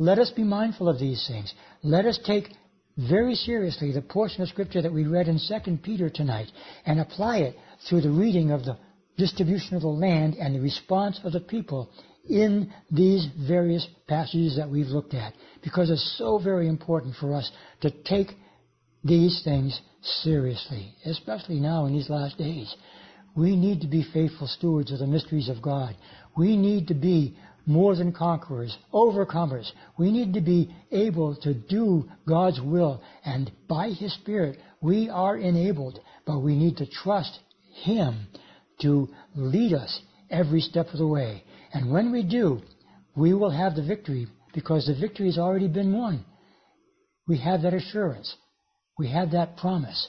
Let 0.00 0.18
us 0.18 0.30
be 0.30 0.44
mindful 0.44 0.88
of 0.88 0.98
these 0.98 1.22
things. 1.28 1.52
Let 1.82 2.06
us 2.06 2.18
take 2.24 2.48
very 2.96 3.34
seriously 3.34 3.92
the 3.92 4.00
portion 4.00 4.40
of 4.40 4.48
Scripture 4.48 4.80
that 4.80 4.94
we 4.94 5.04
read 5.04 5.28
in 5.28 5.38
2 5.38 5.76
Peter 5.82 6.08
tonight 6.08 6.50
and 6.86 6.98
apply 6.98 7.40
it 7.40 7.56
through 7.86 8.00
the 8.00 8.10
reading 8.10 8.50
of 8.50 8.64
the 8.64 8.78
distribution 9.18 9.76
of 9.76 9.82
the 9.82 9.88
land 9.88 10.36
and 10.36 10.54
the 10.54 10.60
response 10.60 11.20
of 11.22 11.32
the 11.32 11.40
people 11.40 11.90
in 12.26 12.72
these 12.90 13.28
various 13.46 13.86
passages 14.08 14.56
that 14.56 14.70
we've 14.70 14.86
looked 14.86 15.12
at. 15.12 15.34
Because 15.62 15.90
it's 15.90 16.16
so 16.16 16.38
very 16.38 16.66
important 16.66 17.14
for 17.16 17.34
us 17.34 17.52
to 17.82 17.90
take 17.90 18.28
these 19.04 19.42
things 19.44 19.78
seriously, 20.22 20.94
especially 21.04 21.60
now 21.60 21.84
in 21.84 21.92
these 21.92 22.08
last 22.08 22.38
days. 22.38 22.74
We 23.36 23.54
need 23.54 23.82
to 23.82 23.86
be 23.86 24.06
faithful 24.14 24.46
stewards 24.46 24.92
of 24.92 25.00
the 25.00 25.06
mysteries 25.06 25.50
of 25.50 25.60
God. 25.60 25.94
We 26.38 26.56
need 26.56 26.88
to 26.88 26.94
be 26.94 27.36
more 27.66 27.94
than 27.96 28.12
conquerors, 28.12 28.76
overcomers. 28.92 29.70
We 29.98 30.10
need 30.10 30.34
to 30.34 30.40
be 30.40 30.74
able 30.90 31.36
to 31.36 31.54
do 31.54 32.08
God's 32.26 32.60
will, 32.60 33.02
and 33.24 33.50
by 33.68 33.90
His 33.90 34.14
Spirit, 34.14 34.58
we 34.80 35.08
are 35.08 35.36
enabled, 35.36 36.00
but 36.26 36.40
we 36.40 36.56
need 36.56 36.76
to 36.78 36.86
trust 36.86 37.38
Him 37.84 38.26
to 38.82 39.08
lead 39.34 39.74
us 39.74 40.00
every 40.30 40.60
step 40.60 40.88
of 40.92 40.98
the 40.98 41.06
way. 41.06 41.44
And 41.72 41.92
when 41.92 42.12
we 42.12 42.22
do, 42.22 42.60
we 43.14 43.34
will 43.34 43.50
have 43.50 43.74
the 43.74 43.82
victory 43.82 44.26
because 44.54 44.86
the 44.86 44.98
victory 44.98 45.26
has 45.26 45.38
already 45.38 45.68
been 45.68 45.96
won. 45.96 46.24
We 47.26 47.38
have 47.38 47.62
that 47.62 47.74
assurance. 47.74 48.34
We 48.98 49.10
have 49.10 49.32
that 49.32 49.56
promise. 49.56 50.08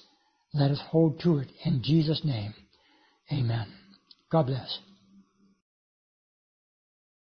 Let 0.54 0.72
us 0.72 0.82
hold 0.90 1.20
to 1.22 1.38
it 1.38 1.50
in 1.64 1.82
Jesus' 1.84 2.22
name. 2.24 2.54
Amen. 3.32 3.68
God 4.32 4.48
bless. 4.48 4.80